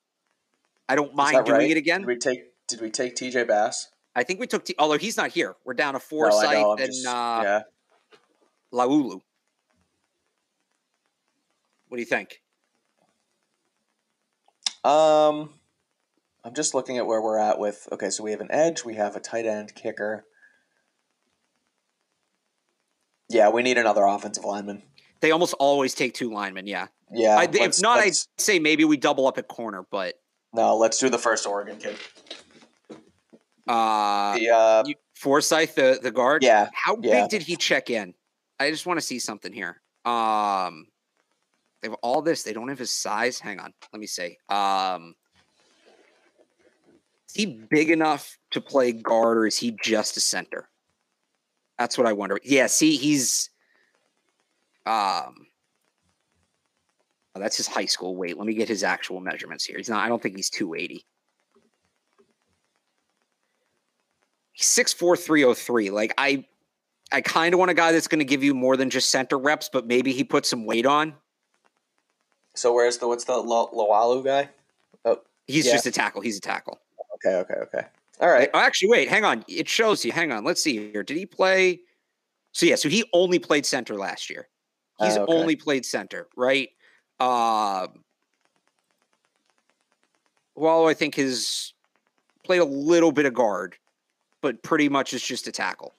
I 0.88 0.94
don't 0.94 1.14
mind 1.14 1.44
doing 1.44 1.58
right? 1.58 1.70
it 1.70 1.76
again. 1.76 2.00
Did 2.00 2.06
we 2.06 2.16
take 2.16 2.40
Did 2.68 2.80
we 2.80 2.90
take 2.90 3.16
TJ 3.16 3.46
Bass? 3.46 3.88
I 4.14 4.22
think 4.22 4.40
we 4.40 4.46
took, 4.46 4.64
T- 4.64 4.74
although 4.78 4.98
he's 4.98 5.16
not 5.16 5.30
here. 5.30 5.56
We're 5.64 5.74
down 5.74 5.94
to 5.94 5.98
No, 5.98 6.00
Forsyth 6.00 6.50
know, 6.52 6.72
and 6.76 6.86
just- 6.86 7.06
uh, 7.06 7.40
yeah. 7.44 7.60
Laulu. 8.72 9.20
What 11.88 11.96
do 11.96 12.02
you 12.02 12.06
think? 12.06 12.40
Um, 14.84 15.50
I'm 16.44 16.54
just 16.54 16.74
looking 16.74 16.98
at 16.98 17.06
where 17.06 17.20
we're 17.20 17.38
at 17.38 17.58
with. 17.58 17.88
Okay, 17.92 18.10
so 18.10 18.22
we 18.22 18.30
have 18.30 18.40
an 18.40 18.50
edge. 18.50 18.84
We 18.84 18.94
have 18.94 19.16
a 19.16 19.20
tight 19.20 19.46
end, 19.46 19.74
kicker. 19.74 20.24
Yeah, 23.28 23.50
we 23.50 23.62
need 23.62 23.76
another 23.76 24.04
offensive 24.04 24.44
lineman. 24.44 24.82
They 25.20 25.32
almost 25.32 25.54
always 25.54 25.94
take 25.94 26.14
two 26.14 26.30
linemen. 26.32 26.66
Yeah. 26.66 26.86
Yeah. 27.12 27.36
I, 27.36 27.48
if 27.52 27.80
not, 27.82 27.98
I'd 27.98 28.14
say 28.38 28.58
maybe 28.58 28.84
we 28.84 28.96
double 28.96 29.26
up 29.26 29.36
at 29.38 29.48
corner, 29.48 29.84
but 29.90 30.14
no. 30.54 30.76
Let's 30.76 30.98
do 30.98 31.08
the 31.10 31.18
first 31.18 31.46
Oregon 31.46 31.76
kid. 31.76 31.96
uh, 33.66 34.38
The 34.38 34.48
uh, 34.50 34.84
you, 34.86 34.94
Forsyth, 35.14 35.74
the 35.74 35.98
the 36.02 36.10
guard. 36.10 36.42
yeah, 36.42 36.68
How 36.72 36.96
yeah. 37.02 37.22
big 37.22 37.30
did 37.30 37.42
he 37.42 37.56
check 37.56 37.90
in? 37.90 38.14
I 38.60 38.70
just 38.70 38.86
want 38.86 38.98
to 39.00 39.04
see 39.04 39.18
something 39.18 39.52
here. 39.52 39.80
Um, 40.04 40.86
they 41.82 41.88
have 41.88 41.96
all 42.02 42.22
this. 42.22 42.42
They 42.42 42.52
don't 42.52 42.68
have 42.68 42.78
his 42.78 42.90
size. 42.90 43.38
Hang 43.38 43.60
on, 43.60 43.72
let 43.92 44.00
me 44.00 44.06
see. 44.06 44.36
Um, 44.48 45.14
is 47.28 47.34
he 47.34 47.46
big 47.46 47.90
enough 47.90 48.38
to 48.52 48.60
play 48.60 48.92
guard, 48.92 49.38
or 49.38 49.46
is 49.46 49.56
he 49.56 49.76
just 49.82 50.16
a 50.16 50.20
center? 50.20 50.68
That's 51.78 51.96
what 51.96 52.06
I 52.06 52.12
wonder. 52.12 52.38
Yeah, 52.42 52.66
see, 52.66 52.96
he's 52.96 53.50
um. 54.86 55.46
oh, 57.34 57.40
that's 57.40 57.56
his 57.56 57.68
high 57.68 57.84
school 57.84 58.16
weight. 58.16 58.36
Let 58.36 58.46
me 58.46 58.54
get 58.54 58.68
his 58.68 58.82
actual 58.82 59.20
measurements 59.20 59.64
here. 59.64 59.76
He's 59.76 59.90
not. 59.90 60.04
I 60.04 60.08
don't 60.08 60.20
think 60.20 60.34
he's 60.34 60.50
two 60.50 60.74
eighty. 60.74 61.04
He's 64.52 64.66
six 64.66 64.92
four 64.92 65.16
three 65.16 65.44
oh 65.44 65.54
three. 65.54 65.90
Like 65.90 66.14
I, 66.18 66.44
I 67.12 67.20
kind 67.20 67.54
of 67.54 67.58
want 67.58 67.70
a 67.70 67.74
guy 67.74 67.92
that's 67.92 68.08
going 68.08 68.18
to 68.18 68.24
give 68.24 68.42
you 68.42 68.54
more 68.54 68.76
than 68.76 68.90
just 68.90 69.10
center 69.10 69.38
reps, 69.38 69.70
but 69.72 69.86
maybe 69.86 70.12
he 70.12 70.24
puts 70.24 70.48
some 70.48 70.66
weight 70.66 70.86
on. 70.86 71.14
So 72.58 72.72
where's 72.72 72.98
the 72.98 73.06
what's 73.06 73.24
the 73.24 73.36
Lo- 73.36 73.70
Laulu 73.72 74.24
guy? 74.24 74.48
Oh, 75.04 75.20
He's 75.46 75.66
Yeah. 75.66 75.72
just 75.74 75.86
a 75.86 75.92
tackle. 75.92 76.20
He's 76.20 76.36
a 76.36 76.40
tackle. 76.40 76.80
okay, 77.14 77.36
okay, 77.36 77.54
okay. 77.54 77.86
All 78.20 78.28
right. 78.28 78.50
Oh, 78.52 78.58
actually, 78.58 78.88
wait, 78.90 79.08
hang 79.08 79.24
on. 79.24 79.44
It 79.48 79.68
shows 79.68 80.04
you. 80.04 80.10
Hang 80.10 80.32
on. 80.32 80.44
Let's 80.44 80.60
see 80.62 80.90
here. 80.90 81.04
Did 81.04 81.16
he 81.16 81.24
play? 81.24 81.80
So 82.52 82.66
yeah, 82.66 82.74
so 82.74 82.88
he 82.88 83.04
only 83.12 83.38
played 83.38 83.64
center 83.64 83.94
last 83.94 84.28
year. 84.28 84.48
He's 84.98 85.16
Ah, 85.16 85.20
okay. 85.20 85.32
only 85.32 85.54
played 85.54 85.86
center, 85.86 86.26
right? 86.36 86.70
Um, 87.20 88.02
Wallow, 90.56 90.88
I 90.88 90.94
think, 90.94 91.14
has 91.14 91.72
played 92.42 92.60
a 92.60 92.64
little 92.64 93.12
bit 93.12 93.26
of 93.26 93.34
guard, 93.34 93.76
but 94.40 94.60
pretty 94.64 94.88
much 94.88 95.12
is 95.14 95.22
just 95.22 95.46
a 95.46 95.52
tackle. 95.52 95.94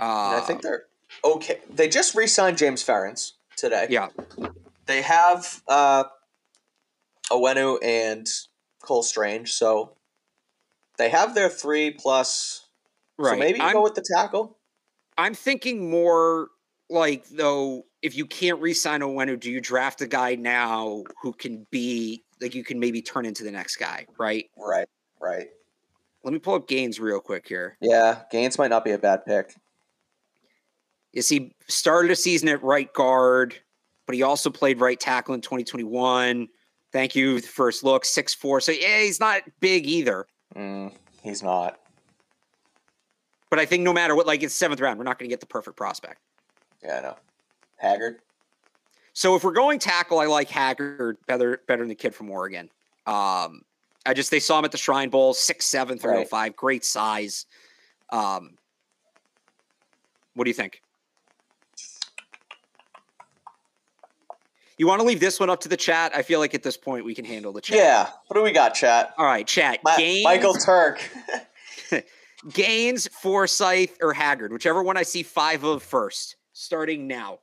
Uh, 0.00 0.40
I 0.40 0.44
think 0.44 0.62
they're 0.62 0.86
okay. 1.24 1.60
They 1.70 1.88
just 1.88 2.16
re-signed 2.16 2.58
James 2.58 2.82
Ferentz 2.84 3.32
today. 3.56 3.86
yeah. 3.90 4.08
They 4.92 5.00
have 5.00 5.62
uh, 5.68 6.04
Onwenu 7.30 7.78
and 7.82 8.28
Cole 8.82 9.02
Strange, 9.02 9.50
so 9.50 9.96
they 10.98 11.08
have 11.08 11.34
their 11.34 11.48
three 11.48 11.92
plus. 11.92 12.66
Right. 13.16 13.32
So 13.32 13.36
maybe 13.38 13.58
you 13.58 13.64
I'm- 13.64 13.72
go 13.72 13.82
with 13.82 13.94
the 13.94 14.04
tackle. 14.14 14.58
I'm 15.16 15.32
thinking 15.32 15.88
more 15.90 16.48
like 16.90 17.26
though 17.30 17.86
if 18.02 18.14
you 18.14 18.26
can't 18.26 18.60
re-sign 18.60 19.00
Onwenu, 19.00 19.40
do 19.40 19.50
you 19.50 19.62
draft 19.62 20.02
a 20.02 20.06
guy 20.06 20.34
now 20.34 21.04
who 21.22 21.32
can 21.32 21.66
be 21.70 22.22
like 22.42 22.54
you 22.54 22.62
can 22.62 22.78
maybe 22.78 23.00
turn 23.00 23.24
into 23.24 23.44
the 23.44 23.50
next 23.50 23.76
guy, 23.76 24.04
right? 24.18 24.50
Right. 24.58 24.88
Right. 25.22 25.48
Let 26.22 26.34
me 26.34 26.38
pull 26.38 26.54
up 26.54 26.68
Gaines 26.68 27.00
real 27.00 27.20
quick 27.20 27.48
here. 27.48 27.78
Yeah, 27.80 28.24
Gaines 28.30 28.58
might 28.58 28.68
not 28.68 28.84
be 28.84 28.90
a 28.90 28.98
bad 28.98 29.24
pick. 29.24 29.54
Is 31.14 31.30
he 31.30 31.54
started 31.66 32.10
a 32.10 32.16
season 32.16 32.48
at 32.48 32.62
right 32.62 32.92
guard, 32.92 33.58
but 34.06 34.14
he 34.14 34.22
also 34.22 34.50
played 34.50 34.80
right 34.80 34.98
tackle 34.98 35.34
in 35.34 35.40
2021. 35.40 36.48
Thank 36.92 37.14
you. 37.16 37.40
The 37.40 37.46
first 37.46 37.84
look, 37.84 38.04
six 38.04 38.34
four. 38.34 38.60
So 38.60 38.72
yeah, 38.72 39.00
he's 39.00 39.20
not 39.20 39.42
big 39.60 39.86
either. 39.86 40.26
Mm, 40.54 40.92
he's 41.22 41.42
not. 41.42 41.78
But 43.48 43.58
I 43.58 43.66
think 43.66 43.82
no 43.82 43.92
matter 43.92 44.14
what, 44.14 44.26
like 44.26 44.42
it's 44.42 44.54
seventh 44.54 44.80
round, 44.80 44.98
we're 44.98 45.04
not 45.04 45.18
going 45.18 45.28
to 45.28 45.32
get 45.32 45.40
the 45.40 45.46
perfect 45.46 45.76
prospect. 45.76 46.20
Yeah, 46.82 46.98
I 46.98 47.00
know. 47.00 47.16
Haggard. 47.76 48.20
So 49.14 49.36
if 49.36 49.44
we're 49.44 49.52
going 49.52 49.78
tackle, 49.78 50.18
I 50.18 50.26
like 50.26 50.48
Haggard 50.48 51.18
better 51.26 51.62
better 51.66 51.82
than 51.82 51.88
the 51.88 51.94
kid 51.94 52.14
from 52.14 52.30
Oregon. 52.30 52.70
Um, 53.06 53.62
I 54.04 54.14
just 54.14 54.30
they 54.30 54.40
saw 54.40 54.58
him 54.58 54.64
at 54.64 54.72
the 54.72 54.78
Shrine 54.78 55.10
Bowl, 55.10 55.34
six 55.34 55.66
seven, 55.66 55.98
three 55.98 56.16
oh 56.16 56.24
five, 56.24 56.56
great 56.56 56.84
size. 56.84 57.46
Um, 58.10 58.56
what 60.34 60.44
do 60.44 60.50
you 60.50 60.54
think? 60.54 60.81
You 64.82 64.88
want 64.88 65.00
to 65.00 65.06
leave 65.06 65.20
this 65.20 65.38
one 65.38 65.48
up 65.48 65.60
to 65.60 65.68
the 65.68 65.76
chat? 65.76 66.10
I 66.12 66.22
feel 66.22 66.40
like 66.40 66.54
at 66.54 66.64
this 66.64 66.76
point 66.76 67.04
we 67.04 67.14
can 67.14 67.24
handle 67.24 67.52
the 67.52 67.60
chat. 67.60 67.78
Yeah. 67.78 68.10
What 68.26 68.34
do 68.34 68.42
we 68.42 68.50
got, 68.50 68.74
chat? 68.74 69.14
All 69.16 69.24
right, 69.24 69.46
chat. 69.46 69.78
Ma- 69.84 69.96
Gaines, 69.96 70.24
Michael 70.24 70.54
Turk. 70.54 71.08
Gaines, 72.52 73.06
Forsyth, 73.06 73.96
or 74.02 74.12
Haggard, 74.12 74.52
whichever 74.52 74.82
one 74.82 74.96
I 74.96 75.04
see 75.04 75.22
five 75.22 75.62
of 75.62 75.84
first, 75.84 76.34
starting 76.52 77.06
now. 77.06 77.38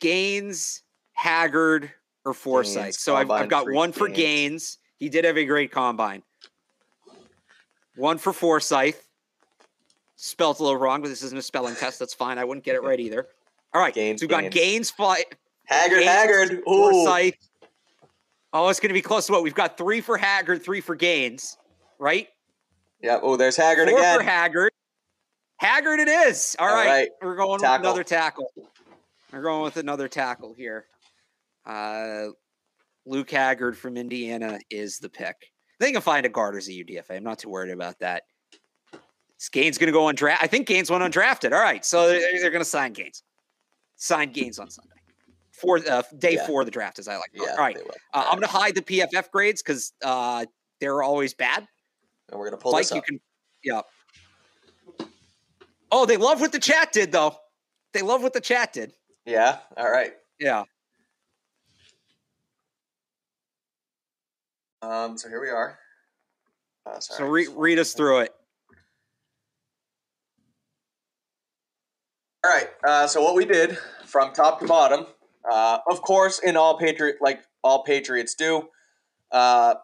Gaines, 0.00 0.82
Haggard, 1.14 1.90
or 2.26 2.34
Forsyth. 2.34 2.74
Gaines, 2.74 2.98
so 2.98 3.16
I've, 3.16 3.30
I've 3.30 3.48
got 3.48 3.72
one 3.72 3.90
for 3.90 4.06
Gaines. 4.08 4.16
Gaines. 4.18 4.78
He 4.98 5.08
did 5.08 5.24
have 5.24 5.38
a 5.38 5.46
great 5.46 5.72
combine. 5.72 6.22
One 7.96 8.18
for 8.18 8.34
Forsyth. 8.34 9.08
Spelt 10.16 10.60
a 10.60 10.62
little 10.62 10.78
wrong, 10.78 11.00
but 11.00 11.08
this 11.08 11.22
isn't 11.22 11.38
a 11.38 11.40
spelling 11.40 11.74
test. 11.74 11.98
That's 11.98 12.12
fine. 12.12 12.36
I 12.36 12.44
wouldn't 12.44 12.66
get 12.66 12.74
it 12.74 12.82
right 12.82 13.00
either. 13.00 13.28
All 13.74 13.80
right. 13.80 13.94
Gaines, 13.94 14.22
we've 14.22 14.30
got 14.30 14.50
Gaines. 14.50 14.90
Fly, 14.90 15.24
Haggard, 15.64 15.96
Gaines, 16.00 16.08
Haggard. 16.10 16.52
Ooh. 16.68 17.04
Forsyth. 17.04 17.34
Oh, 18.52 18.68
it's 18.68 18.78
going 18.78 18.90
to 18.90 18.94
be 18.94 19.02
close 19.02 19.26
to 19.26 19.32
what? 19.32 19.42
We've 19.42 19.54
got 19.54 19.76
three 19.76 20.00
for 20.00 20.16
Haggard, 20.16 20.62
three 20.62 20.80
for 20.80 20.94
Gaines, 20.94 21.58
right? 21.98 22.28
Yeah. 23.02 23.18
Oh, 23.20 23.36
there's 23.36 23.56
Haggard 23.56 23.88
Four 23.88 23.98
again. 23.98 24.18
for 24.18 24.22
Haggard. 24.22 24.72
Haggard 25.56 25.98
it 26.00 26.08
is. 26.08 26.54
All 26.58 26.68
All 26.68 26.74
right. 26.74 26.86
right. 26.86 27.08
We're 27.20 27.36
going 27.36 27.58
Tackle. 27.58 27.78
with 27.80 27.86
another 27.86 28.04
tackle. 28.04 28.52
We're 29.32 29.42
going 29.42 29.62
with 29.62 29.76
another 29.76 30.06
tackle 30.08 30.54
here. 30.54 30.86
Uh, 31.66 32.26
Luke 33.06 33.30
Haggard 33.30 33.76
from 33.76 33.96
Indiana 33.96 34.60
is 34.70 34.98
the 34.98 35.08
pick. 35.08 35.34
They 35.80 35.90
can 35.90 36.00
find 36.00 36.24
a 36.24 36.28
guard 36.28 36.56
as 36.56 36.68
a 36.68 36.72
UDFA. 36.72 37.16
I'm 37.16 37.24
not 37.24 37.40
too 37.40 37.48
worried 37.48 37.72
about 37.72 37.98
that. 37.98 38.22
Is 39.40 39.48
Gaines 39.48 39.78
going 39.78 39.88
to 39.88 39.92
go 39.92 40.04
undrafted? 40.04 40.36
I 40.40 40.46
think 40.46 40.68
Gaines 40.68 40.90
went 40.90 41.02
undrafted. 41.02 41.52
All 41.52 41.60
right. 41.60 41.84
So 41.84 42.06
they're, 42.08 42.20
they're 42.40 42.50
going 42.50 42.62
to 42.62 42.68
sign 42.68 42.92
Gaines. 42.92 43.22
Sign 44.04 44.32
Gaines 44.32 44.58
on 44.58 44.68
Sunday. 44.68 44.90
For 45.52 45.78
uh, 45.88 46.02
day 46.18 46.34
Yeah. 46.34 46.46
four 46.46 46.60
of 46.60 46.66
the 46.66 46.70
draft, 46.70 46.98
as 46.98 47.08
I 47.08 47.16
like. 47.16 47.32
to. 47.32 47.42
Yeah. 47.42 47.50
All 47.52 47.56
right. 47.56 47.76
Uh, 48.12 48.24
I'm 48.26 48.32
going 48.38 48.42
to 48.42 48.46
hide 48.48 48.74
the 48.74 48.82
PFF 48.82 49.30
grades 49.30 49.62
because 49.62 49.92
uh, 50.04 50.44
they're 50.80 51.02
always 51.02 51.32
bad. 51.32 51.66
And 52.30 52.38
we're 52.40 52.46
gonna 52.50 52.60
pull 52.60 52.72
Like 52.72 52.82
this 52.84 52.92
you 52.92 52.98
up. 52.98 53.04
can, 53.04 53.20
yeah. 53.62 53.80
Oh, 55.92 56.04
they 56.06 56.16
love 56.16 56.40
what 56.40 56.52
the 56.52 56.58
chat 56.58 56.90
did, 56.92 57.12
though. 57.12 57.36
They 57.92 58.02
love 58.02 58.22
what 58.22 58.32
the 58.32 58.40
chat 58.40 58.72
did. 58.72 58.92
Yeah. 59.26 59.58
All 59.76 59.90
right. 59.90 60.14
Yeah. 60.40 60.64
Um. 64.82 65.16
So 65.16 65.28
here 65.28 65.40
we 65.40 65.50
are. 65.50 65.78
Uh, 66.86 66.98
So 66.98 67.26
re- 67.26 67.48
read 67.54 67.78
us 67.78 67.92
through 67.94 68.20
it. 68.20 68.34
All 72.44 72.50
right. 72.50 72.68
Uh, 72.86 73.06
so 73.06 73.22
what 73.22 73.34
we 73.34 73.46
did 73.46 73.78
from 74.04 74.34
top 74.34 74.60
to 74.60 74.66
bottom, 74.66 75.06
uh, 75.50 75.78
of 75.90 76.02
course, 76.02 76.40
in 76.40 76.58
all 76.58 76.76
Patriot 76.76 77.16
like 77.22 77.40
all 77.62 77.84
Patriots 77.84 78.34
do, 78.34 78.68
uh, 79.32 79.76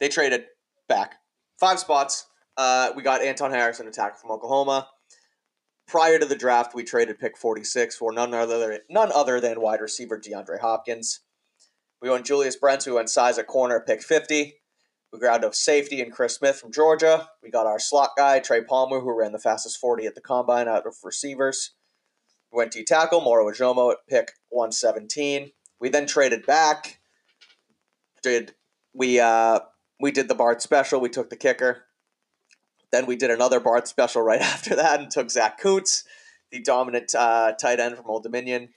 they 0.00 0.08
traded 0.08 0.46
back 0.88 1.14
five 1.60 1.78
spots. 1.78 2.26
Uh, 2.56 2.90
we 2.96 3.04
got 3.04 3.22
Anton 3.22 3.52
Harrison, 3.52 3.86
attacker 3.86 4.16
from 4.16 4.32
Oklahoma. 4.32 4.88
Prior 5.86 6.18
to 6.18 6.26
the 6.26 6.34
draft, 6.34 6.74
we 6.74 6.82
traded 6.82 7.20
pick 7.20 7.38
46 7.38 7.96
for 7.96 8.12
none 8.12 8.34
other 8.34 8.80
none 8.90 9.12
other 9.14 9.40
than 9.40 9.60
wide 9.60 9.80
receiver 9.80 10.18
DeAndre 10.18 10.58
Hopkins. 10.58 11.20
We 12.02 12.10
went 12.10 12.26
Julius 12.26 12.56
Brents, 12.56 12.84
we 12.84 12.92
went 12.92 13.10
size 13.10 13.38
at 13.38 13.46
corner, 13.46 13.78
pick 13.86 14.02
50. 14.02 14.54
We 15.12 15.18
grabbed 15.20 15.44
a 15.44 15.52
safety 15.52 16.02
and 16.02 16.12
Chris 16.12 16.34
Smith 16.34 16.58
from 16.58 16.72
Georgia. 16.72 17.28
We 17.44 17.50
got 17.50 17.66
our 17.66 17.78
slot 17.78 18.10
guy, 18.16 18.40
Trey 18.40 18.64
Palmer, 18.64 18.98
who 18.98 19.16
ran 19.16 19.30
the 19.30 19.38
fastest 19.38 19.78
40 19.78 20.06
at 20.06 20.16
the 20.16 20.20
combine 20.20 20.66
out 20.66 20.84
of 20.84 20.96
receivers. 21.04 21.76
We 22.52 22.56
went 22.58 22.72
to 22.72 22.84
tackle 22.84 23.20
Moro 23.20 23.50
Ojomo 23.50 23.92
at 23.92 23.98
pick 24.08 24.32
117. 24.50 25.52
We 25.80 25.88
then 25.88 26.06
traded 26.06 26.46
back. 26.46 26.98
Did 28.22 28.54
we 28.94 29.20
uh 29.20 29.60
we 30.00 30.10
did 30.10 30.28
the 30.28 30.34
Barth 30.34 30.62
special, 30.62 31.00
we 31.00 31.08
took 31.08 31.30
the 31.30 31.36
kicker. 31.36 31.84
Then 32.90 33.06
we 33.06 33.16
did 33.16 33.30
another 33.30 33.60
Barth 33.60 33.86
special 33.86 34.22
right 34.22 34.40
after 34.54 34.76
that 34.76 35.00
and 35.00 35.10
took 35.10 35.30
Zach 35.30 35.58
Kuntz, 35.60 36.04
the 36.50 36.60
dominant 36.60 37.14
uh, 37.14 37.52
tight 37.52 37.80
end 37.80 37.96
from 37.96 38.06
Old 38.06 38.22
Dominion. 38.22 38.70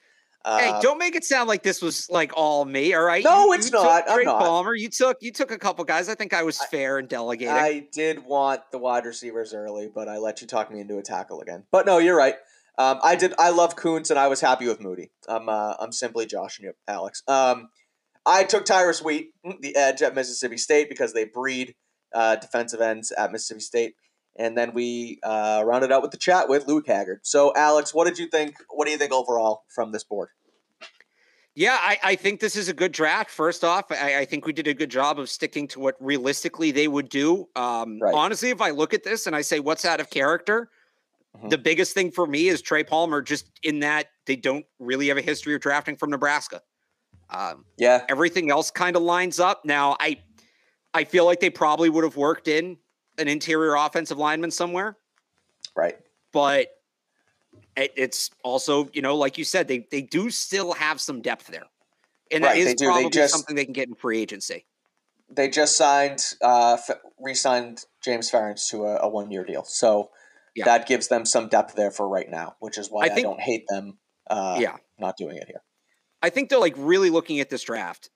Uh, 0.44 0.58
hey, 0.58 0.80
don't 0.82 0.98
make 0.98 1.16
it 1.16 1.24
sound 1.24 1.48
like 1.48 1.62
this 1.62 1.84
was 1.84 2.10
like 2.10 2.32
all 2.36 2.66
me. 2.66 2.96
All 2.96 3.04
right. 3.04 3.24
No, 3.24 3.46
You- 3.46 3.54
it's 3.54 3.66
you 3.68 3.72
took 3.72 3.84
not. 3.84 4.04
I'm 4.10 4.24
not. 4.24 4.40
Palmer. 4.42 4.74
You 4.74 4.90
took 4.90 5.18
you 5.22 5.32
took 5.32 5.52
a 5.52 5.58
couple 5.58 5.86
guys. 5.86 6.10
I 6.10 6.16
think 6.16 6.34
I 6.34 6.42
was 6.44 6.58
fair 6.66 6.98
and 6.98 7.08
delegating. 7.08 7.54
I 7.54 7.88
did 7.92 8.26
want 8.26 8.62
the 8.72 8.80
wide 8.80 9.06
receivers 9.06 9.54
early, 9.54 9.88
but 9.94 10.08
I 10.10 10.18
let 10.18 10.42
you 10.42 10.48
talk 10.48 10.72
me 10.72 10.80
into 10.80 10.98
a 10.98 11.04
tackle 11.04 11.42
again. 11.42 11.64
But 11.72 11.86
no, 11.86 12.00
you're 12.00 12.18
right. 12.18 12.36
Um, 12.78 13.00
I 13.04 13.16
did. 13.16 13.34
I 13.38 13.50
love 13.50 13.76
Kuntz, 13.76 14.10
and 14.10 14.18
I 14.20 14.28
was 14.28 14.42
happy 14.42 14.68
with 14.68 14.80
Moody. 14.80 15.12
I'm. 15.28 15.50
Uh, 15.50 15.76
I'm 15.80 15.92
simply 15.92 16.26
joshing 16.26 16.66
you, 16.66 16.74
Alex. 16.88 17.24
Um, 17.28 17.70
I 18.26 18.44
took 18.44 18.66
Tyrus 18.66 19.04
Wheat, 19.04 19.32
the 19.62 19.76
edge 19.76 20.02
at 20.02 20.16
Mississippi 20.16 20.58
State, 20.58 20.90
because 20.90 21.14
they 21.14 21.26
breed 21.26 21.76
uh, 22.14 22.36
defensive 22.38 22.82
ends 22.82 23.12
at 23.12 23.32
Mississippi 23.32 23.62
State, 23.62 23.96
and 24.38 24.58
then 24.58 24.74
we 24.74 25.20
uh, 25.24 25.64
rounded 25.66 25.92
out 25.92 26.02
with 26.02 26.12
the 26.12 26.18
chat 26.18 26.48
with 26.50 26.68
Luke 26.68 26.88
Haggard. 26.88 27.20
So, 27.24 27.54
Alex, 27.56 27.94
what 27.94 28.08
did 28.08 28.18
you 28.18 28.28
think? 28.28 28.56
What 28.70 28.86
do 28.86 28.92
you 28.92 28.98
think 28.98 29.12
overall 29.12 29.64
from 29.74 29.92
this 29.92 30.04
board? 30.04 30.30
Yeah, 31.54 31.78
I, 31.80 31.98
I 32.02 32.16
think 32.16 32.40
this 32.40 32.56
is 32.56 32.70
a 32.70 32.74
good 32.74 32.94
draft. 32.94 33.30
First 33.30 33.66
off, 33.66 33.92
I, 33.92 34.20
I 34.20 34.26
think 34.26 34.46
we 34.46 34.54
did 34.54 34.68
a 34.68 34.74
good 34.74 34.90
job 34.90 35.20
of 35.20 35.30
sticking 35.30 35.68
to 35.70 35.82
what 35.82 35.96
realistically 36.00 36.72
they 36.72 36.88
would 36.88 37.10
do. 37.10 37.50
Um, 37.58 38.00
Right. 38.02 38.14
Honestly, 38.14 38.52
if 38.52 38.62
I 38.62 38.70
look 38.70 38.94
at 38.94 39.04
this 39.04 39.28
and 39.28 39.36
I 39.36 39.42
say 39.42 39.60
what's 39.60 39.84
out 39.84 40.00
of 40.00 40.10
character, 40.10 40.70
The 41.50 41.58
biggest 41.58 41.94
thing 41.94 42.12
for 42.12 42.28
me 42.28 42.50
is 42.50 42.62
Trey 42.62 42.84
Palmer, 42.84 43.22
just 43.22 43.50
in 43.64 43.80
that 43.80 44.08
they 44.26 44.36
don't 44.36 44.66
really 44.80 45.08
have 45.08 45.18
a 45.18 45.22
history 45.22 45.56
of 45.56 45.62
drafting 45.62 45.96
from 45.96 46.10
Nebraska. 46.12 46.62
Um, 47.30 47.66
Yeah, 47.78 48.06
everything 48.10 48.52
else 48.52 48.70
kind 48.70 48.96
of 48.96 49.02
lines 49.02 49.40
up. 49.40 49.64
Now, 49.66 49.96
I 50.00 50.18
I 50.94 51.06
feel 51.06 51.26
like 51.26 51.40
they 51.40 51.50
probably 51.50 51.90
would 51.90 52.04
have 52.04 52.18
worked 52.18 52.48
in 52.48 52.78
an 53.18 53.28
interior 53.28 53.76
offensive 53.76 54.18
lineman 54.18 54.52
somewhere, 54.52 54.98
right. 55.76 55.98
but 56.34 56.68
it, 57.78 57.94
it's 57.96 58.30
also 58.44 58.90
you 58.94 59.02
know 59.02 59.16
like 59.16 59.38
you 59.38 59.46
said 59.46 59.68
they 59.70 59.88
they 59.90 60.02
do 60.02 60.30
still 60.30 60.74
have 60.74 61.00
some 61.00 61.22
depth 61.22 61.48
there, 61.48 61.64
and 62.30 62.44
that 62.44 62.50
Right, 62.50 62.58
is 62.58 62.76
do. 62.76 62.86
They 62.86 62.92
probably 62.92 63.10
just- 63.10 63.34
something 63.34 63.56
they 63.56 63.66
can 63.66 63.74
get 63.74 63.88
in 63.88 63.96
free 63.96 64.20
agency. 64.22 64.66
They 65.34 65.48
just 65.50 65.78
signed, 65.78 66.36
uh, 66.42 66.74
f- 66.74 66.98
re-signed 67.18 67.86
James 68.02 68.30
Ferentz 68.30 68.70
to 68.72 68.84
a, 68.84 68.98
a 68.98 69.08
one-year 69.08 69.46
deal, 69.46 69.64
so 69.64 70.10
Yeah. 70.56 70.66
that 70.66 70.88
gives 70.88 71.08
them 71.08 71.26
some 71.26 71.48
depth 71.48 71.76
there 71.76 71.92
for 71.92 72.08
right 72.08 72.30
now, 72.30 72.56
which 72.60 72.78
is 72.78 72.90
why 72.90 73.08
I 73.08 73.14
I, 73.14 73.22
don't 73.22 73.40
hate 73.40 73.64
them. 73.70 73.98
Uh, 74.30 74.58
yeah, 74.60 74.78
not 75.00 75.18
doing 75.18 75.38
it 75.38 75.46
here. 75.48 75.62
I 76.22 76.30
think 76.30 76.50
they're 76.50 76.60
like 76.60 76.76
really 76.78 77.10
looking 77.10 77.40
at 77.40 77.50
this 77.50 77.64
draft. 77.64 78.10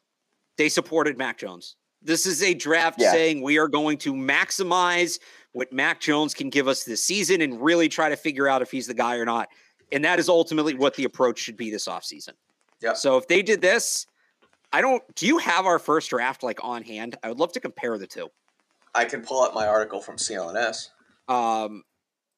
They 0.58 0.70
supported 0.70 1.18
Mac 1.18 1.38
Jones. 1.38 1.76
This 2.02 2.26
is 2.26 2.44
a 2.44 2.54
draft 2.54 3.00
Yeah. 3.02 3.12
saying 3.12 3.42
we 3.42 3.58
are 3.58 3.68
going 3.68 3.98
to 4.00 4.14
maximize 4.14 5.20
what 5.54 5.72
Mac 5.74 6.00
Jones 6.02 6.34
can 6.34 6.50
give 6.50 6.68
us 6.68 6.84
this 6.84 7.04
season 7.04 7.42
and 7.42 7.62
really 7.62 7.90
try 7.90 8.10
to 8.10 8.16
figure 8.16 8.48
out 8.48 8.62
if 8.62 8.70
he's 8.70 8.88
the 8.88 8.94
guy 8.94 9.16
or 9.16 9.26
not. 9.26 9.50
And 9.92 10.04
that 10.06 10.20
is 10.20 10.30
ultimately 10.30 10.76
what 10.76 10.96
the 10.96 11.04
approach 11.06 11.40
should 11.40 11.58
be 11.58 11.72
this 11.72 11.88
offseason. 11.88 12.34
Yeah. 12.82 12.94
So 12.94 13.18
if 13.18 13.28
they 13.28 13.42
did 13.42 13.62
this, 13.62 14.06
I 14.72 14.82
don't 14.82 15.02
do 15.16 15.26
you 15.26 15.38
have 15.40 15.66
our 15.66 15.80
first 15.80 16.10
draft 16.10 16.44
like 16.44 16.60
on 16.64 16.84
hand? 16.84 17.18
I 17.24 17.30
would 17.30 17.40
love 17.40 17.54
to 17.54 17.60
compare 17.60 17.98
the 17.98 18.08
two. 18.08 18.28
I 18.94 19.06
can 19.06 19.22
pull 19.22 19.42
up 19.42 19.54
my 19.56 19.68
article 19.68 20.02
from 20.02 20.18
CLNS. 20.18 20.90
Um 21.28 21.84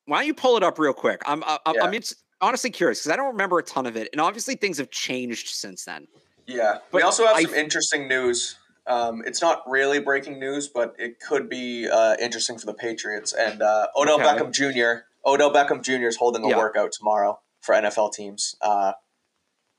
why 0.08 0.20
don't 0.20 0.28
you 0.28 0.34
pull 0.34 0.58
it 0.58 0.64
up 0.64 0.80
real 0.80 0.94
quick? 0.94 1.22
I'm 1.26 1.44
I, 1.44 1.60
I'm, 1.66 1.76
Yeah. 1.76 1.84
I'm 1.84 1.94
ins- 1.94 2.16
honestly 2.42 2.70
curious 2.72 3.00
because 3.02 3.12
I 3.12 3.16
don't 3.16 3.28
remember 3.32 3.60
a 3.60 3.64
ton 3.64 3.86
of 3.86 3.96
it, 3.96 4.10
and 4.12 4.20
obviously 4.20 4.56
things 4.56 4.78
have 4.80 4.90
changed 4.90 5.50
since 5.50 5.86
then. 5.86 6.08
Yeah, 6.48 6.78
But 6.92 6.98
we 7.00 7.02
also 7.04 7.26
have 7.28 7.36
I- 7.36 7.44
some 7.44 7.54
interesting 7.54 8.08
news. 8.08 8.58
Um, 8.88 9.22
it's 9.28 9.42
not 9.42 9.64
really 9.68 10.00
breaking 10.00 10.40
news, 10.40 10.70
but 10.70 10.96
it 10.98 11.20
could 11.20 11.50
be 11.50 11.90
uh, 11.90 12.16
interesting 12.22 12.58
for 12.58 12.66
the 12.66 12.74
Patriots. 12.74 13.34
And 13.34 13.62
uh, 13.62 13.88
Odell 13.98 14.16
Okay. 14.16 14.24
Beckham 14.24 14.52
Jr. 14.54 15.04
Odell 15.26 15.52
Beckham 15.54 15.84
Jr. 15.84 16.08
is 16.08 16.16
holding 16.16 16.46
a 16.46 16.50
Yeah. 16.50 16.58
workout 16.58 16.94
tomorrow 16.94 17.38
for 17.60 17.76
NFL 17.76 18.14
teams 18.14 18.56
uh, 18.62 18.94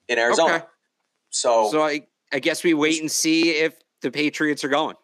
in 0.08 0.18
Arizona. 0.18 0.56
Okay. 0.56 0.64
So, 1.30 1.70
So 1.70 1.82
I 1.82 2.06
I 2.34 2.38
guess 2.38 2.62
we 2.62 2.74
wait 2.74 3.00
and 3.00 3.10
see 3.10 3.52
if 3.52 3.78
the 4.02 4.10
Patriots 4.10 4.62
are 4.62 4.68
going. 4.68 4.96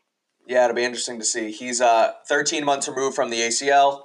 yeah, 0.46 0.64
it'll 0.64 0.76
be 0.76 0.84
interesting 0.84 1.18
to 1.18 1.24
see. 1.24 1.50
He's 1.50 1.80
uh, 1.80 2.12
13 2.28 2.62
months 2.62 2.86
removed 2.86 3.16
from 3.16 3.30
the 3.30 3.38
ACL 3.40 4.02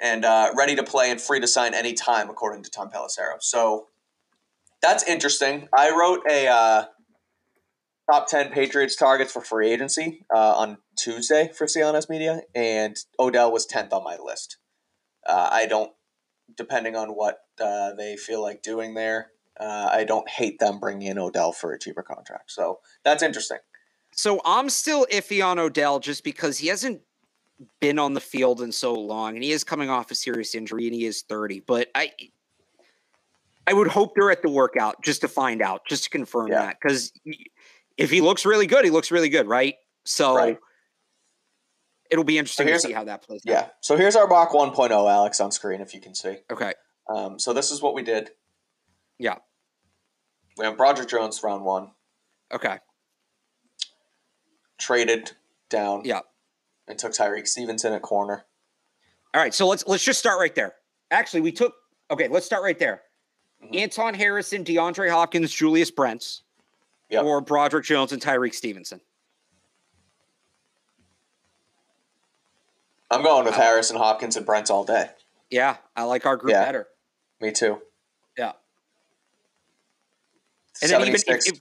and 0.00 0.24
uh, 0.24 0.52
ready 0.56 0.74
to 0.76 0.82
play 0.82 1.10
and 1.10 1.20
free 1.20 1.40
to 1.40 1.46
sign 1.46 1.74
anytime, 1.74 2.30
according 2.30 2.62
to 2.64 2.70
Tom 2.70 2.90
Pelissero. 2.90 3.40
So 3.40 3.86
that's 4.80 5.02
interesting. 5.04 5.68
I 5.76 5.90
wrote 5.90 6.20
a 6.30 6.46
uh, 6.46 6.84
top 8.10 8.28
10 8.28 8.50
Patriots 8.50 8.96
targets 8.96 9.32
for 9.32 9.42
free 9.42 9.70
agency 9.70 10.24
uh, 10.34 10.56
on 10.56 10.78
Tuesday 10.96 11.50
for 11.56 11.66
CLNS 11.66 12.08
Media, 12.08 12.42
and 12.54 12.96
Odell 13.18 13.52
was 13.52 13.66
10th 13.66 13.92
on 13.92 14.04
my 14.04 14.16
list. 14.22 14.58
Uh, 15.26 15.48
I 15.50 15.66
don't, 15.66 15.92
depending 16.56 16.96
on 16.96 17.10
what 17.10 17.38
uh, 17.60 17.92
they 17.94 18.16
feel 18.16 18.40
like 18.40 18.62
doing 18.62 18.94
there, 18.94 19.30
uh, 19.60 19.90
I 19.92 20.04
don't 20.04 20.28
hate 20.28 20.60
them 20.60 20.78
bringing 20.78 21.08
in 21.08 21.18
Odell 21.18 21.52
for 21.52 21.72
a 21.72 21.78
cheaper 21.78 22.02
contract. 22.02 22.52
So 22.52 22.78
that's 23.04 23.22
interesting. 23.22 23.58
So 24.12 24.40
I'm 24.44 24.70
still 24.70 25.06
iffy 25.12 25.44
on 25.44 25.58
Odell 25.58 26.00
just 26.00 26.24
because 26.24 26.58
he 26.58 26.68
hasn't 26.68 27.02
been 27.80 27.98
on 27.98 28.14
the 28.14 28.20
field 28.20 28.60
in 28.62 28.70
so 28.72 28.94
long, 28.94 29.34
and 29.34 29.42
he 29.44 29.52
is 29.52 29.64
coming 29.64 29.90
off 29.90 30.10
a 30.10 30.14
serious 30.14 30.54
injury, 30.54 30.86
and 30.86 30.94
he 30.94 31.04
is 31.04 31.22
30. 31.22 31.60
But 31.60 31.88
I, 31.94 32.12
I 33.66 33.72
would 33.72 33.88
hope 33.88 34.14
they're 34.14 34.30
at 34.30 34.42
the 34.42 34.48
workout 34.48 35.02
just 35.02 35.20
to 35.22 35.28
find 35.28 35.60
out, 35.62 35.82
just 35.88 36.04
to 36.04 36.10
confirm 36.10 36.48
Yeah. 36.48 36.66
that. 36.66 36.78
Because 36.80 37.12
if 37.96 38.10
he 38.10 38.20
looks 38.20 38.44
really 38.46 38.66
good, 38.66 38.84
he 38.84 38.90
looks 38.90 39.10
really 39.10 39.28
good, 39.28 39.46
right? 39.48 39.74
So 40.04 40.34
Right. 40.36 40.58
it'll 42.10 42.24
be 42.24 42.38
interesting 42.38 42.68
to 42.68 42.78
see 42.78 42.92
how 42.92 43.04
that 43.04 43.22
plays. 43.22 43.42
out. 43.46 43.50
Yeah. 43.52 43.68
So 43.80 43.96
here's 43.96 44.14
our 44.16 44.26
mock 44.28 44.50
1.0, 44.52 44.90
Alex, 45.10 45.40
on 45.40 45.50
screen 45.52 45.80
if 45.80 45.94
you 45.94 46.00
can 46.00 46.14
see. 46.14 46.38
Okay. 46.50 46.74
Um, 47.08 47.38
so 47.38 47.52
this 47.52 47.70
is 47.70 47.82
what 47.82 47.94
we 47.94 48.02
did. 48.02 48.30
Yeah. 49.18 49.36
We 50.56 50.64
have 50.64 50.78
Roger 50.78 51.04
Jones 51.04 51.42
round 51.42 51.64
one, 51.64 51.90
Okay. 52.52 52.78
traded 54.78 55.32
down, 55.68 56.02
Yeah. 56.04 56.20
And 56.88 56.98
took 56.98 57.12
Tyrique 57.12 57.46
Stevenson 57.46 57.92
at 57.92 58.02
corner. 58.02 58.44
All 59.34 59.40
right. 59.42 59.52
So 59.54 59.66
let's 59.68 59.86
let's 59.86 60.02
just 60.04 60.18
start 60.18 60.38
right 60.40 60.54
there. 60.54 60.74
Actually, 61.10 61.42
we 61.42 61.52
took 61.52 61.74
okay. 62.10 62.28
Let's 62.28 62.46
start 62.46 62.62
right 62.62 62.78
there. 62.78 63.02
Mhm. 63.62 63.76
Anton 63.76 64.14
Harrison, 64.14 64.64
DeAndre 64.64 65.10
Hopkins, 65.10 65.52
Julius 65.52 65.90
Brents, 65.90 66.42
Yep. 67.10 67.24
or 67.24 67.40
Broderick 67.40 67.84
Jones 67.84 68.12
and 68.12 68.22
Tyrique 68.22 68.54
Stevenson. 68.54 69.00
I'm 73.10 73.22
going 73.22 73.44
with 73.44 73.54
I- 73.54 73.64
Harrison, 73.64 73.96
Hopkins, 73.96 74.36
and 74.36 74.44
Brent 74.46 74.70
all 74.70 74.84
day. 74.84 75.10
Yeah, 75.50 75.76
I 75.96 76.04
like 76.04 76.26
our 76.26 76.36
group 76.36 76.52
Yeah. 76.52 76.64
better. 76.64 76.88
Me 77.40 77.52
too. 77.52 77.80
Yeah. 78.36 78.52
And 80.82 80.90
then 80.90 81.00
even 81.02 81.14
if, 81.14 81.24
if, 81.26 81.60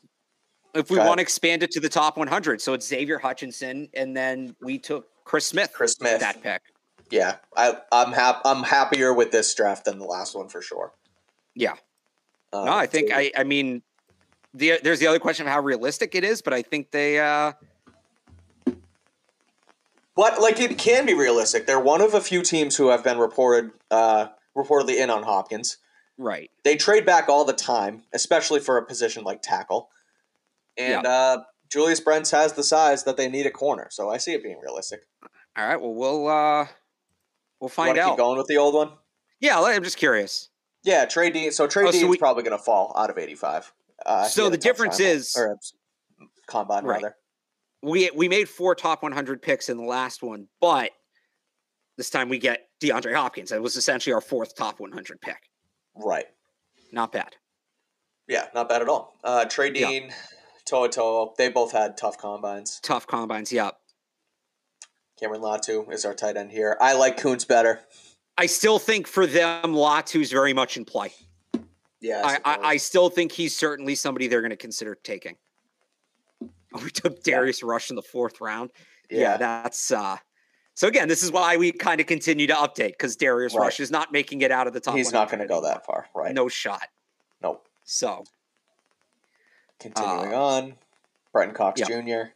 if 0.74 0.90
we 0.92 0.98
want 1.00 1.18
to 1.20 1.22
expand 1.22 1.64
it 1.64 1.72
to 1.72 1.80
the 1.80 1.90
top 1.90 2.18
100, 2.18 2.62
so 2.62 2.74
it's 2.74 2.86
Xavier 2.86 3.18
Hutchinson, 3.18 3.90
and 3.94 4.16
then 4.16 4.56
we 4.62 4.78
took 4.78 5.08
Chris 5.28 5.46
Smith. 5.46 5.72
Chris 5.74 5.92
Smith. 5.94 6.22
that 6.22 6.42
pick. 6.42 6.62
yeah, 7.12 7.36
I, 7.56 7.78
I'm 7.92 8.14
hap- 8.14 8.42
I'm 8.46 8.64
happier 8.64 9.14
with 9.14 9.32
this 9.32 9.54
draft 9.54 9.86
than 9.86 10.00
the 10.00 10.06
last 10.06 10.36
one 10.36 10.48
for 10.48 10.62
sure. 10.62 10.94
Yeah. 11.54 11.74
Um, 12.54 12.66
No, 12.66 12.72
I 12.72 12.86
think 12.88 13.12
I. 13.14 13.32
I 13.38 13.44
mean, 13.44 13.82
the 14.54 14.80
there's 14.82 15.00
the 15.00 15.08
other 15.08 15.20
question 15.20 15.46
of 15.46 15.52
how 15.52 15.60
realistic 15.60 16.16
it 16.16 16.24
is, 16.24 16.42
but 16.42 16.54
I 16.54 16.62
think 16.62 16.92
they. 16.92 17.20
uh 17.20 17.52
But 20.16 20.40
like 20.42 20.60
it 20.60 20.78
can 20.78 21.06
be 21.06 21.14
realistic. 21.14 21.68
They're 21.68 21.80
one 21.80 22.02
of 22.02 22.14
a 22.14 22.22
few 22.22 22.42
teams 22.42 22.76
who 22.78 22.88
have 22.88 23.04
been 23.04 23.20
reported 23.20 23.72
uh, 23.92 24.28
reportedly 24.56 24.96
in 24.98 25.10
on 25.10 25.24
Hopkins. 25.24 25.78
Right. 26.18 26.50
They 26.64 26.76
trade 26.78 27.06
back 27.06 27.30
all 27.30 27.46
the 27.46 27.54
time, 27.54 28.04
especially 28.14 28.60
for 28.60 28.78
a 28.78 28.86
position 28.86 29.24
like 29.24 29.42
tackle. 29.44 29.90
And 30.78 31.06
uh, 31.06 31.44
Julius 31.70 32.00
Brents 32.00 32.32
has 32.32 32.54
the 32.54 32.64
size 32.64 33.04
that 33.04 33.18
they 33.18 33.28
need 33.30 33.46
at 33.46 33.54
corner, 33.54 33.88
so 33.92 34.10
I 34.10 34.18
see 34.18 34.34
it 34.34 34.44
being 34.44 34.60
realistic. 34.62 35.02
All 35.58 35.66
right. 35.68 35.80
Well, 35.80 35.94
we'll 35.94 36.28
uh 36.28 36.68
we'll 37.60 37.70
find 37.70 37.98
out. 37.98 38.12
keep 38.12 38.18
going 38.18 38.38
with 38.38 38.48
the 38.48 38.58
old 38.58 38.74
one? 38.76 38.92
Yeah, 39.40 39.62
I'm 39.62 39.84
just 39.84 39.98
curious. 39.98 40.50
Yeah, 40.84 41.06
Trey 41.06 41.30
Dean. 41.30 41.52
So 41.52 41.68
Trey 41.68 41.84
Oh, 41.84 41.88
so 41.88 41.92
Dean's 42.00 42.10
we- 42.10 42.18
probably 42.18 42.44
going 42.44 42.58
to 42.58 42.64
fall 42.64 42.94
out 42.98 43.10
of 43.10 43.18
eighty-five. 43.18 43.72
Uh, 44.06 44.26
So 44.28 44.50
the 44.50 44.58
difference 44.58 45.00
is- 45.00 45.36
or 45.36 45.58
combine 46.48 46.84
Right. 46.86 47.02
rather. 47.02 47.16
We 47.82 48.10
we 48.16 48.28
made 48.28 48.48
four 48.50 48.74
top 48.76 49.04
100 49.04 49.42
picks 49.42 49.70
in 49.70 49.78
the 49.78 49.84
last 49.84 50.24
one, 50.24 50.48
but 50.62 50.92
this 51.98 52.10
time 52.10 52.30
we 52.30 52.38
get 52.40 52.70
DeAndre 52.82 53.14
Hopkins. 53.16 53.50
That 53.50 53.62
was 53.62 53.76
essentially 53.76 54.14
our 54.14 54.22
fourth 54.22 54.56
top 54.56 54.80
100 54.80 55.20
pick. 55.22 55.38
Right. 55.96 56.26
Not 56.92 57.12
bad. 57.12 57.36
Yeah, 58.28 58.48
not 58.54 58.70
bad 58.70 58.82
at 58.82 58.90
all. 58.90 59.18
Uh, 59.24 59.46
Trey 59.46 59.72
Yeah. 59.74 60.10
Toa 60.68 60.90
Toa, 60.90 61.30
they 61.38 61.50
both 61.50 61.72
had 61.72 61.98
tough 61.98 62.18
combines. 62.18 62.80
Tough 62.84 63.08
combines. 63.08 63.52
Yeah. 63.52 63.72
Cameron 65.20 65.42
Latu 65.42 65.92
is 65.92 66.06
our 66.06 66.14
tight 66.14 66.38
end 66.38 66.52
here. 66.52 66.78
I 66.80 66.94
like 66.94 67.18
Kuntz 67.18 67.46
better. 67.46 67.80
I 68.38 68.46
still 68.46 68.78
think 68.78 69.08
for 69.08 69.26
them, 69.26 69.74
Latu's 69.74 70.32
very 70.32 70.54
much 70.54 70.78
in 70.78 70.86
play. 70.86 71.12
Yeah, 72.00 72.22
I, 72.24 72.40
I. 72.46 72.58
I 72.74 72.78
still 72.78 73.10
think 73.10 73.32
he's 73.32 73.56
certainly 73.56 73.96
somebody 73.96 74.28
they're 74.28 74.42
going 74.42 74.52
to 74.52 74.56
consider 74.58 74.96
taking. 74.96 75.36
We 76.84 76.92
took 76.92 77.24
Darius 77.24 77.64
Rush 77.64 77.90
in 77.90 77.96
the 77.96 78.04
fourth 78.04 78.40
round. 78.42 78.72
Yeah, 79.10 79.20
yeah, 79.20 79.38
that's 79.38 79.90
uh 79.90 80.18
so 80.78 80.88
again, 80.88 81.08
this 81.08 81.24
is 81.24 81.32
why 81.32 81.58
we 81.58 81.72
kind 81.72 82.00
of 82.00 82.06
continue 82.06 82.46
to 82.46 82.54
update 82.54 82.90
because 82.90 83.16
Darius 83.16 83.56
Right. 83.56 83.64
Rush 83.64 83.80
is 83.80 83.90
not 83.90 84.12
making 84.12 84.42
it 84.42 84.52
out 84.52 84.68
of 84.68 84.74
the 84.74 84.80
top. 84.80 84.96
he's 84.96 85.12
not 85.12 85.28
going 85.28 85.40
to 85.40 85.48
go 85.48 85.62
that 85.62 85.88
far. 85.88 86.06
Right. 86.14 86.36
No 86.36 86.50
shot. 86.50 86.88
Nope. 87.42 87.68
So 87.84 88.24
Continuing 89.80 90.34
Uh, 90.34 90.38
on, 90.42 90.74
Brenton 91.32 91.56
Cox 91.56 91.80
yeah. 91.80 92.02
Jr. 92.02 92.30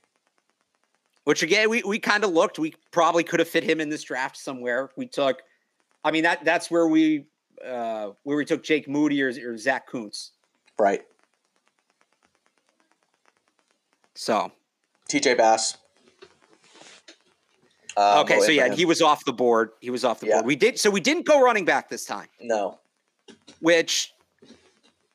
which 1.24 1.42
again 1.44 1.70
we, 1.70 1.82
we 1.84 1.98
kind 2.00 2.24
of 2.24 2.32
looked 2.32 2.60
we 2.60 2.74
probably 2.92 3.24
could 3.24 3.40
have 3.40 3.50
fit 3.50 3.64
him 3.64 3.80
in 3.82 3.90
this 3.90 4.04
draft 4.04 4.38
somewhere 4.38 4.90
we 4.96 5.06
took 5.08 5.42
i 6.04 6.12
mean 6.12 6.24
that 6.24 6.44
that's 6.46 6.70
where 6.70 6.88
we 6.88 7.26
uh 7.66 8.10
where 8.24 8.38
we 8.38 8.46
took 8.46 8.64
jake 8.64 8.88
moody 8.88 9.22
or, 9.24 9.30
or 9.46 9.58
zach 9.58 9.88
kuntz 9.88 10.32
Right. 10.80 11.02
so 14.16 14.52
TJ 15.10 15.38
Bass. 15.38 15.78
Um, 17.98 18.20
okay 18.20 18.40
so 18.40 18.52
yeah 18.52 18.74
he 18.74 18.86
was 18.86 19.02
off 19.02 19.26
the 19.26 19.34
board 19.34 19.72
he 19.82 19.90
was 19.90 20.06
off 20.06 20.20
the 20.22 20.28
Yeah. 20.28 20.36
board 20.36 20.46
we 20.46 20.56
did 20.56 20.80
so 20.80 20.90
we 20.90 21.02
didn't 21.02 21.26
go 21.26 21.42
running 21.42 21.66
back 21.66 21.90
this 21.90 22.06
time 22.06 22.28
no. 22.40 22.80
which 23.60 24.14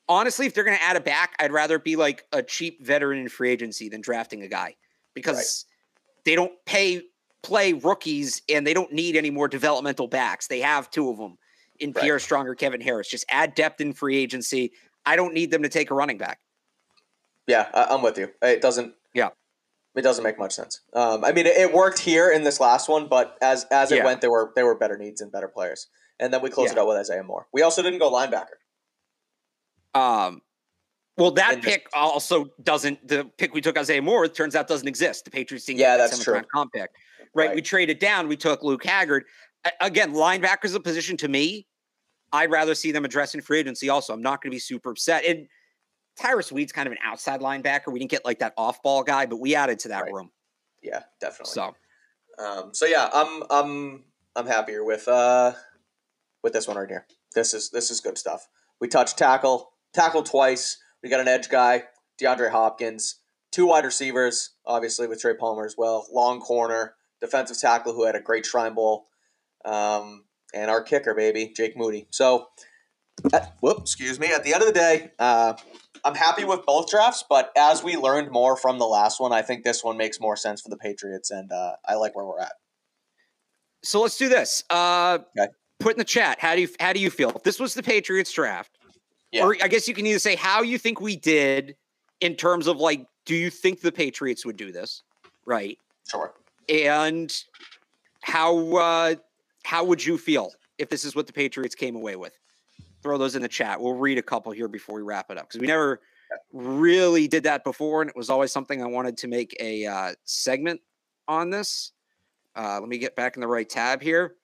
honestly 0.09 0.47
if 0.47 0.55
they're 0.55 0.65
going 0.65 0.77
to 0.77 0.83
add 0.83 0.97
a 0.97 1.01
back 1.01 1.35
i'd 1.41 1.53
rather 1.53 1.79
be 1.79 1.97
like 1.97 2.25
a 2.33 2.43
cheap 2.43 2.85
veteran 2.85 3.19
in 3.19 3.29
free 3.29 3.51
agency 3.51 3.89
than 3.89 4.01
drafting 4.01 4.43
a 4.43 4.49
guy 4.49 4.75
because 5.15 5.65
they 6.25 6.35
don't 6.35 6.53
pay 6.65 7.03
play 7.43 7.73
rookies 7.73 8.43
and 8.49 8.67
they 8.67 8.75
don't 8.75 8.93
need 8.93 9.17
any 9.17 9.31
more 9.31 9.49
developmental 9.49 10.07
backs 10.09 10.47
they 10.47 10.61
have 10.61 10.91
two 10.91 11.11
of 11.11 11.17
them 11.19 11.37
in 11.81 11.93
Right. 11.93 12.03
pierre 12.03 12.19
stronger 12.19 12.55
kevin 12.55 12.81
harris 12.81 13.09
just 13.09 13.25
add 13.31 13.55
depth 13.55 13.81
in 13.81 13.93
free 13.93 14.17
agency 14.17 14.73
i 15.05 15.17
don't 15.17 15.35
need 15.35 15.51
them 15.51 15.63
to 15.63 15.69
take 15.69 15.91
a 15.91 15.95
running 15.95 16.19
back 16.19 16.39
Yeah, 17.49 17.69
I'm 17.73 18.03
with 18.03 18.19
you. 18.19 18.29
It 18.43 18.61
doesn't. 18.61 18.95
Yeah. 19.15 19.29
It 19.95 20.03
doesn't 20.03 20.25
make 20.25 20.37
much 20.37 20.53
sense. 20.53 20.81
Um, 20.93 21.25
I 21.25 21.31
mean, 21.31 21.47
it, 21.47 21.57
it 21.57 21.73
worked 21.73 22.01
here 22.01 22.29
in 22.33 22.43
this 22.43 22.59
last 22.59 22.89
one, 22.89 23.07
but 23.07 23.39
as 23.41 23.65
as 23.71 23.93
it 23.93 23.99
Yeah. 23.99 24.05
went, 24.05 24.21
there 24.21 24.33
were 24.33 24.51
there 24.57 24.67
were 24.67 24.75
better 24.75 24.99
needs 24.99 25.21
and 25.21 25.31
better 25.31 25.47
players. 25.47 25.87
And 26.19 26.33
then 26.35 26.43
we 26.43 26.51
closed 26.51 26.73
it 26.73 26.79
out 26.79 26.89
with 26.89 26.97
Isaiah 26.97 27.23
Moore. 27.23 27.47
We 27.53 27.63
also 27.63 27.83
didn't 27.85 28.01
go 28.01 28.11
linebacker. 28.11 28.59
Um 29.97 30.43
well 31.17 31.31
that 31.33 31.55
And 31.55 31.63
pick 31.63 31.89
also 31.93 32.51
doesn't 32.63 33.07
the 33.09 33.25
pick 33.39 33.55
we 33.55 33.61
took 33.61 33.79
Isaiah 33.79 34.03
Moore 34.03 34.25
it 34.27 34.35
turns 34.35 34.55
out 34.55 34.69
doesn't 34.69 34.89
exist 34.89 35.25
the 35.25 35.31
Patriots 35.31 35.65
didn't 35.67 35.81
Yeah, 35.81 35.97
get 35.97 35.97
that 35.99 36.11
that's 36.11 36.25
true. 36.25 36.35
round 36.35 36.47
comp 36.55 36.73
pick 36.73 36.91
right? 37.35 37.49
Right. 37.49 37.55
we 37.55 37.63
traded 37.63 37.99
down 37.99 38.29
we 38.29 38.37
took 38.37 38.63
Luke 38.63 38.85
Haggard 38.85 39.25
again 39.81 40.13
linebacker's 40.13 40.75
a 40.75 40.81
position 40.81 41.17
to 41.19 41.29
me 41.29 41.67
I'd 42.33 42.51
rather 42.51 42.75
see 42.75 42.93
them 42.93 43.05
address 43.05 43.35
in 43.35 43.41
free 43.41 43.61
agency 43.61 43.89
also 43.89 44.13
I'm 44.13 44.23
not 44.23 44.43
going 44.43 44.51
to 44.51 44.55
be 44.55 44.61
super 44.61 44.91
upset 44.91 45.25
and 45.25 45.47
Tyrus 46.19 46.51
Wheat's 46.51 46.73
kind 46.73 46.87
of 46.87 46.93
an 46.93 46.99
outside 47.05 47.41
linebacker 47.41 47.93
we 47.93 47.99
didn't 47.99 48.11
get 48.11 48.25
like 48.25 48.39
that 48.41 48.53
off 48.57 48.83
ball 48.83 49.03
guy 49.03 49.27
but 49.27 49.37
we 49.37 49.55
added 49.55 49.79
to 49.81 49.89
that 49.89 50.05
Right. 50.05 50.13
room 50.13 50.31
Yeah, 50.83 51.03
definitely. 51.21 51.53
so 51.55 51.75
Um, 52.39 52.75
so 52.75 52.85
yeah, 52.85 53.09
I'm 53.15 53.43
I'm 53.51 54.05
I'm 54.37 54.47
happier 54.47 54.85
with 54.85 55.09
uh 55.09 55.53
with 56.43 56.53
this 56.53 56.69
one 56.69 56.77
right 56.77 56.89
here. 56.89 57.07
This 57.35 57.55
is 57.55 57.71
this 57.71 57.91
is 57.91 58.01
good 58.03 58.19
stuff. 58.19 58.47
We 58.81 58.89
touched 58.89 59.17
tackle, 59.17 59.73
tackle 59.93 60.23
twice. 60.23 60.79
We 61.03 61.09
got 61.11 61.21
an 61.21 61.29
edge 61.29 61.49
guy, 61.49 61.85
DeAndre 62.21 62.51
Hopkins, 62.51 63.21
two 63.53 63.67
wide 63.67 63.85
receivers, 63.85 64.51
obviously 64.67 65.07
with 65.07 65.21
Trey 65.21 65.35
Palmer 65.35 65.65
as 65.65 65.75
well, 65.79 66.07
long 66.13 66.41
corner, 66.41 66.95
defensive 67.21 67.59
tackle 67.59 67.93
who 67.95 68.05
had 68.05 68.17
a 68.17 68.21
great 68.21 68.45
Shrine 68.47 68.75
Bowl, 68.75 69.07
um, 69.65 70.25
and 70.55 70.71
our 70.71 70.83
kicker 70.83 71.15
baby 71.15 71.53
Jake 71.57 71.77
Moody. 71.77 72.07
So, 72.11 72.49
at, 73.33 73.57
whoop, 73.61 73.79
excuse 73.81 74.19
me. 74.21 74.29
At 74.33 74.45
the 74.45 74.53
end 74.55 74.63
of 74.63 74.67
the 74.69 74.75
day, 74.75 75.11
uh, 75.19 75.55
I'm 76.05 76.15
happy 76.15 76.45
with 76.45 76.67
both 76.67 76.89
drafts, 76.91 77.25
but 77.29 77.51
as 77.57 77.83
we 77.83 77.97
learned 77.97 78.31
more 78.31 78.57
from 78.57 78.79
the 78.79 78.85
last 78.87 79.21
one, 79.21 79.33
I 79.33 79.43
think 79.43 79.65
this 79.65 79.83
one 79.83 79.97
makes 79.97 80.21
more 80.21 80.37
sense 80.37 80.61
for 80.61 80.69
the 80.69 80.77
Patriots, 80.77 81.31
and 81.31 81.51
uh, 81.51 81.77
I 81.87 81.95
like 81.95 82.15
where 82.15 82.27
we're 82.27 82.41
at. 82.41 82.53
so 83.83 84.03
let's 84.03 84.17
do 84.19 84.29
this 84.29 84.65
uh 84.71 85.19
Okay. 85.39 85.51
put 85.81 85.93
in 85.93 85.99
the 85.99 86.05
chat 86.05 86.39
how 86.41 86.55
do 86.55 86.61
you 86.63 86.69
how 86.81 86.93
do 86.93 87.01
you 87.01 87.11
feel 87.11 87.31
if 87.31 87.43
this 87.43 87.61
was 87.61 87.75
the 87.75 87.83
Patriots 87.83 88.33
draft 88.33 88.76
Yeah. 89.37 89.45
or 89.45 89.57
I 89.63 89.69
guess 89.69 89.87
you 89.87 89.95
can 89.95 90.07
either 90.07 90.19
say 90.19 90.35
how 90.35 90.63
you 90.63 90.79
think 90.79 91.01
we 91.01 91.17
did 91.17 91.77
in 92.21 92.35
terms 92.35 92.67
of 92.67 92.79
like, 92.79 93.07
do 93.25 93.35
you 93.35 93.51
think 93.51 93.81
the 93.81 93.93
Patriots 93.93 94.47
would 94.47 94.57
do 94.57 94.73
this, 94.73 95.03
right? 95.45 95.79
Sure. 96.09 96.33
And 96.69 97.35
how 98.23 98.77
uh, 98.77 99.15
how 99.65 99.85
would 99.85 100.05
you 100.05 100.19
feel 100.19 100.53
if 100.79 100.89
this 100.89 101.05
is 101.05 101.15
what 101.15 101.27
the 101.27 101.33
Patriots 101.33 101.75
came 101.75 101.97
away 101.97 102.17
with? 102.17 102.33
Throw 103.03 103.19
those 103.19 103.37
in 103.37 103.43
the 103.43 103.49
chat. 103.49 103.81
We'll 103.81 103.95
read 103.95 104.19
a 104.19 104.23
couple 104.23 104.53
here 104.53 104.69
before 104.69 104.97
we 104.97 105.03
wrap 105.03 105.31
it 105.31 105.39
up 105.39 105.49
because 105.49 105.61
we 105.61 105.67
never 105.67 106.01
really 106.53 107.29
did 107.29 107.45
that 107.45 107.63
before, 107.63 108.01
and 108.01 108.11
it 108.11 108.17
was 108.17 108.31
always 108.31 108.53
something 108.53 108.83
I 108.83 108.87
wanted 108.87 109.17
to 109.19 109.29
make 109.29 109.57
a 109.61 109.87
uh, 109.87 110.15
segment 110.25 110.81
on 111.29 111.51
this. 111.51 111.93
Uh, 112.57 112.81
let 112.81 112.89
me 112.89 112.99
get 112.99 113.15
back 113.15 113.37
in 113.37 113.41
the 113.41 113.47
right 113.47 113.69
tab 113.69 114.03
here. 114.03 114.35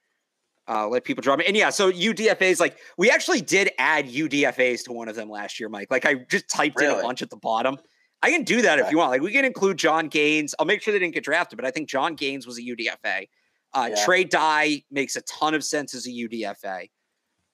Uh, 0.69 0.87
let 0.89 1.05
people 1.05 1.23
draw 1.23 1.37
me. 1.37 1.45
And 1.47 1.57
yeah, 1.57 1.71
so 1.71 1.91
UDFAs, 1.91 2.61
like 2.61 2.79
we 2.97 3.11
actually 3.11 3.41
did 3.41 3.71
add 3.79 4.07
UDFAs 4.07 4.85
to 4.85 4.93
one 4.93 5.09
of 5.09 5.17
them 5.17 5.29
last 5.29 5.59
year, 5.59 5.69
Mike. 5.69 5.89
Like 5.91 6.07
I 6.07 6.15
just 6.31 6.49
typed 6.49 6.81
in 6.81 6.89
a 6.91 7.03
bunch 7.03 7.21
at 7.23 7.31
the 7.31 7.37
bottom. 7.37 7.77
I 8.23 8.31
can 8.31 8.45
do 8.45 8.63
that 8.63 8.79
if 8.79 8.91
you 8.91 8.99
want. 8.99 9.11
Like 9.11 9.23
we 9.23 9.33
can 9.33 9.45
include 9.45 9.77
John 9.77 10.07
Gaines. 10.07 10.55
I'll 10.59 10.67
make 10.67 10.81
sure 10.81 10.93
they 10.93 11.01
didn't 11.01 11.15
get 11.15 11.25
drafted, 11.25 11.57
but 11.57 11.67
I 11.67 11.73
think 11.73 11.89
John 11.89 12.15
Gaines 12.15 12.47
was 12.47 12.59
a 12.59 12.63
UDFA. 12.63 13.29
Uh, 13.75 13.89
Yeah. 13.91 14.05
Trey 14.05 14.23
Dye 14.25 14.85
makes 14.91 15.17
a 15.17 15.23
ton 15.23 15.55
of 15.55 15.65
sense 15.65 15.95
as 15.95 16.07
a 16.07 16.11
UDFA. 16.11 16.83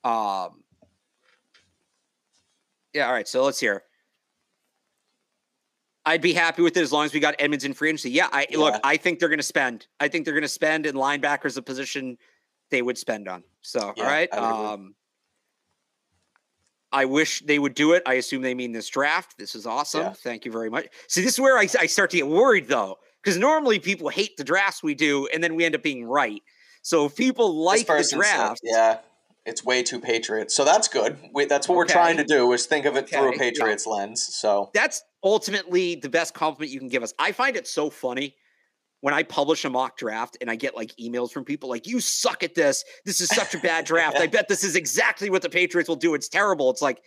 Um, 0.05 0.63
yeah, 2.93 3.07
all 3.07 3.13
right. 3.13 3.27
So 3.27 3.45
let's 3.45 3.59
hear. 3.61 3.83
I'd 6.05 6.23
be 6.23 6.33
happy 6.33 6.63
with 6.63 6.77
it 6.77 6.83
as 6.83 6.91
long 6.93 7.05
as 7.05 7.13
we 7.13 7.21
got 7.21 7.35
Edmonds 7.39 7.65
in 7.65 7.75
free 7.75 7.89
agency. 7.89 8.11
Yeah, 8.11 8.29
I 8.33 8.47
look. 8.55 8.75
I 8.83 8.97
think 8.97 9.19
they're 9.19 9.29
going 9.29 9.39
to 9.39 9.43
spend. 9.43 9.87
I 10.01 10.09
think 10.09 10.25
they're 10.25 10.35
going 10.35 10.43
to 10.43 10.49
spend, 10.49 10.87
in 10.87 10.95
linebackers 10.95 11.57
a 11.59 11.63
position 11.63 12.17
they 12.71 12.83
would 12.83 12.99
spend 12.99 13.29
on. 13.29 13.45
So 13.61 13.93
Yeah, 13.97 14.03
all 14.03 14.09
right. 14.09 14.29
I. 14.33 14.73
Um, 14.73 14.95
I 16.91 17.05
wish 17.05 17.41
they 17.41 17.59
would 17.59 17.75
do 17.75 17.93
it. 17.93 18.03
I 18.07 18.15
assume 18.15 18.43
they 18.43 18.55
mean 18.55 18.73
this 18.73 18.89
draft. 18.89 19.37
This 19.39 19.55
is 19.55 19.67
awesome. 19.67 20.01
Yeah. 20.01 20.13
Thank 20.13 20.45
you 20.45 20.53
very 20.53 20.71
much. 20.71 20.87
See, 21.07 21.23
this 21.23 21.35
is 21.35 21.41
where 21.41 21.59
I, 21.59 21.69
I 21.79 21.87
start 21.87 22.11
to 22.13 22.17
get 22.17 22.27
worried 22.27 22.67
though, 22.67 22.97
because 23.23 23.37
normally 23.37 23.79
people 23.79 24.09
hate 24.09 24.37
the 24.37 24.45
drafts 24.45 24.83
we 24.83 24.95
do, 24.95 25.29
and 25.33 25.45
then 25.45 25.55
we 25.55 25.65
end 25.65 25.75
up 25.75 25.83
being 25.83 26.07
right. 26.07 26.43
So 26.83 27.05
if 27.05 27.17
people 27.17 27.63
like 27.63 27.87
the 27.87 28.09
draft, 28.15 28.61
yeah, 28.63 29.01
it's 29.45 29.65
way 29.65 29.83
too 29.83 30.01
Patriot. 30.01 30.51
So 30.51 30.65
that's 30.65 30.89
good. 30.89 31.19
We, 31.35 31.45
that's 31.45 31.69
what 31.69 31.77
we're 31.77 31.85
trying 31.85 32.17
to 32.19 32.25
do 32.25 32.53
is 32.53 32.65
think 32.67 32.87
of 32.87 32.97
it 32.97 33.11
through 33.11 33.19
a 33.19 33.29
Okay, 33.29 33.37
yeah. 33.37 33.51
Patriots 33.51 33.87
lens. 33.87 34.23
So 34.23 34.71
that's 34.73 35.03
ultimately 35.23 35.97
the 35.97 36.09
best 36.09 36.33
compliment 36.33 36.73
you 36.73 36.79
can 36.79 36.89
give 36.89 37.03
us. 37.03 37.13
I 37.19 37.33
find 37.33 37.57
it 37.57 37.67
so 37.67 37.91
funny 37.91 38.35
when 39.01 39.15
I 39.15 39.23
publish 39.23 39.65
a 39.65 39.71
mock 39.71 39.97
draft 39.97 40.37
and 40.41 40.51
I 40.51 40.57
get 40.57 40.75
like 40.77 40.93
emails 41.01 41.31
from 41.31 41.45
people 41.45 41.69
like, 41.69 41.87
you 41.87 42.01
suck 42.01 42.43
at 42.43 42.55
this. 42.55 42.85
This 43.05 43.21
is 43.21 43.29
such 43.29 43.55
a 43.55 43.59
bad 43.59 43.85
draft. 43.85 44.17
I 44.19 44.27
bet 44.37 44.49
this 44.49 44.65
is 44.65 44.75
exactly 44.77 45.31
what 45.31 45.43
the 45.43 45.49
Patriots 45.51 45.89
will 45.89 45.97
do. 45.97 46.15
It's 46.15 46.29
terrible. 46.29 46.71
It's 46.71 46.83
like, 46.83 47.01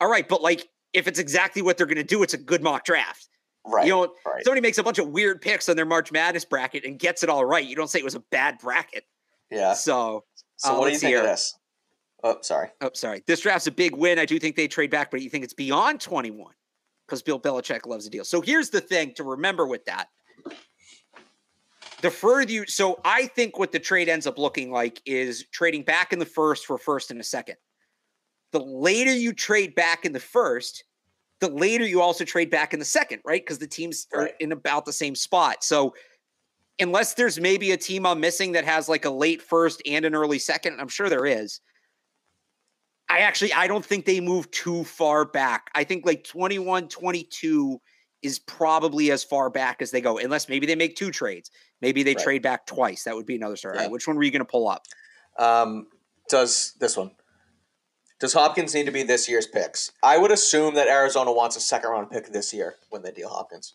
all 0.00 0.08
right, 0.08 0.28
but 0.28 0.42
like, 0.42 0.68
if 0.92 1.08
it's 1.08 1.18
exactly 1.18 1.62
what 1.62 1.76
they're 1.76 1.86
going 1.86 1.96
to 1.96 2.04
do, 2.04 2.22
it's 2.22 2.34
a 2.34 2.38
good 2.38 2.62
mock 2.62 2.84
draft. 2.84 3.28
right, 3.66 3.86
You 3.86 3.92
know, 3.92 4.14
right. 4.24 4.44
somebody 4.44 4.60
makes 4.60 4.78
a 4.78 4.82
bunch 4.82 4.98
of 4.98 5.08
weird 5.08 5.40
picks 5.42 5.68
on 5.68 5.76
their 5.76 5.84
March 5.84 6.12
Madness 6.12 6.44
bracket 6.44 6.84
and 6.84 6.98
gets 6.98 7.22
it 7.22 7.28
all 7.28 7.44
right. 7.44 7.64
You 7.66 7.74
don't 7.76 7.88
say 7.88 7.98
it 7.98 8.04
was 8.04 8.14
a 8.14 8.22
bad 8.30 8.58
bracket. 8.58 9.04
yeah. 9.50 9.74
So, 9.74 10.24
So 10.56 10.74
uh, 10.74 10.78
what 10.78 10.86
do 10.86 10.92
you 10.92 10.98
think 10.98 11.16
of 11.16 11.24
this? 11.24 11.58
Oh, 12.22 12.38
sorry. 12.40 12.68
oh, 12.80 12.90
sorry. 12.94 13.22
This 13.26 13.40
draft's 13.40 13.66
a 13.66 13.72
big 13.72 13.94
win. 13.94 14.18
I 14.18 14.24
do 14.24 14.38
think 14.38 14.56
they 14.56 14.68
trade 14.68 14.90
back, 14.90 15.10
but 15.10 15.20
you 15.20 15.28
think 15.28 15.44
it's 15.44 15.54
beyond 15.54 16.00
21 16.00 16.54
because 17.06 17.22
Bill 17.22 17.38
Belichick 17.38 17.86
loves 17.86 18.06
a 18.06 18.10
deal. 18.10 18.24
So 18.24 18.40
here's 18.40 18.70
the 18.70 18.80
thing 18.80 19.12
to 19.14 19.24
remember 19.24 19.66
with 19.66 19.84
that. 19.84 20.08
The 22.02 22.10
further 22.10 22.52
you, 22.52 22.66
so 22.66 23.00
I 23.04 23.26
think 23.26 23.58
what 23.58 23.72
the 23.72 23.78
trade 23.78 24.08
ends 24.08 24.26
up 24.26 24.38
looking 24.38 24.70
like 24.70 25.00
is 25.06 25.46
trading 25.52 25.82
back 25.82 26.12
in 26.12 26.18
the 26.18 26.26
first 26.26 26.66
for 26.66 26.78
first 26.78 27.10
and 27.10 27.20
a 27.20 27.24
second. 27.24 27.56
The 28.52 28.60
later 28.60 29.14
you 29.14 29.32
trade 29.32 29.74
back 29.74 30.04
in 30.04 30.12
the 30.12 30.20
first, 30.20 30.84
the 31.40 31.48
later 31.48 31.86
you 31.86 32.00
also 32.00 32.24
trade 32.24 32.50
back 32.50 32.72
in 32.72 32.78
the 32.78 32.84
second, 32.84 33.20
right? 33.24 33.42
Because 33.42 33.58
the 33.58 33.66
teams 33.66 34.06
are 34.14 34.30
in 34.40 34.52
about 34.52 34.84
the 34.84 34.92
same 34.92 35.14
spot. 35.14 35.64
So 35.64 35.94
unless 36.78 37.14
there's 37.14 37.40
maybe 37.40 37.72
a 37.72 37.76
team 37.76 38.06
I'm 38.06 38.20
missing 38.20 38.52
that 38.52 38.64
has 38.64 38.88
like 38.88 39.04
a 39.04 39.10
late 39.10 39.42
first 39.42 39.82
and 39.86 40.04
an 40.04 40.14
early 40.14 40.38
second, 40.38 40.74
and 40.74 40.82
I'm 40.82 40.88
sure 40.88 41.08
there 41.08 41.26
is. 41.26 41.60
I 43.08 43.20
actually 43.20 43.52
I 43.52 43.66
don't 43.66 43.84
think 43.84 44.04
they 44.04 44.20
move 44.20 44.50
too 44.50 44.84
far 44.84 45.24
back. 45.24 45.70
I 45.74 45.84
think 45.84 46.04
like 46.04 46.24
21 46.24 46.88
22 46.88 47.80
is 48.22 48.38
probably 48.38 49.10
as 49.10 49.22
far 49.22 49.50
back 49.50 49.82
as 49.82 49.90
they 49.90 50.00
go 50.00 50.18
unless 50.18 50.48
maybe 50.48 50.66
they 50.66 50.74
make 50.74 50.96
two 50.96 51.10
trades. 51.10 51.50
Maybe 51.80 52.02
they 52.02 52.14
Right. 52.14 52.24
trade 52.24 52.42
back 52.42 52.66
twice. 52.66 53.04
That 53.04 53.14
would 53.14 53.26
be 53.26 53.36
another 53.36 53.56
story. 53.56 53.76
Yeah. 53.76 53.82
right, 53.82 53.90
which 53.90 54.06
one 54.06 54.16
were 54.16 54.22
you 54.22 54.30
going 54.30 54.40
to 54.40 54.44
pull 54.50 54.68
up? 54.68 54.84
Um, 55.38 55.86
does 56.28 56.72
this 56.80 56.96
one? 56.96 57.10
Does 58.18 58.32
Hopkins 58.32 58.74
need 58.74 58.86
to 58.86 58.92
be 58.92 59.02
this 59.02 59.28
year's 59.28 59.46
picks? 59.46 59.92
I 60.02 60.16
would 60.16 60.30
assume 60.30 60.74
that 60.74 60.88
Arizona 60.88 61.30
wants 61.32 61.56
a 61.56 61.60
second 61.60 61.90
round 61.90 62.10
pick 62.10 62.32
this 62.32 62.52
year 62.54 62.76
when 62.88 63.02
they 63.02 63.12
deal 63.12 63.28
Hopkins. 63.28 63.74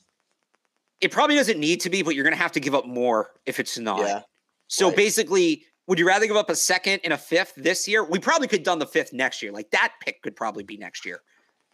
It 0.99 1.11
probably 1.11 1.35
doesn't 1.35 1.59
need 1.59 1.81
to 1.81 1.89
be, 1.89 2.01
but 2.01 2.15
you're 2.15 2.23
going 2.23 2.35
to 2.35 2.41
have 2.41 2.51
to 2.53 2.59
give 2.59 2.73
up 2.75 2.85
more 2.87 3.29
if 3.45 3.59
it's 3.59 3.77
not. 3.77 3.99
Yeah, 3.99 4.21
So 4.67 4.87
right. 4.87 4.95
basically, 4.95 5.65
would 5.87 5.99
you 5.99 6.07
rather 6.07 6.25
give 6.25 6.35
up 6.35 6.49
a 6.49 6.55
second 6.55 7.01
and 7.03 7.13
a 7.13 7.17
fifth 7.17 7.53
this 7.55 7.87
year? 7.87 8.03
We 8.03 8.17
probably 8.19 8.47
could 8.47 8.59
have 8.59 8.65
done 8.65 8.79
the 8.79 8.87
fifth 8.87 9.13
next 9.13 9.41
year. 9.43 9.51
Like 9.51 9.69
that 9.71 9.93
pick 10.03 10.21
could 10.23 10.35
probably 10.35 10.63
be 10.63 10.77
next 10.77 11.05
year. 11.05 11.21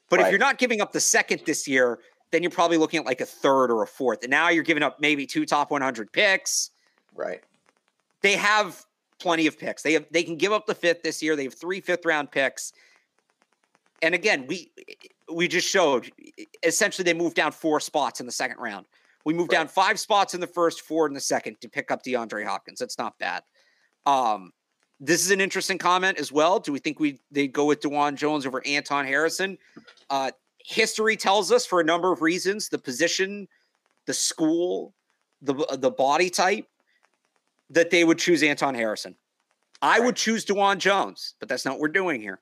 But 0.09 0.21
if 0.21 0.29
you're 0.29 0.39
not 0.39 0.57
giving 0.57 0.79
up 0.79 0.93
the 0.93 1.01
second 1.01 1.41
this 1.45 1.67
year, 1.67 1.99
then 2.31 2.43
you're 2.43 2.51
probably 2.51 2.77
looking 2.77 2.99
at 2.99 3.05
like 3.05 3.21
a 3.21 3.25
third 3.25 3.71
or 3.71 3.83
a 3.83 3.87
fourth. 3.87 4.23
And 4.23 4.29
now 4.31 4.49
you're 4.49 4.63
giving 4.63 4.83
up 4.83 4.99
maybe 4.99 5.25
two 5.25 5.45
top 5.45 5.71
100 5.71 6.11
picks. 6.11 6.71
right. 7.15 7.41
They 8.21 8.33
have 8.33 8.83
plenty 9.19 9.45
of 9.47 9.57
picks. 9.59 9.83
They 9.83 9.93
have 9.93 10.05
they 10.11 10.23
can 10.23 10.37
give 10.37 10.51
up 10.51 10.65
the 10.65 10.73
fifth 10.75 11.03
this 11.03 11.21
year. 11.21 11.35
They 11.35 11.43
have 11.43 11.53
three 11.53 11.81
fifth 11.81 12.05
round 12.05 12.31
picks. 12.31 12.73
And 14.01 14.13
again, 14.15 14.45
we 14.47 14.71
we 15.31 15.47
just 15.47 15.67
showed 15.67 16.11
essentially 16.63 17.03
they 17.03 17.13
moved 17.13 17.35
down 17.35 17.51
four 17.51 17.79
spots 17.79 18.19
in 18.19 18.25
the 18.25 18.31
second 18.31 18.57
round. 18.57 18.85
We 19.25 19.33
moved 19.33 19.51
Right. 19.51 19.59
down 19.59 19.67
five 19.67 19.99
spots 19.99 20.33
in 20.33 20.39
the 20.41 20.47
first, 20.47 20.81
four 20.81 21.05
in 21.07 21.13
the 21.13 21.19
second 21.19 21.59
to 21.61 21.69
pick 21.69 21.91
up 21.91 22.03
DeAndre 22.03 22.45
Hopkins. 22.45 22.79
That's 22.79 22.97
not 22.97 23.17
bad. 23.19 23.43
Um, 24.05 24.51
this 24.99 25.23
is 25.23 25.31
an 25.31 25.41
interesting 25.41 25.77
comment 25.77 26.17
as 26.19 26.31
well. 26.31 26.59
Do 26.59 26.71
we 26.71 26.79
think 26.79 26.99
we 26.99 27.19
they 27.31 27.47
go 27.47 27.65
with 27.65 27.81
Dawand 27.81 28.15
Jones 28.15 28.45
over 28.45 28.65
Anton 28.65 29.05
Harrison? 29.05 29.57
Uh, 30.09 30.31
history 30.67 31.15
tells 31.15 31.49
us 31.51 31.65
for 31.65 31.79
a 31.79 31.83
number 31.83 32.11
of 32.11 32.21
reasons: 32.21 32.69
the 32.69 32.77
position, 32.77 33.47
the 34.05 34.13
school, 34.13 34.93
the 35.41 35.53
the 35.79 35.89
body 35.89 36.29
type, 36.29 36.67
that 37.69 37.89
they 37.89 38.03
would 38.03 38.19
choose 38.19 38.43
Anton 38.43 38.75
Harrison. 38.75 39.15
I 39.81 39.99
would 39.99 40.15
choose 40.15 40.45
Dawand 40.45 40.79
Jones, 40.79 41.35
but 41.39 41.47
that's 41.47 41.63
not 41.63 41.75
what 41.75 41.81
we're 41.81 41.87
doing 41.89 42.19
here. 42.19 42.41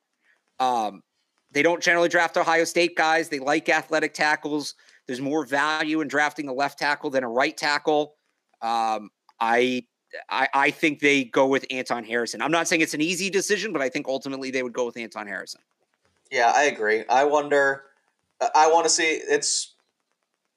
Um, 0.60 1.04
they 1.52 1.62
don't 1.62 1.84
generally 1.84 2.10
draft 2.10 2.38
Ohio 2.38 2.64
State 2.64 2.96
guys. 2.96 3.30
They 3.30 3.40
like 3.40 3.70
athletic 3.70 4.14
tackles. 4.14 4.74
There's 5.06 5.22
more 5.22 5.46
value 5.46 6.02
in 6.02 6.08
drafting 6.08 6.48
a 6.48 6.54
left 6.54 6.80
tackle 6.80 7.10
than 7.10 7.24
a 7.24 7.30
right 7.30 7.56
tackle. 7.56 8.16
Um, 8.62 9.12
I, 9.40 9.84
I 10.30 10.48
I 10.54 10.72
think 10.72 11.00
they 11.00 11.26
go 11.26 11.46
with 11.46 11.66
Anton 11.70 12.04
Harrison. 12.04 12.42
I'm 12.42 12.52
not 12.52 12.68
saying 12.68 12.82
it's 12.82 12.94
an 12.94 13.02
easy 13.02 13.30
decision, 13.30 13.72
but 13.72 13.82
I 13.82 13.90
think 13.90 14.08
ultimately 14.08 14.50
they 14.50 14.64
would 14.64 14.74
go 14.74 14.86
with 14.86 14.98
Anton 14.98 15.28
Harrison. 15.28 15.62
Yeah, 16.32 16.52
I 16.56 16.64
agree. 16.64 17.04
I 17.08 17.26
wonder. 17.26 17.84
I- 18.42 18.68
want 18.72 18.86
to 18.86 18.90
see. 18.90 19.04
It's 19.06 19.76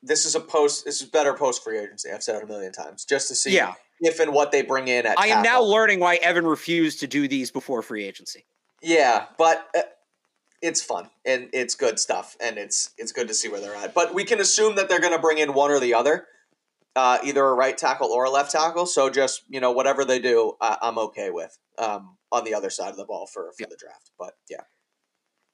this 0.03 0.25
is 0.27 0.35
a 0.35 0.41
post. 0.41 0.85
This 0.85 1.01
is 1.03 1.09
better 1.09 1.35
post 1.35 1.63
free 1.65 1.79
agency. 1.79 2.11
I've 2.11 2.23
said 2.23 2.37
it 2.37 2.43
a 2.43 2.47
million 2.47 2.73
times, 2.73 3.05
just 3.05 3.29
to 3.29 3.35
see 3.35 3.53
Yeah. 3.53 3.75
if 4.01 4.21
and 4.21 4.33
what 4.33 4.53
they 4.53 4.63
bring 4.63 4.89
in 4.89 5.07
at. 5.07 5.19
I 5.19 5.29
am 5.29 5.43
now 5.43 5.61
learning 5.61 6.01
why 6.01 6.17
Evan 6.17 6.47
refused 6.47 7.01
to 7.01 7.07
do 7.07 7.27
these 7.29 7.51
before 7.51 7.83
free 7.83 8.05
agency. 8.05 8.47
Yeah, 8.81 9.27
but 9.39 9.69
uh, 9.77 9.83
it's 10.63 10.81
fun 10.83 11.11
and 11.25 11.49
it's 11.53 11.75
good 11.75 11.99
stuff, 11.99 12.37
and 12.41 12.59
it's 12.59 12.91
it's 12.97 13.13
good 13.13 13.29
to 13.29 13.35
see 13.35 13.49
where 13.49 13.61
they're 13.61 13.75
at. 13.75 13.95
But 13.95 14.15
we 14.15 14.25
can 14.25 14.41
assume 14.41 14.77
that 14.77 14.89
they're 14.89 15.01
going 15.01 15.13
to 15.15 15.19
bring 15.19 15.39
in 15.39 15.53
one 15.55 15.71
or 15.73 15.81
the 15.81 15.95
other, 15.95 16.27
uh, 16.95 17.19
either 17.25 17.45
a 17.45 17.55
right 17.55 17.77
tackle 17.77 18.09
or 18.09 18.25
a 18.25 18.31
left 18.31 18.53
tackle. 18.53 18.87
So 18.87 19.11
just 19.11 19.43
you 19.49 19.61
know 19.61 19.73
whatever 19.73 20.05
they 20.05 20.21
do, 20.21 20.55
I 20.61 20.79
I'm 20.83 20.99
okay 20.99 21.31
with 21.31 21.59
um, 21.79 22.19
on 22.31 22.45
the 22.45 22.55
other 22.55 22.71
side 22.71 22.91
of 22.91 22.97
the 22.97 23.05
ball 23.05 23.27
for 23.27 23.51
for 23.53 23.63
Yeah. 23.63 23.67
the 23.71 23.77
draft. 23.77 24.11
But 24.17 24.35
yeah, 24.49 24.63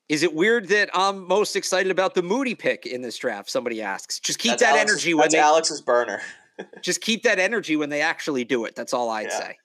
Is 0.08 0.22
it 0.22 0.34
weird 0.34 0.68
that 0.68 0.90
I'm 0.92 1.26
most 1.26 1.56
excited 1.56 1.90
about 1.90 2.14
the 2.14 2.22
Moody 2.22 2.54
pick 2.54 2.84
in 2.86 3.00
this 3.02 3.16
draft? 3.16 3.48
Somebody 3.50 3.80
asks. 3.80 4.20
Just 4.20 4.38
keep 4.38 4.50
That's 4.52 4.62
that 4.62 4.70
Alex's- 4.76 4.90
energy 4.90 5.14
when 5.14 5.22
that's 5.22 5.34
they 5.34 5.40
Alex's 5.40 5.80
burner. 5.80 6.20
just 6.82 7.00
keep 7.00 7.22
that 7.22 7.38
energy 7.38 7.76
when 7.76 7.88
they 7.88 8.00
actually 8.02 8.44
do 8.44 8.64
it. 8.66 8.74
That's 8.76 8.92
all 8.92 9.08
I'd 9.10 9.28
Yeah. 9.28 9.38
say. 9.38 9.58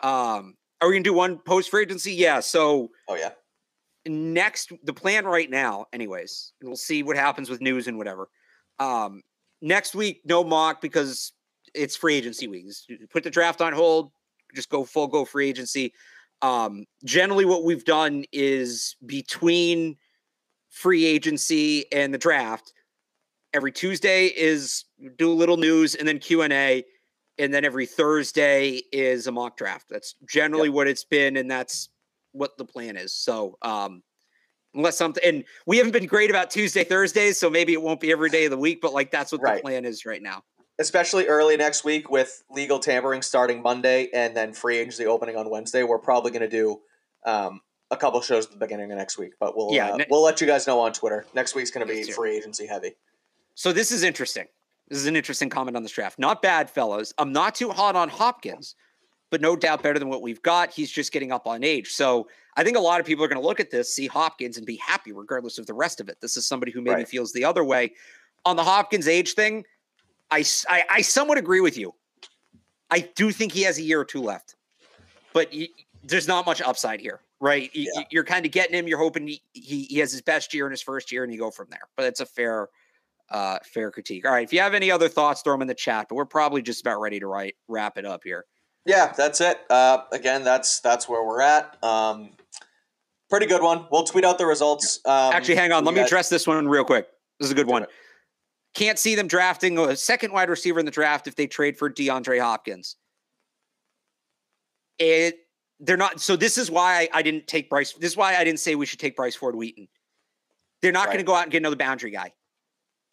Um, 0.00 0.56
are 0.80 0.88
we 0.88 0.94
gonna 0.94 1.04
do 1.04 1.12
one 1.12 1.38
post 1.38 1.70
free 1.70 1.82
agency? 1.82 2.12
Yeah. 2.14 2.40
So 2.40 2.90
Oh 3.08 3.14
yeah, 3.16 3.30
next, 4.06 4.72
the 4.84 4.92
plan 4.92 5.24
right 5.24 5.48
now, 5.48 5.86
anyways, 5.92 6.52
and 6.60 6.68
we'll 6.68 6.76
see 6.76 7.02
what 7.02 7.16
happens 7.16 7.48
with 7.50 7.60
news 7.60 7.86
and 7.86 7.96
whatever. 7.98 8.28
Um, 8.78 9.22
next 9.62 9.94
week, 9.94 10.20
no 10.24 10.42
mock 10.44 10.80
because 10.80 11.32
it's 11.74 11.96
free 11.96 12.14
agency 12.16 12.46
week. 12.48 12.66
Put 13.10 13.24
the 13.24 13.30
draft 13.30 13.60
on 13.60 13.72
hold. 13.72 14.10
Just 14.54 14.68
go 14.70 14.84
full 14.84 15.06
go 15.06 15.24
free 15.24 15.48
agency. 15.48 15.92
Um, 16.42 16.84
generally, 17.04 17.44
what 17.44 17.64
we've 17.64 17.84
done 17.84 18.24
is 18.32 18.96
between 19.04 19.96
free 20.70 21.04
agency 21.06 21.90
and 21.92 22.12
the 22.12 22.18
draft. 22.18 22.72
Every 23.54 23.72
Tuesday 23.72 24.26
is 24.26 24.84
do 25.16 25.30
a 25.30 25.34
little 25.34 25.56
news 25.56 25.94
and 25.94 26.06
then 26.06 26.18
Q 26.18 26.42
and 26.42 26.52
A, 26.52 26.84
and 27.38 27.52
then 27.52 27.64
every 27.64 27.86
Thursday 27.86 28.82
is 28.92 29.26
a 29.26 29.32
mock 29.32 29.56
draft. 29.56 29.86
That's 29.88 30.14
generally 30.28 30.68
what 30.68 30.86
it's 30.86 31.04
been, 31.04 31.36
and 31.36 31.50
that's 31.50 31.88
what 32.32 32.58
the 32.58 32.64
plan 32.64 32.96
is. 32.96 33.14
So, 33.14 33.56
um, 33.62 34.02
unless 34.74 34.98
something, 34.98 35.22
and 35.24 35.44
we 35.66 35.78
haven't 35.78 35.92
been 35.92 36.06
great 36.06 36.28
about 36.28 36.50
Tuesday, 36.50 36.84
Thursdays, 36.84 37.38
so 37.38 37.48
maybe 37.48 37.72
it 37.72 37.80
won't 37.80 38.00
be 38.00 38.12
every 38.12 38.28
day 38.28 38.44
of 38.44 38.50
the 38.50 38.58
week, 38.58 38.80
but 38.82 38.92
like 38.92 39.10
that's 39.10 39.32
what 39.32 39.40
the 39.40 39.60
plan 39.62 39.86
is 39.86 40.04
right 40.04 40.22
now. 40.22 40.42
Especially 40.78 41.26
early 41.26 41.56
next 41.56 41.84
week 41.84 42.10
with 42.10 42.42
legal 42.50 42.78
tampering 42.78 43.22
starting 43.22 43.62
Monday 43.62 44.08
and 44.12 44.36
then 44.36 44.52
free 44.52 44.78
agency 44.78 45.06
opening 45.06 45.36
on 45.36 45.48
Wednesday. 45.48 45.82
We're 45.82 45.98
probably 45.98 46.30
going 46.30 46.42
to 46.42 46.48
do 46.48 46.80
um, 47.24 47.60
a 47.90 47.96
couple 47.96 48.20
shows 48.20 48.46
at 48.46 48.52
the 48.52 48.58
beginning 48.58 48.90
of 48.90 48.98
next 48.98 49.18
week, 49.18 49.32
but 49.40 49.56
we'll 49.56 49.72
Yeah, 49.72 49.92
uh, 49.92 49.96
ne- 49.96 50.06
we'll 50.10 50.22
let 50.22 50.40
you 50.40 50.46
guys 50.46 50.66
know 50.66 50.80
on 50.80 50.92
Twitter. 50.92 51.24
Next 51.34 51.54
week's 51.54 51.70
going 51.70 51.86
to 51.86 51.92
be 51.92 52.02
free 52.10 52.36
agency 52.36 52.66
heavy. 52.66 52.96
So 53.54 53.72
this 53.72 53.90
is 53.90 54.02
interesting. 54.02 54.46
This 54.88 54.98
is 54.98 55.06
an 55.06 55.16
interesting 55.16 55.48
comment 55.48 55.76
on 55.76 55.82
this 55.82 55.92
draft. 55.92 56.18
Not 56.18 56.42
bad, 56.42 56.70
fellas. 56.70 57.12
I'm 57.18 57.32
not 57.32 57.54
too 57.54 57.70
hot 57.70 57.96
on 57.96 58.08
Hopkins, 58.08 58.76
but 59.30 59.40
no 59.40 59.56
doubt 59.56 59.82
better 59.82 59.98
than 59.98 60.08
what 60.08 60.22
we've 60.22 60.42
got. 60.42 60.70
He's 60.70 60.90
just 60.90 61.10
getting 61.10 61.32
up 61.32 61.46
on 61.46 61.64
age. 61.64 61.88
So 61.88 62.28
I 62.56 62.62
think 62.62 62.76
a 62.76 62.80
lot 62.80 63.00
of 63.00 63.06
people 63.06 63.24
are 63.24 63.28
going 63.28 63.40
to 63.40 63.46
look 63.46 63.60
at 63.60 63.70
this, 63.70 63.92
see 63.92 64.06
Hopkins, 64.06 64.56
and 64.56 64.66
be 64.66 64.76
happy 64.76 65.12
regardless 65.12 65.58
of 65.58 65.66
the 65.66 65.74
rest 65.74 66.00
of 66.00 66.08
it. 66.08 66.20
This 66.20 66.36
is 66.36 66.46
somebody 66.46 66.70
who 66.70 66.80
maybe 66.82 66.96
right. 66.96 67.08
feels 67.08 67.32
the 67.32 67.44
other 67.44 67.64
way. 67.64 67.94
On 68.44 68.54
the 68.54 68.62
Hopkins 68.62 69.08
age 69.08 69.32
thing, 69.32 69.64
I, 70.30 70.44
I, 70.68 70.82
I 70.90 71.00
somewhat 71.02 71.38
agree 71.38 71.60
with 71.60 71.78
you. 71.78 71.94
I 72.90 73.08
do 73.14 73.32
think 73.32 73.52
he 73.52 73.62
has 73.62 73.78
a 73.78 73.82
year 73.82 74.00
or 74.00 74.04
two 74.04 74.22
left, 74.22 74.54
but 75.32 75.52
there's 76.04 76.28
not 76.28 76.46
much 76.46 76.62
upside 76.62 77.00
here, 77.00 77.20
right? 77.40 77.70
Yeah. 77.74 78.02
You're 78.10 78.24
kind 78.24 78.46
of 78.46 78.52
getting 78.52 78.76
him. 78.76 78.86
You're 78.86 78.98
hoping 78.98 79.26
he, 79.26 79.42
he, 79.52 79.84
he 79.84 79.98
has 79.98 80.12
his 80.12 80.22
best 80.22 80.54
year 80.54 80.66
in 80.66 80.70
his 80.70 80.82
first 80.82 81.10
year, 81.10 81.24
and 81.24 81.32
you 81.32 81.38
go 81.38 81.50
from 81.50 81.66
there. 81.70 81.88
But 81.96 82.06
it's 82.06 82.20
a 82.20 82.26
fair 82.26 82.68
uh, 83.30 83.58
fair 83.64 83.90
critique. 83.90 84.24
All 84.24 84.32
right, 84.32 84.44
if 84.44 84.52
you 84.52 84.60
have 84.60 84.74
any 84.74 84.90
other 84.90 85.08
thoughts, 85.08 85.42
throw 85.42 85.54
them 85.54 85.62
in 85.62 85.68
the 85.68 85.74
chat. 85.74 86.06
But 86.08 86.14
we're 86.14 86.26
probably 86.26 86.62
just 86.62 86.80
about 86.80 87.00
ready 87.00 87.18
to 87.20 87.26
write 87.26 87.56
wrap 87.68 87.98
it 87.98 88.04
up 88.04 88.22
here. 88.22 88.44
Yeah, 88.84 89.12
that's 89.16 89.40
it. 89.40 89.58
Uh, 89.68 90.02
again, 90.12 90.44
that's 90.44 90.80
that's 90.80 91.08
where 91.08 91.24
we're 91.24 91.40
at. 91.40 91.82
Um, 91.82 92.30
pretty 93.28 93.46
good 93.46 93.62
one. 93.62 93.86
We'll 93.90 94.04
tweet 94.04 94.24
out 94.24 94.38
the 94.38 94.46
results. 94.46 95.00
Um, 95.04 95.32
Actually, 95.32 95.56
hang 95.56 95.72
on. 95.72 95.84
Let 95.84 95.94
me 95.94 96.00
address 96.00 96.28
this 96.28 96.46
one 96.46 96.68
real 96.68 96.84
quick. 96.84 97.08
This 97.40 97.46
is 97.46 97.52
a 97.52 97.56
good 97.56 97.66
one. 97.66 97.82
It. 97.82 97.90
Can't 98.76 98.98
see 98.98 99.14
them 99.14 99.26
drafting 99.26 99.78
a 99.78 99.96
second 99.96 100.32
wide 100.32 100.50
receiver 100.50 100.78
in 100.78 100.84
the 100.84 100.92
draft 100.92 101.26
if 101.26 101.34
they 101.34 101.46
trade 101.46 101.78
for 101.78 101.90
DeAndre 101.90 102.38
Hopkins. 102.38 102.96
It 104.98 105.38
they're 105.80 105.96
not. 105.96 106.20
So 106.20 106.36
this 106.36 106.58
is 106.58 106.70
why 106.70 107.00
I, 107.00 107.18
I 107.18 107.22
didn't 107.22 107.46
take 107.46 107.70
Bryce. 107.70 107.94
This 107.94 108.12
is 108.12 108.16
why 108.18 108.36
I 108.36 108.44
didn't 108.44 108.60
say 108.60 108.74
we 108.74 108.84
should 108.84 109.00
take 109.00 109.16
Bryce 109.16 109.34
Ford 109.34 109.56
Wheaton. 109.56 109.88
They're 110.82 110.92
not 110.92 111.06
right. 111.06 111.14
going 111.14 111.18
to 111.18 111.24
go 111.24 111.34
out 111.34 111.44
and 111.44 111.52
get 111.52 111.58
another 111.58 111.76
boundary 111.76 112.10
guy. 112.10 112.34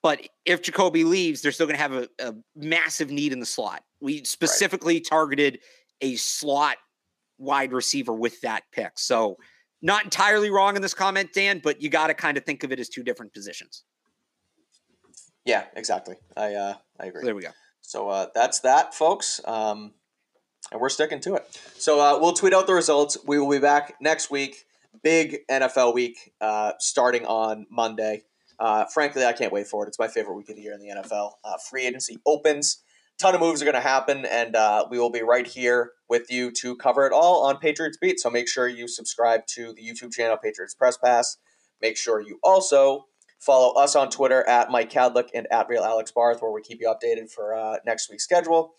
But 0.02 0.28
if 0.44 0.62
Jacoby 0.62 1.06
leaves, 1.06 1.42
they're 1.42 1.54
still 1.54 1.66
going 1.66 1.78
to 1.78 1.82
have 1.82 1.94
a, 1.94 2.10
a, 2.20 2.36
massive 2.58 3.10
need 3.10 3.32
in 3.32 3.40
the 3.40 3.46
slot. 3.46 3.84
We 4.02 4.26
specifically 4.26 4.96
right. 4.96 5.06
targeted 5.10 5.60
a 6.02 6.18
slot 6.18 6.76
wide 7.38 7.72
receiver 7.72 8.12
with 8.12 8.42
that 8.42 8.64
pick. 8.74 9.00
So, 9.00 9.38
not 9.82 10.04
entirely 10.04 10.50
wrong 10.50 10.76
in 10.76 10.82
this 10.82 10.94
comment, 10.94 11.32
Dan, 11.34 11.62
but 11.64 11.82
you 11.82 11.90
got 11.90 12.08
to 12.08 12.14
kind 12.14 12.38
of 12.38 12.44
think 12.44 12.66
of 12.66 12.74
it 12.74 12.82
as 12.82 12.90
two 12.90 13.04
different 13.04 13.34
positions. 13.34 13.86
Yeah, 15.46 15.66
exactly. 15.76 16.16
I 16.38 16.54
uh, 16.54 16.74
I 17.00 17.08
agree. 17.08 17.24
There 17.24 17.36
we 17.36 17.42
go. 17.42 17.52
So 17.82 18.10
uh, 18.10 18.28
that's 18.34 18.60
that, 18.62 18.94
folks. 18.94 19.42
Um, 19.46 19.94
and 20.72 20.80
we're 20.80 20.90
sticking 20.90 21.20
to 21.22 21.36
it. 21.36 21.60
So 21.78 22.00
uh, 22.00 22.20
we'll 22.20 22.34
tweet 22.34 22.54
out 22.54 22.68
the 22.68 22.74
results. 22.74 23.18
We 23.26 23.38
will 23.38 23.50
be 23.50 23.60
back 23.60 23.96
next 24.00 24.32
week. 24.32 24.66
Big 25.04 25.40
NFL 25.50 25.94
week 25.94 26.34
uh, 26.40 26.74
starting 26.80 27.26
on 27.26 27.66
Monday. 27.70 28.24
Uh, 28.60 28.86
frankly, 28.86 29.26
I 29.26 29.34
can't 29.34 29.52
wait 29.52 29.68
for 29.68 29.84
it. 29.84 29.88
It's 29.88 30.00
my 30.00 30.08
favorite 30.08 30.36
week 30.36 30.50
of 30.50 30.56
the 30.56 30.62
year 30.62 30.74
in 30.74 30.80
the 30.80 31.02
NFL. 31.02 31.32
Uh, 31.44 31.58
free 31.70 31.86
agency 31.86 32.18
opens. 32.26 32.82
Ton 33.20 33.36
of 33.36 33.42
moves 33.42 33.62
are 33.62 33.66
going 33.66 33.76
to 33.76 33.82
happen, 33.82 34.26
and 34.26 34.56
uh, 34.56 34.86
we 34.90 34.98
will 34.98 35.12
be 35.12 35.22
right 35.22 35.46
here 35.46 35.92
with 36.10 36.32
you 36.32 36.52
to 36.52 36.76
cover 36.78 37.06
it 37.06 37.14
all 37.14 37.46
on 37.46 37.58
Patriots 37.58 37.98
Beat. 38.02 38.20
So 38.20 38.30
make 38.30 38.48
sure 38.48 38.68
you 38.68 38.88
subscribe 38.88 39.46
to 39.48 39.74
the 39.74 39.82
YouTube 39.82 40.12
channel 40.14 40.38
Patriots 40.38 40.74
Press 40.74 40.98
Pass. 40.98 41.38
Make 41.82 41.98
sure 41.98 42.22
you 42.22 42.40
also 42.44 43.06
follow 43.44 43.74
us 43.74 43.96
on 43.96 44.10
Twitter 44.10 44.48
at 44.48 44.72
Mike 44.72 44.92
Kadlick 44.92 45.30
and 45.34 45.48
at 45.52 45.68
Real 45.68 45.84
Alex 45.84 46.12
Barth, 46.12 46.42
where 46.42 46.52
we 46.52 46.62
keep 46.62 46.80
you 46.80 46.88
updated 46.88 47.32
for 47.32 47.56
uh, 47.56 47.78
next 47.86 48.10
week's 48.10 48.24
schedule. 48.24 48.74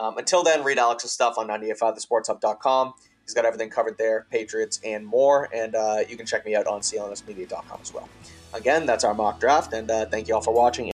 Um, 0.00 0.18
until 0.18 0.42
then, 0.42 0.62
read 0.62 0.78
Alex's 0.78 1.10
stuff 1.10 1.36
on 1.38 1.48
985thesportshub.com. 1.48 2.94
He's 3.22 3.34
got 3.34 3.44
everything 3.44 3.70
covered 3.70 3.96
there, 3.98 4.26
Patriots 4.30 4.80
and 4.84 5.06
more. 5.06 5.48
And 5.54 5.74
uh, 5.74 5.98
you 6.08 6.16
can 6.16 6.26
check 6.26 6.44
me 6.44 6.54
out 6.54 6.66
on 6.66 6.80
clnsmedia.com 6.80 7.78
as 7.80 7.94
well. 7.94 8.08
Again, 8.52 8.86
that's 8.86 9.04
our 9.04 9.14
mock 9.14 9.38
draft, 9.38 9.72
and 9.72 9.88
uh, 9.90 10.06
thank 10.06 10.26
you 10.26 10.34
all 10.34 10.40
for 10.40 10.52
watching. 10.52 10.84